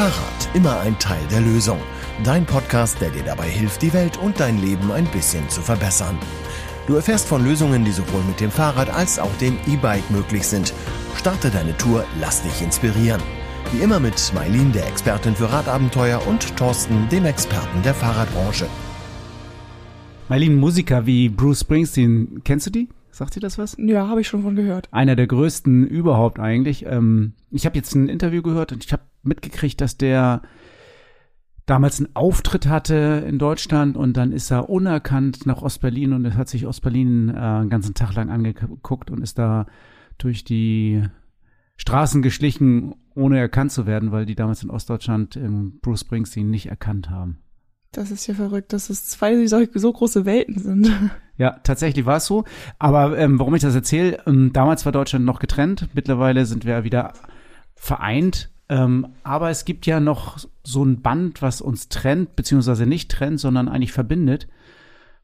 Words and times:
Fahrrad, 0.00 0.48
immer 0.54 0.80
ein 0.80 0.98
Teil 0.98 1.20
der 1.30 1.42
Lösung. 1.42 1.78
Dein 2.24 2.46
Podcast, 2.46 3.02
der 3.02 3.10
dir 3.10 3.22
dabei 3.22 3.50
hilft, 3.50 3.82
die 3.82 3.92
Welt 3.92 4.16
und 4.16 4.40
dein 4.40 4.56
Leben 4.56 4.90
ein 4.90 5.04
bisschen 5.04 5.46
zu 5.50 5.60
verbessern. 5.60 6.16
Du 6.86 6.94
erfährst 6.94 7.28
von 7.28 7.44
Lösungen, 7.44 7.84
die 7.84 7.92
sowohl 7.92 8.22
mit 8.22 8.40
dem 8.40 8.50
Fahrrad 8.50 8.88
als 8.88 9.18
auch 9.18 9.36
dem 9.42 9.58
E-Bike 9.66 10.10
möglich 10.10 10.46
sind. 10.46 10.72
Starte 11.16 11.50
deine 11.50 11.76
Tour, 11.76 12.06
lass 12.18 12.42
dich 12.42 12.62
inspirieren. 12.62 13.20
Wie 13.72 13.82
immer 13.82 14.00
mit 14.00 14.32
Mailin, 14.34 14.72
der 14.72 14.88
Expertin 14.88 15.34
für 15.34 15.52
Radabenteuer, 15.52 16.26
und 16.26 16.56
Thorsten, 16.56 17.06
dem 17.10 17.26
Experten 17.26 17.82
der 17.82 17.92
Fahrradbranche. 17.92 18.68
Mailin, 20.30 20.56
Musiker 20.56 21.04
wie 21.04 21.28
Bruce 21.28 21.60
Springsteen, 21.60 22.40
kennst 22.42 22.66
du 22.66 22.70
die? 22.70 22.88
Sagt 23.10 23.36
dir 23.36 23.40
das 23.40 23.58
was? 23.58 23.76
Ja, 23.78 24.08
habe 24.08 24.22
ich 24.22 24.28
schon 24.28 24.44
von 24.44 24.56
gehört. 24.56 24.88
Einer 24.92 25.14
der 25.14 25.26
größten 25.26 25.86
überhaupt 25.86 26.40
eigentlich. 26.40 26.86
Ähm, 26.86 27.34
ich 27.50 27.66
habe 27.66 27.76
jetzt 27.76 27.94
ein 27.94 28.08
Interview 28.08 28.40
gehört 28.40 28.72
und 28.72 28.82
ich 28.82 28.94
habe 28.94 29.02
mitgekriegt, 29.22 29.80
dass 29.80 29.96
der 29.96 30.42
damals 31.66 31.98
einen 31.98 32.14
Auftritt 32.16 32.66
hatte 32.66 33.24
in 33.26 33.38
Deutschland 33.38 33.96
und 33.96 34.16
dann 34.16 34.32
ist 34.32 34.50
er 34.50 34.68
unerkannt 34.68 35.46
nach 35.46 35.62
Ostberlin 35.62 36.12
und 36.12 36.34
hat 36.36 36.48
sich 36.48 36.66
Ostberlin 36.66 37.28
äh, 37.28 37.38
einen 37.38 37.70
ganzen 37.70 37.94
Tag 37.94 38.14
lang 38.14 38.30
angeguckt 38.30 39.10
und 39.10 39.22
ist 39.22 39.38
da 39.38 39.66
durch 40.18 40.44
die 40.44 41.02
Straßen 41.76 42.22
geschlichen, 42.22 42.94
ohne 43.14 43.38
erkannt 43.38 43.72
zu 43.72 43.86
werden, 43.86 44.12
weil 44.12 44.26
die 44.26 44.34
damals 44.34 44.62
in 44.62 44.70
Ostdeutschland 44.70 45.36
ähm, 45.36 45.78
Bruce 45.80 46.00
Springsteen 46.00 46.50
nicht 46.50 46.66
erkannt 46.66 47.08
haben. 47.08 47.38
Das 47.92 48.10
ist 48.10 48.26
ja 48.26 48.34
verrückt, 48.34 48.72
dass 48.72 48.90
es 48.90 49.06
zwei 49.06 49.46
so, 49.46 49.64
so 49.74 49.92
große 49.92 50.24
Welten 50.24 50.58
sind. 50.58 50.92
Ja, 51.36 51.58
tatsächlich 51.62 52.04
war 52.04 52.18
es 52.18 52.26
so. 52.26 52.44
Aber 52.78 53.16
ähm, 53.16 53.38
warum 53.38 53.54
ich 53.54 53.62
das 53.62 53.74
erzähle, 53.74 54.18
ähm, 54.26 54.52
damals 54.52 54.84
war 54.84 54.92
Deutschland 54.92 55.24
noch 55.24 55.38
getrennt, 55.38 55.88
mittlerweile 55.94 56.44
sind 56.44 56.66
wir 56.66 56.84
wieder 56.84 57.14
vereint. 57.74 58.50
Ähm, 58.70 59.08
aber 59.24 59.50
es 59.50 59.64
gibt 59.64 59.84
ja 59.84 59.98
noch 59.98 60.38
so 60.62 60.84
ein 60.84 61.02
Band, 61.02 61.42
was 61.42 61.60
uns 61.60 61.88
trennt, 61.88 62.36
beziehungsweise 62.36 62.86
nicht 62.86 63.10
trennt, 63.10 63.40
sondern 63.40 63.68
eigentlich 63.68 63.92
verbindet. 63.92 64.46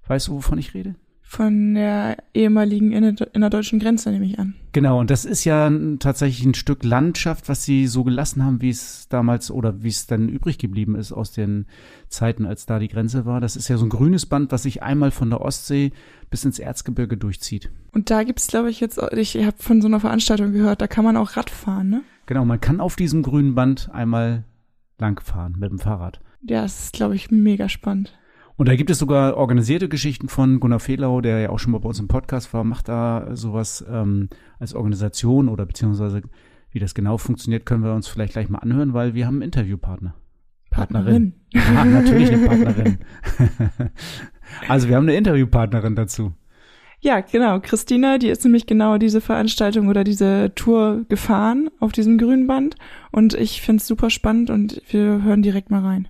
Weißt 0.08 0.28
du, 0.28 0.32
wovon 0.32 0.58
ich 0.58 0.74
rede? 0.74 0.96
Von 1.22 1.74
der 1.74 2.18
ehemaligen 2.34 2.92
innerdeutschen 2.92 3.78
Grenze, 3.78 4.10
nehme 4.10 4.26
ich 4.26 4.38
an. 4.38 4.54
Genau, 4.72 5.00
und 5.00 5.10
das 5.10 5.24
ist 5.24 5.44
ja 5.44 5.70
tatsächlich 5.98 6.44
ein 6.44 6.54
Stück 6.54 6.84
Landschaft, 6.84 7.48
was 7.48 7.64
sie 7.64 7.86
so 7.86 8.04
gelassen 8.04 8.44
haben, 8.44 8.62
wie 8.62 8.70
es 8.70 9.08
damals 9.08 9.50
oder 9.50 9.82
wie 9.82 9.88
es 9.88 10.06
dann 10.06 10.28
übrig 10.28 10.58
geblieben 10.58 10.94
ist 10.94 11.12
aus 11.12 11.32
den 11.32 11.66
Zeiten, 12.08 12.46
als 12.46 12.66
da 12.66 12.78
die 12.78 12.88
Grenze 12.88 13.26
war. 13.26 13.40
Das 13.40 13.56
ist 13.56 13.68
ja 13.68 13.76
so 13.76 13.86
ein 13.86 13.90
grünes 13.90 14.26
Band, 14.26 14.52
was 14.52 14.64
sich 14.64 14.82
einmal 14.82 15.10
von 15.10 15.30
der 15.30 15.40
Ostsee 15.40 15.92
bis 16.30 16.44
ins 16.44 16.58
Erzgebirge 16.60 17.16
durchzieht. 17.16 17.70
Und 17.92 18.10
da 18.10 18.22
gibt's, 18.22 18.46
glaube 18.46 18.70
ich, 18.70 18.80
jetzt, 18.80 19.00
ich 19.12 19.36
habe 19.36 19.56
von 19.58 19.82
so 19.82 19.88
einer 19.88 20.00
Veranstaltung 20.00 20.52
gehört, 20.52 20.80
da 20.80 20.86
kann 20.86 21.04
man 21.04 21.16
auch 21.16 21.36
Rad 21.36 21.50
fahren, 21.50 21.90
ne? 21.90 22.02
Genau, 22.26 22.44
man 22.44 22.60
kann 22.60 22.80
auf 22.80 22.96
diesem 22.96 23.22
grünen 23.22 23.54
Band 23.54 23.88
einmal 23.92 24.44
langfahren 24.98 25.56
mit 25.58 25.70
dem 25.70 25.78
Fahrrad. 25.78 26.20
Ja, 26.42 26.62
das 26.62 26.84
ist, 26.84 26.92
glaube 26.92 27.14
ich, 27.14 27.30
mega 27.30 27.68
spannend. 27.68 28.18
Und 28.56 28.68
da 28.68 28.74
gibt 28.74 28.90
es 28.90 28.98
sogar 28.98 29.36
organisierte 29.36 29.88
Geschichten 29.88 30.28
von 30.28 30.60
Gunnar 30.60 30.80
Fehlau, 30.80 31.20
der 31.20 31.40
ja 31.40 31.50
auch 31.50 31.58
schon 31.58 31.72
mal 31.72 31.78
bei 31.78 31.88
uns 31.88 32.00
im 32.00 32.08
Podcast 32.08 32.54
war, 32.54 32.64
macht 32.64 32.88
da 32.88 33.36
sowas 33.36 33.84
ähm, 33.88 34.28
als 34.58 34.74
Organisation 34.74 35.48
oder 35.48 35.66
beziehungsweise 35.66 36.22
wie 36.70 36.78
das 36.78 36.94
genau 36.94 37.18
funktioniert, 37.18 37.66
können 37.66 37.84
wir 37.84 37.94
uns 37.94 38.08
vielleicht 38.08 38.32
gleich 38.32 38.48
mal 38.48 38.58
anhören, 38.58 38.92
weil 38.92 39.14
wir 39.14 39.26
haben 39.26 39.36
einen 39.36 39.42
Interviewpartner. 39.42 40.14
Partnerin. 40.70 41.34
Ja, 41.52 41.84
natürlich 41.84 42.32
eine 42.32 42.46
Partnerin. 42.46 42.98
also 44.68 44.88
wir 44.88 44.96
haben 44.96 45.04
eine 45.04 45.16
Interviewpartnerin 45.16 45.94
dazu. 45.94 46.34
Ja, 47.00 47.20
genau. 47.20 47.60
Christina, 47.60 48.18
die 48.18 48.28
ist 48.28 48.44
nämlich 48.44 48.66
genau 48.66 48.98
diese 48.98 49.20
Veranstaltung 49.20 49.88
oder 49.88 50.02
diese 50.02 50.52
Tour 50.54 51.04
gefahren 51.08 51.70
auf 51.78 51.92
diesem 51.92 52.18
grünen 52.18 52.46
Band. 52.46 52.76
Und 53.12 53.34
ich 53.34 53.62
finde 53.62 53.80
es 53.80 53.86
super 53.86 54.10
spannend 54.10 54.50
und 54.50 54.82
wir 54.88 55.22
hören 55.22 55.42
direkt 55.42 55.70
mal 55.70 55.82
rein. 55.82 56.08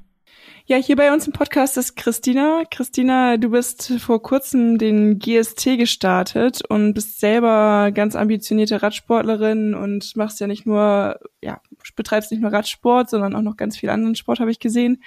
Ja, 0.68 0.78
hier 0.78 0.96
bei 0.96 1.12
uns 1.12 1.26
im 1.28 1.32
Podcast 1.32 1.76
ist 1.76 1.94
Christina. 1.94 2.64
Christina, 2.68 3.36
du 3.36 3.50
bist 3.50 4.00
vor 4.00 4.20
kurzem 4.20 4.78
den 4.78 5.20
GST 5.20 5.78
gestartet 5.78 6.62
und 6.68 6.94
bist 6.94 7.20
selber 7.20 7.92
ganz 7.92 8.16
ambitionierte 8.16 8.82
Radsportlerin 8.82 9.74
und 9.74 10.16
machst 10.16 10.40
ja 10.40 10.48
nicht 10.48 10.66
nur, 10.66 11.20
ja, 11.40 11.60
betreibst 11.94 12.32
nicht 12.32 12.40
nur 12.40 12.52
Radsport, 12.52 13.08
sondern 13.10 13.36
auch 13.36 13.42
noch 13.42 13.56
ganz 13.56 13.76
viel 13.76 13.90
anderen 13.90 14.16
Sport, 14.16 14.40
habe 14.40 14.50
ich 14.50 14.58
gesehen. 14.58 15.02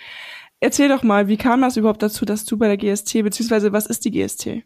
Erzähl 0.61 0.87
doch 0.87 1.03
mal, 1.03 1.27
wie 1.27 1.37
kam 1.37 1.61
das 1.61 1.75
überhaupt 1.75 2.03
dazu, 2.03 2.23
dass 2.23 2.45
du 2.45 2.57
bei 2.57 2.73
der 2.73 2.77
GST, 2.77 3.21
beziehungsweise 3.23 3.73
was 3.73 3.85
ist 3.85 4.05
die 4.05 4.11
GST? 4.11 4.63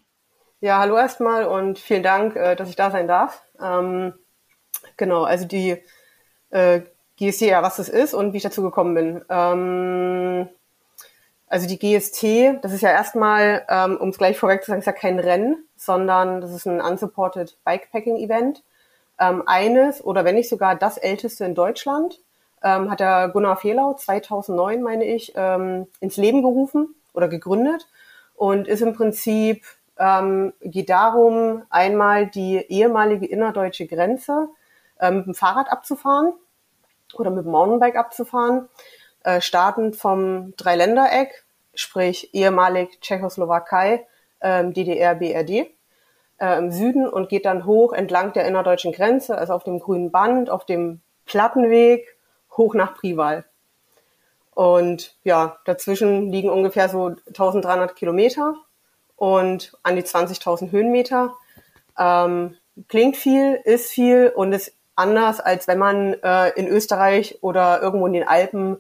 Ja, 0.63 0.79
hallo 0.79 0.96
erstmal 0.96 1.44
und 1.44 1.78
vielen 1.78 2.03
Dank, 2.03 2.38
äh, 2.38 2.56
dass 2.56 2.69
ich 2.69 2.78
da 2.78 2.90
sein 2.90 3.06
darf. 3.06 3.44
Ähm, 3.62 4.13
genau, 4.96 5.24
also 5.25 5.44
die 5.46 5.84
äh, 6.51 6.79
GST, 7.19 7.41
ja, 7.41 7.62
was 7.62 7.75
das 7.75 7.90
ist 7.90 8.13
und 8.13 8.31
wie 8.31 8.38
ich 8.38 8.44
dazu 8.44 8.62
gekommen 8.62 8.96
bin. 8.96 9.25
Ähm, 9.28 10.47
also 11.47 11.68
die 11.68 11.78
GST, 11.78 12.63
das 12.63 12.72
ist 12.72 12.79
ja 12.79 12.91
erstmal, 12.91 13.66
ähm, 13.68 13.97
um 13.97 14.07
es 14.07 14.18
gleich 14.18 14.38
vorweg 14.40 14.63
zu 14.63 14.72
sagen, 14.72 14.79
ist 14.79 14.85
ja 14.85 14.94
kein 14.94 15.19
Rennen, 15.19 15.68
sondern 15.75 16.40
das 16.40 16.53
ist 16.53 16.66
ein 16.66 16.80
unsupported 16.80 17.57
Bikepacking-Event. 17.66 18.63
Ähm, 19.19 19.44
eines 19.45 20.01
oder 20.01 20.24
wenn 20.24 20.35
nicht 20.35 20.47
sogar 20.47 20.78
das 20.78 20.97
älteste 20.97 21.44
in 21.44 21.56
Deutschland, 21.56 22.22
ähm, 22.63 22.90
hat 22.90 23.01
der 23.01 23.28
Gunnar 23.28 23.57
Fehlau 23.57 23.95
2009, 23.95 24.81
meine 24.81 25.03
ich, 25.03 25.34
ähm, 25.35 25.88
ins 26.00 26.16
Leben 26.16 26.41
gerufen 26.41 26.95
oder 27.13 27.28
gegründet 27.28 27.85
und 28.35 28.69
ist 28.69 28.80
im 28.80 28.94
Prinzip, 28.94 29.66
ähm, 30.03 30.53
geht 30.59 30.89
darum, 30.89 31.63
einmal 31.69 32.27
die 32.27 32.57
ehemalige 32.57 33.25
innerdeutsche 33.25 33.87
Grenze 33.87 34.49
ähm, 34.99 35.17
mit 35.17 35.25
dem 35.27 35.33
Fahrrad 35.33 35.71
abzufahren 35.71 36.33
oder 37.13 37.29
mit 37.29 37.45
dem 37.45 37.51
Mountainbike 37.51 37.95
abzufahren 37.95 38.67
äh, 39.23 39.39
startend 39.39 39.95
vom 39.95 40.53
Dreiländereck, 40.57 41.45
sprich 41.73 42.33
ehemalig 42.33 42.99
Tschechoslowakei, 42.99 44.05
ähm, 44.41 44.73
DDR, 44.73 45.15
BRD, 45.15 45.73
äh, 46.39 46.57
im 46.57 46.71
Süden 46.71 47.07
und 47.07 47.29
geht 47.29 47.45
dann 47.45 47.65
hoch 47.65 47.93
entlang 47.93 48.33
der 48.33 48.45
innerdeutschen 48.45 48.91
Grenze, 48.91 49.37
also 49.37 49.53
auf 49.53 49.63
dem 49.63 49.79
grünen 49.79 50.11
Band, 50.11 50.49
auf 50.49 50.65
dem 50.65 50.99
Plattenweg, 51.25 52.17
hoch 52.57 52.73
nach 52.75 52.95
Prival. 52.95 53.45
Und 54.53 55.15
ja, 55.23 55.57
dazwischen 55.63 56.29
liegen 56.29 56.49
ungefähr 56.49 56.89
so 56.89 57.15
1300 57.27 57.95
Kilometer 57.95 58.55
und 59.16 59.74
an 59.84 59.96
die 59.96 60.03
20.000 60.03 60.72
Höhenmeter. 60.72 61.34
Ähm, 61.97 62.57
klingt 62.88 63.16
viel, 63.16 63.59
ist 63.63 63.91
viel 63.91 64.31
und 64.35 64.53
ist 64.53 64.74
anders, 64.96 65.40
als 65.40 65.68
wenn 65.68 65.79
man 65.79 66.13
äh, 66.22 66.50
in 66.51 66.68
Österreich 66.68 67.40
oder 67.41 67.81
irgendwo 67.81 68.07
in 68.07 68.13
den 68.13 68.28
Alpen 68.28 68.78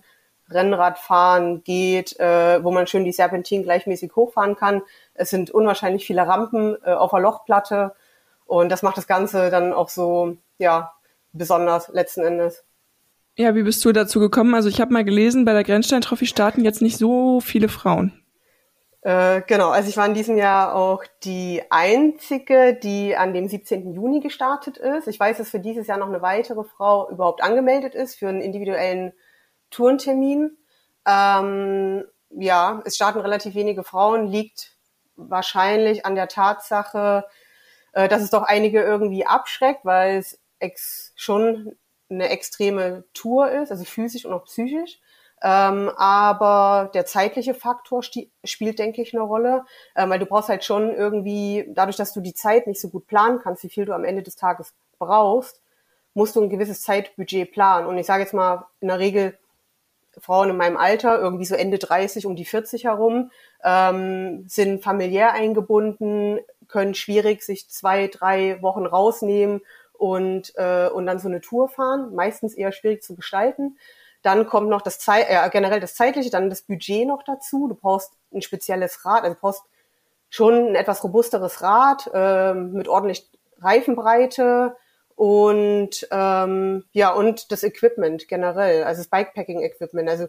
Rennradfahren 0.49 1.63
geht, 1.63 2.19
äh, 2.19 2.63
wo 2.63 2.71
man 2.71 2.87
schön 2.87 3.05
die 3.05 3.11
Serpentin 3.11 3.63
gleichmäßig 3.63 4.15
hochfahren 4.15 4.55
kann. 4.55 4.81
Es 5.13 5.29
sind 5.29 5.51
unwahrscheinlich 5.51 6.05
viele 6.05 6.27
Rampen 6.27 6.77
äh, 6.83 6.91
auf 6.91 7.11
der 7.11 7.21
Lochplatte 7.21 7.95
und 8.45 8.69
das 8.69 8.83
macht 8.83 8.97
das 8.97 9.07
Ganze 9.07 9.49
dann 9.49 9.73
auch 9.73 9.89
so, 9.89 10.37
ja, 10.57 10.93
besonders 11.31 11.89
letzten 11.89 12.21
Endes. 12.21 12.63
Ja, 13.35 13.55
wie 13.55 13.63
bist 13.63 13.83
du 13.83 13.91
dazu 13.91 14.19
gekommen? 14.19 14.53
Also 14.53 14.69
ich 14.69 14.79
habe 14.79 14.93
mal 14.93 15.03
gelesen, 15.03 15.45
bei 15.45 15.53
der 15.53 15.63
Grenzstein-Trophy 15.63 16.27
starten 16.27 16.63
jetzt 16.63 16.81
nicht 16.83 16.97
so 16.97 17.41
viele 17.41 17.67
Frauen. 17.67 18.22
Äh, 19.03 19.41
genau, 19.47 19.69
also 19.69 19.89
ich 19.89 19.97
war 19.97 20.05
in 20.05 20.13
diesem 20.13 20.37
Jahr 20.37 20.75
auch 20.75 21.03
die 21.23 21.61
einzige, 21.69 22.73
die 22.73 23.17
an 23.17 23.33
dem 23.33 23.49
17. 23.49 23.91
Juni 23.93 24.21
gestartet 24.21 24.77
ist. 24.77 25.09
Ich 25.09 25.19
weiß, 25.19 25.37
dass 25.37 25.49
für 25.49 25.59
dieses 25.59 25.87
Jahr 25.87 25.97
noch 25.97 26.07
eine 26.07 26.21
weitere 26.21 26.63
Frau 26.63 27.09
überhaupt 27.09 27.43
angemeldet 27.43 27.95
ist 27.95 28.15
für 28.15 28.29
einen 28.29 28.39
individuellen 28.39 29.11
Turntermin. 29.71 30.57
Ähm, 31.05 32.05
ja, 32.29 32.81
es 32.85 32.95
starten 32.95 33.19
relativ 33.19 33.55
wenige 33.55 33.83
Frauen, 33.83 34.27
liegt 34.27 34.77
wahrscheinlich 35.17 36.05
an 36.05 36.15
der 36.15 36.29
Tatsache, 36.29 37.25
äh, 37.91 38.07
dass 38.07 38.21
es 38.21 38.29
doch 38.29 38.43
einige 38.43 38.81
irgendwie 38.81 39.25
abschreckt, 39.25 39.83
weil 39.83 40.19
es 40.19 40.39
ex 40.59 41.11
schon 41.17 41.75
eine 42.09 42.29
extreme 42.29 43.03
Tour 43.13 43.51
ist, 43.51 43.69
also 43.69 43.83
physisch 43.83 44.25
und 44.25 44.31
auch 44.31 44.45
psychisch. 44.45 44.99
Ähm, 45.43 45.89
aber 45.97 46.89
der 46.93 47.05
zeitliche 47.05 47.53
Faktor 47.53 48.01
spielt, 48.01 48.79
denke 48.79 49.01
ich, 49.01 49.13
eine 49.13 49.23
Rolle, 49.23 49.65
ähm, 49.95 50.09
weil 50.09 50.19
du 50.19 50.25
brauchst 50.25 50.47
halt 50.47 50.63
schon 50.63 50.95
irgendwie, 50.95 51.65
dadurch, 51.67 51.97
dass 51.97 52.13
du 52.13 52.21
die 52.21 52.33
Zeit 52.33 52.65
nicht 52.65 52.79
so 52.79 52.87
gut 52.87 53.07
planen 53.07 53.39
kannst, 53.43 53.61
wie 53.63 53.69
viel 53.69 53.83
du 53.83 53.93
am 53.93 54.05
Ende 54.05 54.23
des 54.23 54.37
Tages 54.37 54.73
brauchst, 54.99 55.61
musst 56.13 56.37
du 56.37 56.41
ein 56.41 56.49
gewisses 56.49 56.81
Zeitbudget 56.81 57.51
planen. 57.51 57.87
Und 57.87 57.97
ich 57.97 58.05
sage 58.05 58.23
jetzt 58.23 58.33
mal, 58.33 58.67
in 58.79 58.87
der 58.87 58.99
Regel 58.99 59.37
Frauen 60.19 60.51
in 60.51 60.57
meinem 60.57 60.77
Alter, 60.77 61.19
irgendwie 61.19 61.45
so 61.45 61.55
Ende 61.55 61.79
30, 61.79 62.25
um 62.25 62.35
die 62.35 62.45
40 62.45 62.85
herum, 62.85 63.31
ähm, 63.63 64.45
sind 64.47 64.83
familiär 64.83 65.33
eingebunden, 65.33 66.39
können 66.67 66.93
schwierig 66.93 67.43
sich 67.43 67.69
zwei, 67.69 68.07
drei 68.07 68.61
Wochen 68.61 68.85
rausnehmen 68.85 69.61
und, 69.93 70.53
äh, 70.55 70.87
und 70.87 71.05
dann 71.05 71.19
so 71.19 71.27
eine 71.27 71.41
Tour 71.41 71.67
fahren. 71.67 72.13
Meistens 72.13 72.53
eher 72.53 72.71
schwierig 72.71 73.03
zu 73.03 73.15
gestalten. 73.15 73.77
Dann 74.23 74.47
kommt 74.47 74.69
noch 74.69 74.81
das 74.81 74.99
Zeit, 74.99 75.27
äh, 75.29 75.49
generell 75.51 75.79
das 75.79 75.95
zeitliche, 75.95 76.31
dann 76.31 76.49
das 76.49 76.63
Budget 76.63 77.07
noch 77.07 77.23
dazu. 77.23 77.67
Du 77.67 77.75
brauchst 77.75 78.11
ein 78.33 78.41
spezielles 78.41 79.05
Rad, 79.05 79.23
also 79.23 79.35
du 79.35 79.39
brauchst 79.41 79.63
schon 80.29 80.69
ein 80.69 80.75
etwas 80.75 81.03
robusteres 81.03 81.61
Rad 81.61 82.09
äh, 82.13 82.53
mit 82.55 82.87
ordentlich 82.87 83.29
Reifenbreite 83.59 84.75
und 85.15 86.07
ähm, 86.09 86.85
ja 86.91 87.11
und 87.11 87.51
das 87.51 87.63
Equipment 87.63 88.27
generell, 88.27 88.83
also 88.83 89.01
das 89.01 89.09
Bikepacking-Equipment. 89.09 90.09
Also 90.09 90.27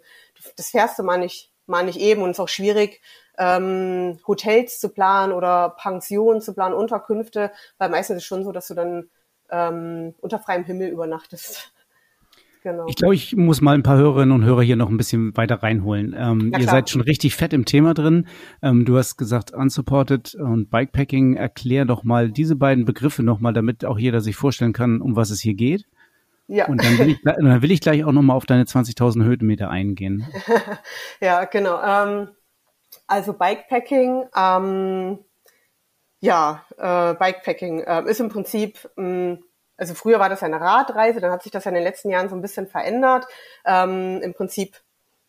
das 0.56 0.68
fährst 0.68 0.98
du 0.98 1.02
mal 1.02 1.18
nicht 1.18 1.50
mal 1.66 1.84
nicht 1.84 1.98
eben 1.98 2.22
und 2.22 2.30
es 2.30 2.36
ist 2.36 2.40
auch 2.40 2.48
schwierig, 2.48 3.00
ähm, 3.38 4.18
Hotels 4.26 4.78
zu 4.78 4.88
planen 4.90 5.32
oder 5.32 5.70
Pensionen 5.80 6.40
zu 6.40 6.54
planen, 6.54 6.74
Unterkünfte, 6.74 7.50
weil 7.78 7.88
meistens 7.88 8.18
ist 8.18 8.22
es 8.22 8.26
schon 8.26 8.44
so, 8.44 8.52
dass 8.52 8.68
du 8.68 8.74
dann 8.74 9.10
ähm, 9.50 10.14
unter 10.20 10.38
freiem 10.38 10.64
Himmel 10.64 10.88
übernachtest. 10.88 11.72
Genau. 12.64 12.86
Ich 12.88 12.96
glaube, 12.96 13.14
ich 13.14 13.36
muss 13.36 13.60
mal 13.60 13.74
ein 13.74 13.82
paar 13.82 13.98
Hörerinnen 13.98 14.34
und 14.34 14.42
Hörer 14.42 14.62
hier 14.62 14.76
noch 14.76 14.88
ein 14.88 14.96
bisschen 14.96 15.36
weiter 15.36 15.62
reinholen. 15.62 16.16
Ähm, 16.18 16.50
ihr 16.58 16.66
seid 16.66 16.88
schon 16.88 17.02
richtig 17.02 17.36
fett 17.36 17.52
im 17.52 17.66
Thema 17.66 17.92
drin. 17.92 18.26
Ähm, 18.62 18.86
du 18.86 18.96
hast 18.96 19.18
gesagt, 19.18 19.52
unsupported 19.52 20.34
und 20.34 20.70
Bikepacking. 20.70 21.36
Erklär 21.36 21.84
doch 21.84 22.04
mal 22.04 22.30
diese 22.30 22.56
beiden 22.56 22.86
Begriffe 22.86 23.22
nochmal, 23.22 23.52
damit 23.52 23.84
auch 23.84 23.98
jeder 23.98 24.22
sich 24.22 24.34
vorstellen 24.34 24.72
kann, 24.72 25.02
um 25.02 25.14
was 25.14 25.28
es 25.28 25.42
hier 25.42 25.52
geht. 25.52 25.84
Ja. 26.46 26.66
Und 26.66 26.82
dann 26.82 26.98
will 26.98 27.10
ich, 27.10 27.20
dann 27.22 27.60
will 27.60 27.70
ich 27.70 27.82
gleich 27.82 28.02
auch 28.02 28.12
nochmal 28.12 28.34
auf 28.34 28.46
deine 28.46 28.64
20.000 28.64 29.22
Höhenmeter 29.24 29.68
eingehen. 29.68 30.26
ja, 31.20 31.44
genau. 31.44 31.82
Ähm, 31.82 32.28
also 33.06 33.34
Bikepacking, 33.34 34.24
ähm, 34.34 35.18
ja, 36.20 36.64
äh, 36.78 37.12
Bikepacking 37.12 37.80
äh, 37.80 38.04
ist 38.08 38.20
im 38.20 38.30
Prinzip 38.30 38.88
mh, 38.96 39.34
mm, 39.34 39.38
also 39.76 39.94
früher 39.94 40.20
war 40.20 40.28
das 40.28 40.42
eine 40.42 40.60
Radreise, 40.60 41.20
dann 41.20 41.32
hat 41.32 41.42
sich 41.42 41.52
das 41.52 41.64
ja 41.64 41.70
in 41.70 41.74
den 41.74 41.84
letzten 41.84 42.10
Jahren 42.10 42.28
so 42.28 42.36
ein 42.36 42.42
bisschen 42.42 42.66
verändert. 42.66 43.26
Ähm, 43.64 44.20
Im 44.22 44.34
Prinzip 44.34 44.80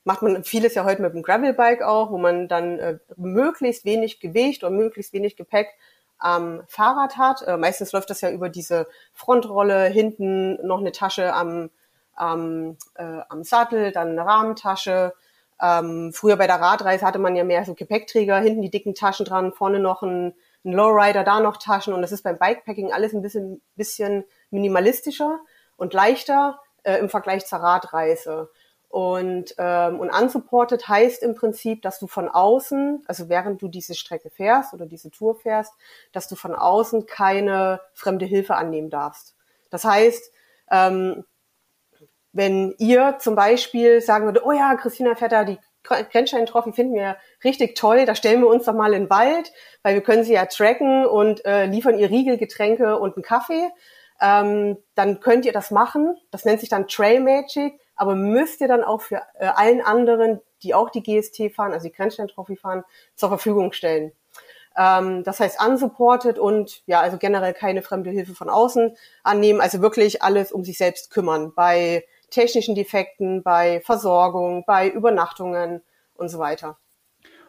macht 0.04 0.22
man 0.22 0.44
vieles 0.44 0.76
ja 0.76 0.86
heute 0.86 1.02
mit 1.02 1.14
dem 1.14 1.24
Gravelbike 1.24 1.82
auch, 1.82 2.12
wo 2.12 2.18
man 2.18 2.48
dann 2.48 2.80
äh, 2.80 3.00
möglichst 3.18 3.86
wenig 3.86 4.20
Gewicht 4.20 4.64
oder 4.64 4.72
möglichst 4.72 5.14
wenig 5.14 5.36
Gepäck 5.36 5.70
am 6.18 6.62
Fahrrad 6.68 7.18
hat. 7.18 7.42
Äh, 7.42 7.58
meistens 7.58 7.92
läuft 7.92 8.10
das 8.10 8.22
ja 8.22 8.30
über 8.30 8.50
diese 8.50 8.88
Frontrolle, 9.14 9.86
hinten 9.86 10.66
noch 10.66 10.80
eine 10.80 10.92
Tasche 10.92 11.34
am, 11.34 11.72
am, 12.14 12.78
äh, 12.96 13.22
am 13.30 13.44
Sattel, 13.44 13.92
dann 13.92 14.10
eine 14.10 14.26
Rahmentasche. 14.26 15.14
Ähm, 15.62 16.12
früher 16.14 16.38
bei 16.38 16.48
der 16.48 16.62
Radreise 16.62 17.06
hatte 17.06 17.20
man 17.20 17.36
ja 17.36 17.44
mehr 17.44 17.66
so 17.66 17.74
Gepäckträger, 17.74 18.38
hinten 18.38 18.62
die 18.62 18.70
dicken 18.70 18.94
Taschen 18.94 19.26
dran, 19.26 19.54
vorne 19.54 19.80
noch 19.80 20.04
ein 20.04 20.36
ein 20.66 20.74
Lowrider, 20.74 21.24
da 21.24 21.40
noch 21.40 21.58
Taschen 21.58 21.94
und 21.94 22.02
das 22.02 22.12
ist 22.12 22.24
beim 22.24 22.38
Bikepacking 22.38 22.92
alles 22.92 23.14
ein 23.14 23.22
bisschen, 23.22 23.62
bisschen 23.76 24.26
minimalistischer 24.50 25.40
und 25.78 25.94
leichter 25.94 26.60
äh, 26.84 26.98
im 26.98 27.10
Vergleich 27.10 27.46
zur 27.46 27.60
Radreise. 27.60 28.50
Und, 28.90 29.56
ähm, 29.58 30.00
und 30.00 30.10
unsupported 30.10 30.88
heißt 30.88 31.22
im 31.22 31.36
Prinzip, 31.36 31.82
dass 31.82 32.00
du 32.00 32.08
von 32.08 32.30
außen, 32.30 33.04
also 33.08 33.28
während 33.28 33.62
du 33.62 33.68
diese 33.68 33.94
Strecke 33.94 34.30
fährst 34.30 34.74
oder 34.74 34.86
diese 34.86 35.12
Tour 35.12 35.36
fährst, 35.36 35.74
dass 36.14 36.28
du 36.30 36.36
von 36.36 36.56
außen 36.56 37.06
keine 37.06 37.82
fremde 37.94 38.26
Hilfe 38.26 38.56
annehmen 38.56 38.90
darfst. 38.90 39.36
Das 39.70 39.84
heißt, 39.84 40.32
ähm, 40.72 41.26
wenn 42.32 42.74
ihr 42.78 43.18
zum 43.20 43.36
Beispiel 43.36 44.02
sagen 44.02 44.26
würdet, 44.26 44.44
oh 44.46 44.52
ja, 44.52 44.76
Christina 44.76 45.16
fährt 45.16 45.34
da 45.34 45.44
die 45.44 45.60
Grenzstein-Trophy 45.86 46.74
finden 46.74 46.96
wir 46.96 47.18
richtig 47.44 47.76
toll. 47.76 48.06
Da 48.06 48.16
stellen 48.16 48.42
wir 48.42 48.48
uns 48.48 48.66
doch 48.66 48.74
mal 48.74 48.94
in 48.94 49.04
den 49.04 49.10
Wald, 49.10 49.52
weil 49.84 49.94
wir 49.96 50.02
können 50.02 50.24
sie 50.24 50.34
ja 50.34 50.46
tracken 50.46 51.06
und 51.06 51.46
äh, 51.46 51.66
liefern 51.66 51.98
ihr 51.98 52.10
Riegel, 52.10 52.38
Getränke 52.38 53.00
und 53.00 53.16
einen 53.16 53.24
Kaffee. 53.24 53.70
Ähm, 54.22 54.78
dann 54.96 55.20
könnt 55.20 55.46
ihr 55.46 55.54
das 55.54 55.72
machen. 55.72 56.18
Das 56.32 56.46
nennt 56.46 56.60
sich 56.60 56.70
dann 56.70 56.88
Trail 56.88 57.20
Magic, 57.20 57.80
aber 57.96 58.16
müsst 58.16 58.62
ihr 58.62 58.68
dann 58.68 58.84
auch 58.84 59.02
für 59.02 59.22
äh, 59.40 59.48
allen 59.48 59.82
anderen, 59.82 60.42
die 60.64 60.74
auch 60.74 60.90
die 60.90 61.04
GST 61.04 61.54
fahren, 61.54 61.74
also 61.74 61.88
die 61.88 61.94
Grenzstein-Trophy 61.94 62.56
fahren, 62.56 62.84
zur 63.16 63.30
Verfügung 63.30 63.72
stellen. 63.74 64.12
Ähm, 64.78 65.24
das 65.24 65.40
heißt 65.40 65.64
unsupported 65.66 66.40
und 66.40 66.82
ja, 66.86 67.02
also 67.02 67.18
generell 67.18 67.54
keine 67.54 67.82
fremde 67.82 68.10
Hilfe 68.10 68.36
von 68.36 68.50
außen 68.50 68.96
annehmen, 69.24 69.62
also 69.62 69.82
wirklich 69.82 70.22
alles 70.22 70.52
um 70.52 70.64
sich 70.64 70.78
selbst 70.78 71.12
kümmern. 71.12 71.54
Bei 71.56 72.06
technischen 72.30 72.76
Defekten, 72.76 73.44
bei 73.44 73.82
Versorgung, 73.82 74.64
bei 74.66 74.90
Übernachtungen 74.90 75.82
und 76.16 76.30
so 76.30 76.40
weiter. 76.40 76.78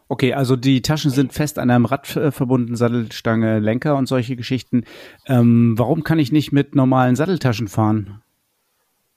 Okay, 0.08 0.34
also 0.34 0.54
die 0.54 0.82
Taschen 0.82 1.10
sind 1.10 1.32
fest 1.32 1.58
an 1.58 1.70
einem 1.70 1.84
Rad 1.84 2.06
verbunden, 2.06 2.76
Sattelstange, 2.76 3.58
Lenker 3.58 3.96
und 3.96 4.06
solche 4.06 4.36
Geschichten. 4.36 4.84
Ähm, 5.26 5.74
warum 5.76 6.04
kann 6.04 6.20
ich 6.20 6.30
nicht 6.30 6.52
mit 6.52 6.76
normalen 6.76 7.16
Satteltaschen 7.16 7.66
fahren? 7.66 8.22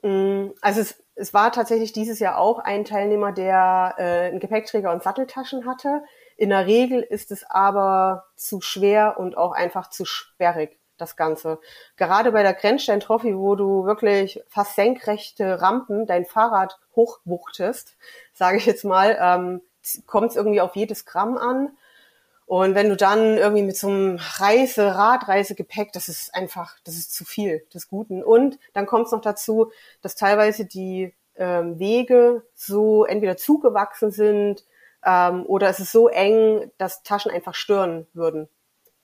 Mm, 0.02 0.48
also 0.62 0.82
es, 0.82 1.04
es 1.14 1.34
war 1.34 1.52
tatsächlich 1.52 1.94
dieses 1.94 2.20
Jahr 2.20 2.40
auch 2.40 2.58
ein 2.58 2.86
Teilnehmer, 2.86 3.32
der 3.32 3.96
äh, 3.98 4.30
einen 4.30 4.40
Gepäckträger 4.40 4.92
und 4.92 5.04
Satteltaschen 5.04 5.68
hatte. 5.68 6.02
In 6.38 6.50
der 6.50 6.66
Regel 6.66 7.02
ist 7.02 7.32
es 7.32 7.44
aber 7.48 8.26
zu 8.36 8.60
schwer 8.62 9.20
und 9.20 9.38
auch 9.38 9.52
einfach 9.52 9.92
zu 9.92 10.06
sperrig 10.06 10.79
das 11.02 11.16
Ganze. 11.16 11.60
Gerade 11.98 12.32
bei 12.32 12.44
der 12.44 12.54
Grenzstein-Trophy, 12.54 13.38
wo 13.38 13.56
du 13.56 13.86
wirklich 13.86 14.42
fast 14.48 14.76
senkrechte 14.76 15.62
Rampen 15.62 16.06
dein 16.06 16.26
Fahrrad 16.26 16.80
hochwuchtest, 16.96 17.98
sage 18.34 18.58
ich 18.58 18.66
jetzt 18.66 18.86
mal, 18.86 19.18
ähm, 19.20 19.62
kommt 20.06 20.32
es 20.32 20.36
irgendwie 20.36 20.62
auf 20.62 20.76
jedes 20.76 21.06
Gramm 21.06 21.38
an. 21.38 21.70
Und 22.46 22.74
wenn 22.74 22.90
du 22.90 22.98
dann 22.98 23.38
irgendwie 23.38 23.62
mit 23.62 23.78
so 23.78 23.88
einem 23.88 24.18
Reise, 24.20 24.96
Radreisegepäck, 24.96 25.94
das 25.94 26.10
ist 26.10 26.34
einfach, 26.34 26.78
das 26.84 26.96
ist 26.96 27.14
zu 27.14 27.24
viel 27.24 27.64
des 27.74 27.90
Guten. 27.90 28.24
Und 28.24 28.58
dann 28.74 28.88
kommt 28.88 29.06
es 29.06 29.12
noch 29.12 29.22
dazu, 29.22 29.72
dass 30.02 30.16
teilweise 30.16 30.66
die 30.66 31.14
ähm, 31.36 31.80
Wege 31.80 32.44
so 32.56 33.06
entweder 33.06 33.38
zugewachsen 33.38 34.12
sind 34.12 34.66
ähm, 35.06 35.46
oder 35.46 35.70
es 35.70 35.80
ist 35.80 35.92
so 35.92 36.08
eng, 36.10 36.72
dass 36.78 37.04
Taschen 37.04 37.32
einfach 37.32 37.54
stören 37.56 38.08
würden. 38.14 38.50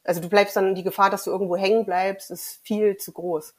Also 0.05 0.21
du 0.21 0.29
bleibst 0.29 0.55
dann, 0.55 0.75
die 0.75 0.83
Gefahr, 0.83 1.09
dass 1.09 1.23
du 1.25 1.31
irgendwo 1.31 1.57
hängen 1.57 1.85
bleibst, 1.85 2.31
ist 2.31 2.61
viel 2.63 2.97
zu 2.97 3.11
groß. 3.11 3.53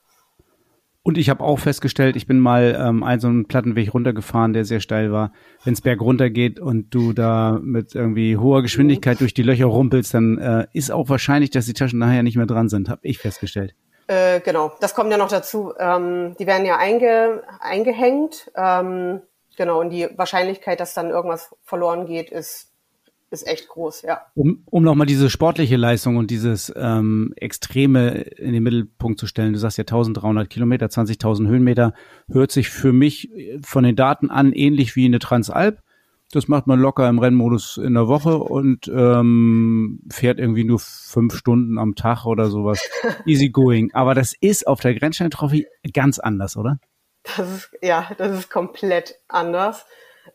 Und 1.07 1.19
ich 1.19 1.31
habe 1.31 1.45
auch 1.45 1.61
festgestellt, 1.61 2.17
ich 2.17 2.27
bin 2.27 2.41
mal 2.41 2.77
ähm, 2.81 3.05
einen 3.05 3.21
so 3.21 3.29
einen 3.29 3.47
Plattenweg 3.47 3.95
runtergefahren, 3.95 4.53
der 4.53 4.65
sehr 4.65 4.81
steil 4.81 5.13
war. 5.13 5.31
Wenn 5.63 5.75
es 5.75 5.81
berg 5.81 6.01
runter 6.01 6.31
geht 6.31 6.59
und 6.59 6.93
du 6.93 7.13
da 7.13 7.61
mit 7.63 7.95
irgendwie 7.95 8.37
hoher 8.37 8.63
Geschwindigkeit 8.63 9.15
mhm. 9.15 9.19
durch 9.21 9.33
die 9.33 9.45
Löcher 9.45 9.67
rumpelst, 9.67 10.15
dann 10.15 10.39
äh, 10.39 10.67
ist 10.73 10.91
auch 10.91 11.09
wahrscheinlich, 11.09 11.51
dass 11.51 11.67
die 11.67 11.75
Taschen 11.75 12.01
nachher 12.01 12.25
nicht 12.25 12.37
mehr 12.37 12.47
dran 12.47 12.69
sind, 12.69 12.89
habe 12.89 13.03
ich 13.05 13.19
festgestellt. 13.19 13.77
Äh, 14.09 14.41
genau, 14.41 14.73
das 14.81 14.97
kommt 14.97 15.13
ja 15.13 15.17
noch 15.17 15.29
dazu. 15.29 15.73
Ähm, 15.79 16.35
die 16.41 16.47
werden 16.49 16.67
ja 16.67 16.77
einge 16.77 17.45
eingehängt. 17.61 18.51
Ähm, 18.57 19.21
genau, 19.57 19.81
und 19.81 19.91
die 19.91 20.09
Wahrscheinlichkeit, 20.17 20.81
dass 20.81 20.95
dann 20.95 21.11
irgendwas 21.11 21.55
verloren 21.63 22.07
geht, 22.07 22.31
ist 22.31 22.66
ist 23.31 23.47
echt 23.47 23.69
groß, 23.69 24.03
ja. 24.03 24.21
Um, 24.35 24.63
um 24.67 24.83
nochmal 24.83 25.07
diese 25.07 25.31
sportliche 25.31 25.77
Leistung 25.77 26.17
und 26.17 26.31
dieses 26.31 26.73
ähm, 26.77 27.33
Extreme 27.37 28.21
in 28.21 28.53
den 28.53 28.63
Mittelpunkt 28.63 29.19
zu 29.19 29.27
stellen, 29.27 29.53
du 29.53 29.59
sagst 29.59 29.79
ja 29.79 29.83
1300 29.83 30.49
Kilometer, 30.49 30.87
20.000 30.87 31.49
Höhenmeter, 31.49 31.93
hört 32.29 32.53
sich 32.53 32.71
für 32.71 32.93
mich 32.93 33.31
von 33.65 33.85
den 33.85 33.97
Daten 33.97 34.31
an 34.31 34.53
ähnlich 34.53 34.97
wie 34.97 35.07
eine 35.07 35.19
Transalp. 35.19 35.81
Das 36.33 36.49
macht 36.49 36.67
man 36.67 36.81
locker 36.81 37.09
im 37.09 37.21
Rennmodus 37.21 37.77
in 37.77 37.95
der 37.95 38.09
Woche 38.09 38.39
und 38.39 38.89
ähm, 38.89 40.01
fährt 40.11 40.41
irgendwie 40.41 40.65
nur 40.65 40.81
fünf 40.81 41.37
Stunden 41.37 41.79
am 41.79 41.95
Tag 41.95 42.27
oder 42.27 42.51
sowas. 42.51 42.81
Easy 43.27 43.51
going. 43.51 43.95
Aber 43.95 44.15
das 44.15 44.35
ist 44.41 44.67
auf 44.67 44.81
der 44.81 44.95
Grenzstein-Trophy 44.95 45.67
ganz 45.93 46.19
anders, 46.19 46.57
oder? 46.57 46.79
Das 47.23 47.51
ist, 47.51 47.71
ja, 47.81 48.11
das 48.19 48.39
ist 48.39 48.51
komplett 48.51 49.17
anders. 49.29 49.85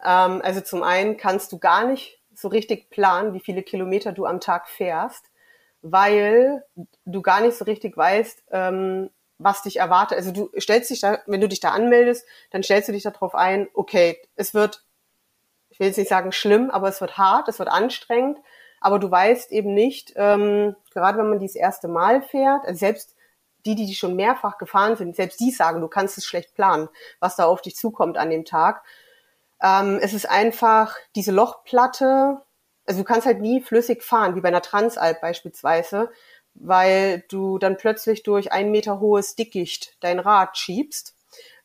Ähm, 0.03 0.41
also 0.43 0.61
zum 0.61 0.83
einen 0.83 1.17
kannst 1.17 1.51
du 1.51 1.59
gar 1.59 1.85
nicht 1.85 2.20
so 2.41 2.47
richtig 2.47 2.89
planen, 2.89 3.33
wie 3.33 3.39
viele 3.39 3.63
Kilometer 3.63 4.11
du 4.11 4.25
am 4.25 4.39
Tag 4.39 4.67
fährst, 4.67 5.25
weil 5.81 6.63
du 7.05 7.21
gar 7.21 7.41
nicht 7.41 7.57
so 7.57 7.65
richtig 7.65 7.95
weißt, 7.95 8.43
ähm, 8.51 9.09
was 9.37 9.63
dich 9.63 9.77
erwartet. 9.77 10.17
Also 10.17 10.31
du 10.31 10.49
stellst 10.59 10.89
dich 10.89 11.01
da, 11.01 11.19
wenn 11.25 11.41
du 11.41 11.47
dich 11.47 11.59
da 11.59 11.71
anmeldest, 11.71 12.25
dann 12.51 12.63
stellst 12.63 12.89
du 12.89 12.93
dich 12.93 13.03
darauf 13.03 13.35
ein, 13.35 13.67
okay, 13.73 14.17
es 14.35 14.53
wird, 14.53 14.83
ich 15.69 15.79
will 15.79 15.87
jetzt 15.87 15.97
nicht 15.97 16.09
sagen 16.09 16.31
schlimm, 16.31 16.69
aber 16.69 16.87
es 16.89 17.01
wird 17.01 17.17
hart, 17.17 17.47
es 17.47 17.59
wird 17.59 17.69
anstrengend, 17.69 18.37
aber 18.79 18.99
du 18.99 19.09
weißt 19.09 19.51
eben 19.51 19.73
nicht, 19.73 20.13
ähm, 20.15 20.75
gerade 20.91 21.17
wenn 21.17 21.29
man 21.29 21.39
dies 21.39 21.55
erste 21.55 21.87
Mal 21.87 22.21
fährt, 22.21 22.65
also 22.65 22.77
selbst 22.77 23.15
die, 23.65 23.75
die 23.75 23.93
schon 23.93 24.15
mehrfach 24.15 24.57
gefahren 24.57 24.95
sind, 24.95 25.15
selbst 25.15 25.39
die 25.39 25.51
sagen, 25.51 25.81
du 25.81 25.87
kannst 25.87 26.17
es 26.17 26.25
schlecht 26.25 26.55
planen, 26.55 26.89
was 27.19 27.35
da 27.35 27.45
auf 27.45 27.61
dich 27.61 27.75
zukommt 27.75 28.17
an 28.17 28.29
dem 28.29 28.45
Tag. 28.45 28.83
Ähm, 29.61 29.99
es 30.01 30.13
ist 30.13 30.29
einfach 30.29 30.95
diese 31.15 31.31
Lochplatte, 31.31 32.41
also 32.85 33.01
du 33.01 33.03
kannst 33.03 33.27
halt 33.27 33.41
nie 33.41 33.61
flüssig 33.61 34.03
fahren, 34.03 34.35
wie 34.35 34.41
bei 34.41 34.49
einer 34.49 34.61
Transalp 34.61 35.21
beispielsweise, 35.21 36.09
weil 36.53 37.23
du 37.29 37.57
dann 37.57 37.77
plötzlich 37.77 38.23
durch 38.23 38.51
ein 38.51 38.71
Meter 38.71 38.99
hohes 38.99 39.35
Dickicht 39.35 39.95
dein 40.01 40.19
Rad 40.19 40.57
schiebst 40.57 41.15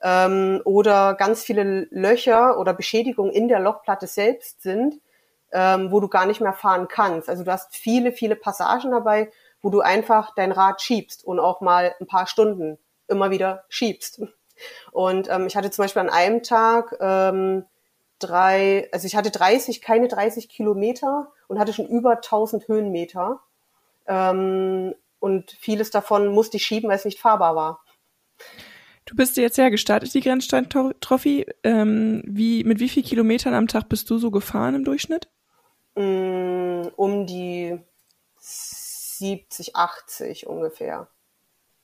ähm, 0.03 0.61
oder 0.65 1.15
ganz 1.15 1.43
viele 1.43 1.89
Löcher 1.91 2.59
oder 2.59 2.75
Beschädigungen 2.75 3.33
in 3.33 3.49
der 3.49 3.61
Lochplatte 3.61 4.07
selbst 4.07 4.63
sind, 4.63 5.01
ähm, 5.53 5.91
wo 5.91 6.01
du 6.01 6.09
gar 6.09 6.27
nicht 6.27 6.41
mehr 6.41 6.53
fahren 6.53 6.89
kannst. 6.89 7.29
Also 7.29 7.45
du 7.45 7.53
hast 7.53 7.75
viele, 7.75 8.13
viele 8.13 8.37
Passagen 8.37 8.91
dabei, 8.91 9.31
wo 9.63 9.71
du 9.71 9.81
einfach 9.81 10.35
dein 10.35 10.53
Rad 10.53 10.83
schiebst 10.83 11.25
und 11.25 11.41
auch 11.41 11.61
mal 11.61 11.95
ein 12.01 12.07
paar 12.07 12.27
Stunden 12.27 12.79
immer 13.09 13.31
wieder 13.31 13.65
schiebst. 13.69 14.21
Und 14.93 15.29
ähm, 15.29 15.47
ich 15.47 15.57
hatte 15.57 15.71
zum 15.71 15.85
Beispiel 15.85 16.03
an 16.03 16.11
einem 16.11 16.43
Tag 16.43 16.97
ähm, 17.01 17.65
drei, 18.19 18.89
also 18.93 19.07
ich 19.07 19.17
hatte 19.17 19.31
30, 19.31 19.81
keine 19.83 20.09
30 20.09 20.49
Kilometer 20.49 21.33
und 21.49 21.59
hatte 21.59 21.73
schon 21.73 21.87
über 21.87 22.13
1000 22.13 22.69
Höhenmeter. 22.69 23.41
Ähm, 24.07 24.95
und 25.19 25.51
vieles 25.61 25.91
davon 25.91 26.29
musste 26.29 26.57
ich 26.57 26.65
schieben, 26.65 26.89
weil 26.89 26.97
es 26.97 27.05
nicht 27.05 27.21
fahrbar 27.21 27.57
war. 27.57 27.85
Du 29.05 29.15
bist 29.15 29.37
jetzt 29.37 29.57
ja 29.57 29.69
gestartet, 29.69 30.13
die 30.15 30.21
Grenzstein-Trophy. 30.21 31.47
Ähm, 31.63 32.23
wie, 32.27 32.65
mit 32.65 32.81
wie 32.81 32.89
viel 32.89 33.05
Kilometern 33.05 33.55
am 33.55 33.69
Tag 33.69 33.89
bist 33.89 34.11
du 34.11 34.19
so 34.19 34.31
gefahren 34.31 34.75
im 34.75 34.85
Durchschnitt? 34.85 35.29
Mm, 35.95 36.89
um 36.97 37.27
die 37.27 37.79
70, 38.39 39.77
80 39.77 40.47
ungefähr. 40.47 41.09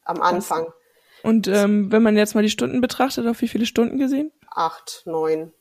Am 0.05 0.21
Anfang. 0.21 0.67
Und 1.23 1.47
ähm, 1.47 1.93
wenn 1.93 2.03
man 2.03 2.17
jetzt 2.17 2.35
mal 2.35 2.43
die 2.43 2.51
Stunden 2.51 2.81
betrachtet, 2.81 3.27
auf 3.29 3.41
wie 3.41 3.49
viele 3.49 3.67
Stunden 3.67 3.99
gesehen? 3.99 4.33
Acht, 4.51 5.03
neun. 5.07 5.53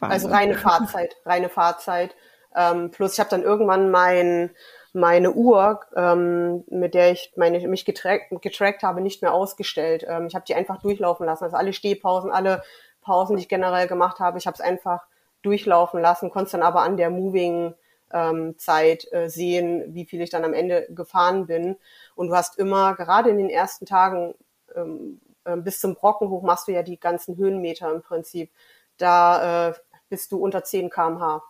Also 0.00 0.28
reine 0.28 0.54
Fahrzeit, 0.54 1.16
reine 1.24 1.48
Fahrzeit. 1.48 2.14
Ähm, 2.54 2.90
plus 2.90 3.14
ich 3.14 3.20
habe 3.20 3.30
dann 3.30 3.42
irgendwann 3.42 3.90
mein 3.90 4.50
meine 4.92 5.32
Uhr, 5.32 5.80
ähm, 5.96 6.64
mit 6.68 6.94
der 6.94 7.12
ich 7.12 7.32
meine, 7.36 7.66
mich 7.68 7.84
getrackt, 7.84 8.30
getrackt 8.42 8.82
habe, 8.82 9.00
nicht 9.00 9.22
mehr 9.22 9.32
ausgestellt. 9.32 10.04
Ähm, 10.08 10.26
ich 10.26 10.34
habe 10.34 10.44
die 10.46 10.54
einfach 10.54 10.80
durchlaufen 10.80 11.26
lassen. 11.26 11.44
Also 11.44 11.56
alle 11.56 11.72
Stehpausen, 11.72 12.30
alle 12.30 12.62
Pausen, 13.02 13.36
die 13.36 13.42
ich 13.42 13.48
generell 13.48 13.86
gemacht 13.86 14.18
habe, 14.18 14.38
ich 14.38 14.46
habe 14.46 14.54
es 14.54 14.60
einfach 14.60 15.06
durchlaufen 15.42 16.00
lassen, 16.00 16.30
konnte 16.30 16.52
dann 16.52 16.62
aber 16.62 16.82
an 16.82 16.96
der 16.96 17.10
Moving 17.10 17.74
ähm, 18.12 18.58
Zeit 18.58 19.06
äh, 19.12 19.28
sehen, 19.28 19.94
wie 19.94 20.06
viel 20.06 20.20
ich 20.20 20.30
dann 20.30 20.44
am 20.44 20.54
Ende 20.54 20.86
gefahren 20.90 21.46
bin. 21.46 21.76
Und 22.14 22.28
du 22.28 22.34
hast 22.34 22.58
immer, 22.58 22.94
gerade 22.94 23.30
in 23.30 23.38
den 23.38 23.50
ersten 23.50 23.86
Tagen, 23.86 24.34
ähm, 24.74 25.20
äh, 25.44 25.56
bis 25.56 25.80
zum 25.80 25.94
Brocken 25.94 26.30
hoch 26.30 26.42
machst 26.42 26.68
du 26.68 26.72
ja 26.72 26.82
die 26.82 26.98
ganzen 26.98 27.36
Höhenmeter 27.36 27.92
im 27.92 28.02
Prinzip. 28.02 28.50
Da 28.96 29.68
äh, 29.68 29.74
bist 30.08 30.32
du 30.32 30.38
unter 30.38 30.64
10 30.64 30.90
kmh 30.90 31.42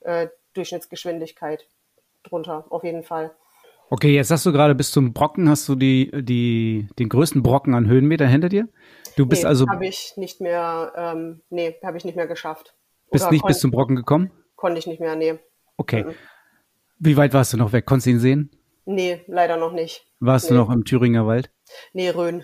äh, 0.00 0.28
Durchschnittsgeschwindigkeit 0.54 1.66
drunter, 2.22 2.64
auf 2.70 2.84
jeden 2.84 3.02
Fall. 3.02 3.34
Okay, 3.88 4.14
jetzt 4.14 4.28
sagst 4.28 4.46
du 4.46 4.52
gerade, 4.52 4.74
bis 4.74 4.90
zum 4.90 5.12
Brocken 5.12 5.48
hast 5.48 5.68
du 5.68 5.76
die, 5.76 6.10
die, 6.12 6.88
den 6.98 7.08
größten 7.08 7.42
Brocken 7.42 7.74
an 7.74 7.86
Höhenmeter 7.86 8.26
hinter 8.26 8.48
dir? 8.48 8.68
Du 9.16 9.26
bist 9.26 9.44
nee, 9.44 9.48
also. 9.48 9.68
habe 9.68 9.86
ich 9.86 10.14
nicht 10.16 10.40
mehr, 10.40 10.92
ähm, 10.96 11.40
nee, 11.50 11.76
habe 11.84 11.96
ich 11.96 12.04
nicht 12.04 12.16
mehr 12.16 12.26
geschafft. 12.26 12.74
Bist 13.10 13.24
Oder 13.24 13.32
nicht 13.32 13.46
bis 13.46 13.60
zum 13.60 13.70
Brocken 13.70 13.94
gekommen? 13.94 14.32
Konnte 14.56 14.78
ich 14.78 14.86
nicht 14.86 15.00
mehr, 15.00 15.14
nee. 15.14 15.38
Okay. 15.76 16.04
Mhm. 16.04 16.14
Wie 16.98 17.16
weit 17.16 17.32
warst 17.32 17.52
du 17.52 17.56
noch 17.56 17.72
weg? 17.72 17.86
Konntest 17.86 18.06
du 18.06 18.10
ihn 18.10 18.18
sehen? 18.18 18.50
Nee, 18.86 19.22
leider 19.26 19.56
noch 19.56 19.72
nicht. 19.72 20.06
Warst 20.18 20.50
nee. 20.50 20.56
du 20.56 20.62
noch 20.62 20.70
im 20.70 20.84
Thüringer 20.84 21.26
Wald? 21.26 21.50
Nee, 21.92 22.10
Rhön. 22.10 22.42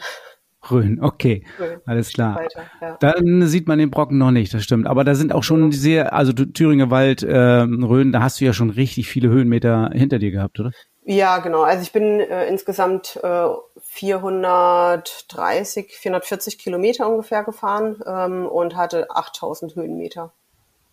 Rhön, 0.70 1.02
okay, 1.02 1.44
Rhön. 1.58 1.80
alles 1.86 2.12
klar. 2.12 2.36
Weiter, 2.36 2.62
ja. 2.80 2.96
Dann 3.00 3.46
sieht 3.46 3.66
man 3.66 3.78
den 3.78 3.90
Brocken 3.90 4.18
noch 4.18 4.30
nicht, 4.30 4.54
das 4.54 4.62
stimmt. 4.62 4.86
Aber 4.86 5.02
da 5.02 5.16
sind 5.16 5.32
auch 5.32 5.42
schon 5.42 5.72
sehr, 5.72 6.12
also 6.12 6.32
Thüringer 6.32 6.90
Wald, 6.90 7.24
äh, 7.24 7.36
Rhön, 7.36 8.12
da 8.12 8.22
hast 8.22 8.40
du 8.40 8.44
ja 8.44 8.52
schon 8.52 8.70
richtig 8.70 9.08
viele 9.08 9.28
Höhenmeter 9.28 9.90
hinter 9.92 10.20
dir 10.20 10.30
gehabt, 10.30 10.60
oder? 10.60 10.70
Ja, 11.04 11.38
genau. 11.38 11.62
Also 11.62 11.82
ich 11.82 11.90
bin 11.90 12.20
äh, 12.20 12.46
insgesamt 12.46 13.18
äh, 13.22 13.48
430, 13.80 15.96
440 15.96 16.58
Kilometer 16.58 17.08
ungefähr 17.08 17.42
gefahren 17.42 18.00
ähm, 18.06 18.46
und 18.46 18.76
hatte 18.76 19.10
8000 19.10 19.74
Höhenmeter. 19.74 20.32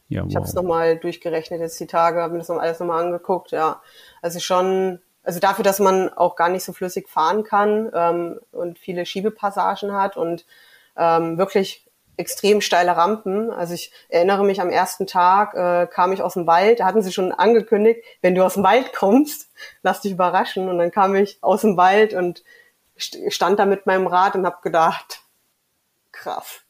Ja, 0.08 0.24
wow. 0.24 0.30
Ich 0.30 0.36
habe 0.36 0.48
es 0.48 0.56
nochmal 0.56 0.98
durchgerechnet 0.98 1.62
jetzt 1.62 1.80
die 1.80 1.86
Tage, 1.86 2.22
habe 2.22 2.34
mir 2.34 2.40
das 2.40 2.50
noch 2.50 2.58
alles 2.58 2.80
nochmal 2.80 3.06
angeguckt. 3.06 3.52
Ja, 3.52 3.84
also 4.24 4.40
schon 4.40 5.00
also 5.24 5.40
dafür, 5.40 5.64
dass 5.64 5.80
man 5.80 6.10
auch 6.10 6.36
gar 6.36 6.50
nicht 6.50 6.64
so 6.64 6.74
flüssig 6.74 7.10
fahren 7.10 7.44
kann 7.44 7.92
ähm, 7.94 8.40
und 8.52 8.80
viele 8.80 9.06
Schiebepassagen 9.06 9.94
hat 9.94 10.18
und 10.18 10.46
ähm, 10.98 11.38
wirklich 11.38 11.86
extrem 12.20 12.60
steile 12.60 12.98
Rampen. 12.98 13.50
Also 13.50 13.74
ich 13.74 13.94
erinnere 14.10 14.44
mich 14.44 14.60
am 14.60 14.70
ersten 14.70 15.08
Tag 15.08 15.54
äh, 15.54 15.88
kam 15.88 16.12
ich 16.12 16.22
aus 16.22 16.34
dem 16.34 16.48
Wald, 16.48 16.82
da 16.82 16.86
hatten 16.86 17.02
sie 17.02 17.14
schon 17.14 17.32
angekündigt, 17.32 18.04
wenn 18.22 18.36
du 18.36 18.46
aus 18.46 18.56
dem 18.56 18.64
Wald 18.64 18.94
kommst, 18.94 19.50
lass 19.82 20.02
dich 20.02 20.12
überraschen. 20.12 20.70
Und 20.70 20.78
dann 20.78 20.92
kam 20.92 21.16
ich 21.16 21.38
aus 21.42 21.62
dem 21.62 21.78
Wald 21.78 22.14
und 22.14 22.44
stand 22.98 23.60
da 23.60 23.66
mit 23.66 23.86
meinem 23.86 24.08
Rad 24.08 24.36
und 24.36 24.46
habe 24.46 24.58
gedacht, 24.62 25.22
krass, 26.12 26.62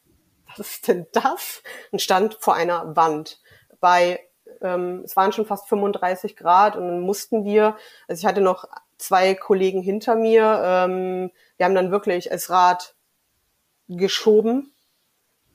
was 0.47 0.59
ist 0.59 0.87
denn 0.87 1.07
das? 1.13 1.63
Und 1.91 2.01
stand 2.01 2.37
vor 2.39 2.53
einer 2.53 2.95
Wand 2.95 3.39
bei 3.79 4.19
ähm, 4.61 5.01
es 5.05 5.15
waren 5.15 5.31
schon 5.31 5.45
fast 5.45 5.67
35 5.67 6.35
Grad 6.35 6.75
und 6.75 6.87
dann 6.87 7.01
mussten 7.01 7.45
wir, 7.45 7.75
also 8.07 8.19
ich 8.19 8.25
hatte 8.25 8.41
noch 8.41 8.65
zwei 8.97 9.35
Kollegen 9.35 9.81
hinter 9.81 10.15
mir, 10.15 10.61
ähm, 10.63 11.31
wir 11.57 11.65
haben 11.65 11.75
dann 11.75 11.91
wirklich 11.91 12.31
als 12.31 12.49
Rad 12.49 12.95
geschoben, 13.87 14.71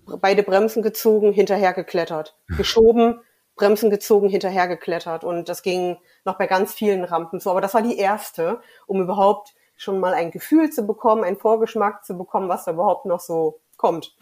beide 0.06 0.42
Bremsen 0.42 0.82
gezogen, 0.82 1.32
hinterher 1.32 1.72
geklettert, 1.72 2.36
geschoben, 2.56 3.20
Bremsen 3.56 3.90
gezogen, 3.90 4.28
hinterher 4.28 4.68
geklettert. 4.68 5.24
Und 5.24 5.48
das 5.48 5.62
ging 5.62 5.96
noch 6.24 6.36
bei 6.36 6.46
ganz 6.46 6.74
vielen 6.74 7.04
Rampen 7.04 7.40
so, 7.40 7.50
aber 7.50 7.60
das 7.60 7.74
war 7.74 7.82
die 7.82 7.96
erste, 7.96 8.60
um 8.86 9.00
überhaupt 9.00 9.54
schon 9.76 10.00
mal 10.00 10.14
ein 10.14 10.30
Gefühl 10.30 10.70
zu 10.70 10.86
bekommen, 10.86 11.24
einen 11.24 11.36
Vorgeschmack 11.36 12.04
zu 12.04 12.16
bekommen, 12.16 12.48
was 12.48 12.64
da 12.64 12.72
überhaupt 12.72 13.06
noch 13.06 13.20
so 13.20 13.60
kommt. 13.76 14.16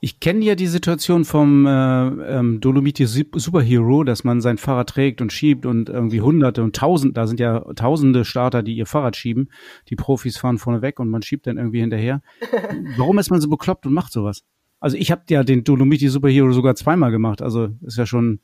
Ich 0.00 0.20
kenne 0.20 0.44
ja 0.44 0.54
die 0.54 0.66
Situation 0.66 1.24
vom 1.24 1.66
äh, 1.66 1.70
ähm, 1.70 2.60
Dolomiti 2.60 3.06
Superhero, 3.06 4.04
dass 4.04 4.24
man 4.24 4.40
sein 4.40 4.58
Fahrrad 4.58 4.90
trägt 4.90 5.20
und 5.22 5.32
schiebt 5.32 5.64
und 5.64 5.88
irgendwie 5.88 6.20
Hunderte 6.20 6.62
und 6.62 6.76
Tausend, 6.76 7.16
da 7.16 7.26
sind 7.26 7.40
ja 7.40 7.60
Tausende 7.74 8.24
Starter, 8.24 8.62
die 8.62 8.76
ihr 8.76 8.86
Fahrrad 8.86 9.16
schieben. 9.16 9.50
Die 9.88 9.96
Profis 9.96 10.36
fahren 10.36 10.58
vorne 10.58 10.82
weg 10.82 11.00
und 11.00 11.08
man 11.08 11.22
schiebt 11.22 11.46
dann 11.46 11.56
irgendwie 11.56 11.80
hinterher. 11.80 12.20
Warum 12.96 13.18
ist 13.18 13.30
man 13.30 13.40
so 13.40 13.48
bekloppt 13.48 13.86
und 13.86 13.94
macht 13.94 14.12
sowas? 14.12 14.44
Also 14.80 14.98
ich 14.98 15.10
habe 15.10 15.22
ja 15.30 15.42
den 15.42 15.64
Dolomiti 15.64 16.08
Superhero 16.08 16.52
sogar 16.52 16.74
zweimal 16.74 17.10
gemacht, 17.10 17.40
also 17.40 17.68
ist 17.82 17.96
ja 17.96 18.06
schon. 18.06 18.40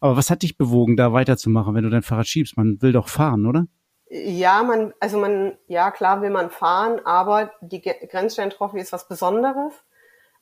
Aber 0.00 0.16
was 0.16 0.30
hat 0.30 0.42
dich 0.42 0.56
bewogen, 0.56 0.96
da 0.96 1.12
weiterzumachen, 1.12 1.74
wenn 1.74 1.82
du 1.82 1.90
dein 1.90 2.02
Fahrrad 2.02 2.28
schiebst? 2.28 2.56
Man 2.56 2.80
will 2.82 2.92
doch 2.92 3.08
fahren, 3.08 3.46
oder? 3.46 3.66
Ja, 4.10 4.62
man, 4.62 4.92
also 5.00 5.18
man, 5.18 5.54
ja 5.66 5.90
klar 5.90 6.22
will 6.22 6.30
man 6.30 6.50
fahren, 6.50 7.00
aber 7.04 7.50
die 7.60 7.82
Grenzstein-Trophy 7.82 8.78
ist 8.78 8.92
was 8.92 9.08
Besonderes 9.08 9.72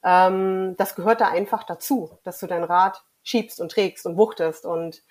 ähm, 0.04 0.74
das 0.76 0.94
gehört 0.94 1.20
da 1.20 1.28
einfach 1.28 1.64
dazu, 1.64 2.10
dass 2.24 2.38
du 2.38 2.46
dein 2.46 2.64
Rad 2.64 3.02
schiebst 3.22 3.60
und 3.60 3.72
trägst 3.72 4.06
und 4.06 4.16
wuchtest 4.16 4.66
und, 4.66 5.02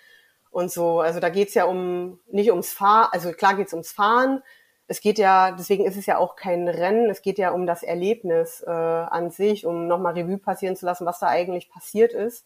und 0.51 0.71
so. 0.71 1.01
Also 1.01 1.19
da 1.19 1.29
geht's 1.29 1.53
ja 1.53 1.65
um 1.65 2.19
nicht 2.27 2.51
ums 2.51 2.71
Fahren, 2.71 3.09
also 3.11 3.31
klar 3.31 3.55
geht's 3.55 3.73
ums 3.73 3.91
Fahren. 3.91 4.41
Es 4.87 5.01
geht 5.01 5.17
ja, 5.17 5.51
deswegen 5.51 5.83
ist 5.85 5.97
es 5.97 6.05
ja 6.05 6.17
auch 6.17 6.35
kein 6.35 6.67
Rennen, 6.67 7.09
es 7.09 7.21
geht 7.21 7.39
ja 7.39 7.51
um 7.51 7.65
das 7.65 7.81
Erlebnis 7.81 8.63
äh, 8.65 8.69
an 8.69 9.31
sich, 9.31 9.65
um 9.65 9.87
nochmal 9.87 10.13
Revue 10.13 10.37
passieren 10.37 10.75
zu 10.75 10.85
lassen, 10.85 11.05
was 11.05 11.19
da 11.19 11.27
eigentlich 11.27 11.69
passiert 11.69 12.13
ist. 12.13 12.45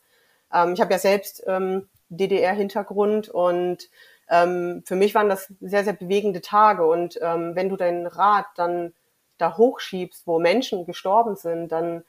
Ähm, 0.53 0.73
ich 0.73 0.81
habe 0.81 0.93
ja 0.93 0.99
selbst 0.99 1.43
ähm, 1.47 1.89
DDR-Hintergrund 2.09 3.29
und 3.29 3.89
ähm, 4.29 4.83
für 4.85 4.95
mich 4.95 5.15
waren 5.15 5.29
das 5.29 5.51
sehr, 5.59 5.83
sehr 5.83 5.93
bewegende 5.93 6.41
Tage. 6.41 6.85
Und 6.85 7.19
ähm, 7.21 7.55
wenn 7.55 7.69
du 7.69 7.75
dein 7.75 8.07
Rad 8.07 8.45
dann 8.55 8.93
da 9.37 9.57
hochschiebst, 9.57 10.27
wo 10.27 10.39
Menschen 10.39 10.85
gestorben 10.85 11.35
sind, 11.35 11.71
dann 11.71 12.03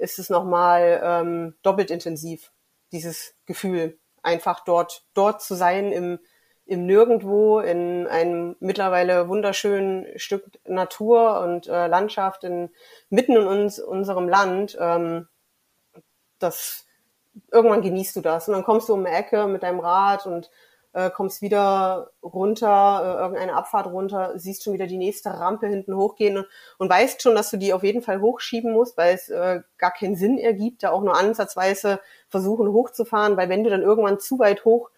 ist 0.00 0.18
es 0.18 0.30
nochmal 0.30 1.00
ähm, 1.02 1.54
doppelt 1.62 1.90
intensiv, 1.90 2.52
dieses 2.92 3.34
Gefühl, 3.46 3.98
einfach 4.22 4.64
dort, 4.64 5.04
dort 5.14 5.42
zu 5.42 5.54
sein 5.54 5.92
im, 5.92 6.18
im 6.66 6.86
Nirgendwo, 6.86 7.60
in 7.60 8.06
einem 8.06 8.56
mittlerweile 8.60 9.28
wunderschönen 9.28 10.06
Stück 10.18 10.44
Natur 10.64 11.40
und 11.40 11.68
äh, 11.68 11.86
Landschaft 11.86 12.44
in, 12.44 12.70
mitten 13.08 13.36
in 13.36 13.46
uns, 13.46 13.78
unserem 13.78 14.28
Land. 14.28 14.76
Ähm, 14.80 15.28
das 16.38 16.86
irgendwann 17.52 17.82
genießt 17.82 18.16
du 18.16 18.20
das 18.20 18.48
und 18.48 18.54
dann 18.54 18.64
kommst 18.64 18.88
du 18.88 18.94
um 18.94 19.04
die 19.04 19.10
Ecke 19.10 19.46
mit 19.46 19.62
deinem 19.62 19.80
Rad 19.80 20.26
und 20.26 20.50
äh, 20.92 21.10
kommst 21.10 21.42
wieder 21.42 22.10
runter, 22.22 23.02
äh, 23.02 23.22
irgendeine 23.22 23.54
Abfahrt 23.54 23.86
runter, 23.86 24.32
siehst 24.36 24.64
schon 24.64 24.72
wieder 24.72 24.86
die 24.86 24.98
nächste 24.98 25.30
Rampe 25.30 25.66
hinten 25.66 25.94
hochgehen 25.94 26.38
und, 26.38 26.46
und 26.78 26.90
weißt 26.90 27.22
schon, 27.22 27.34
dass 27.34 27.50
du 27.50 27.56
die 27.56 27.72
auf 27.72 27.82
jeden 27.82 28.02
Fall 28.02 28.20
hochschieben 28.20 28.72
musst, 28.72 28.96
weil 28.96 29.14
es 29.14 29.28
äh, 29.28 29.60
gar 29.78 29.92
keinen 29.92 30.16
Sinn 30.16 30.38
ergibt, 30.38 30.82
da 30.82 30.90
auch 30.90 31.02
nur 31.02 31.16
ansatzweise 31.16 32.00
versuchen 32.28 32.68
hochzufahren, 32.68 33.36
weil 33.36 33.48
wenn 33.48 33.64
du 33.64 33.70
dann 33.70 33.82
irgendwann 33.82 34.18
zu 34.18 34.38
weit 34.38 34.64
hoch 34.64 34.90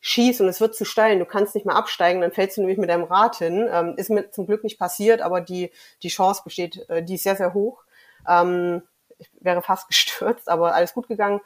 schießt 0.00 0.40
und 0.40 0.48
es 0.48 0.60
wird 0.60 0.74
zu 0.74 0.84
steil, 0.84 1.18
du 1.18 1.24
kannst 1.24 1.54
nicht 1.54 1.66
mehr 1.66 1.76
absteigen, 1.76 2.20
dann 2.20 2.32
fällst 2.32 2.56
du 2.56 2.60
nämlich 2.60 2.78
mit 2.78 2.90
deinem 2.90 3.04
Rad 3.04 3.36
hin. 3.36 3.68
Ähm, 3.70 3.94
ist 3.96 4.10
mir 4.10 4.30
zum 4.30 4.46
Glück 4.46 4.64
nicht 4.64 4.78
passiert, 4.78 5.22
aber 5.22 5.40
die, 5.40 5.72
die 6.02 6.08
Chance 6.08 6.42
besteht, 6.44 6.88
äh, 6.88 7.02
die 7.02 7.14
ist 7.14 7.24
sehr, 7.24 7.36
sehr 7.36 7.54
hoch. 7.54 7.82
Ähm, 8.28 8.82
ich 9.18 9.30
wäre 9.40 9.62
fast 9.62 9.88
gestürzt, 9.88 10.48
aber 10.48 10.74
alles 10.74 10.94
gut 10.94 11.08
gegangen. 11.08 11.40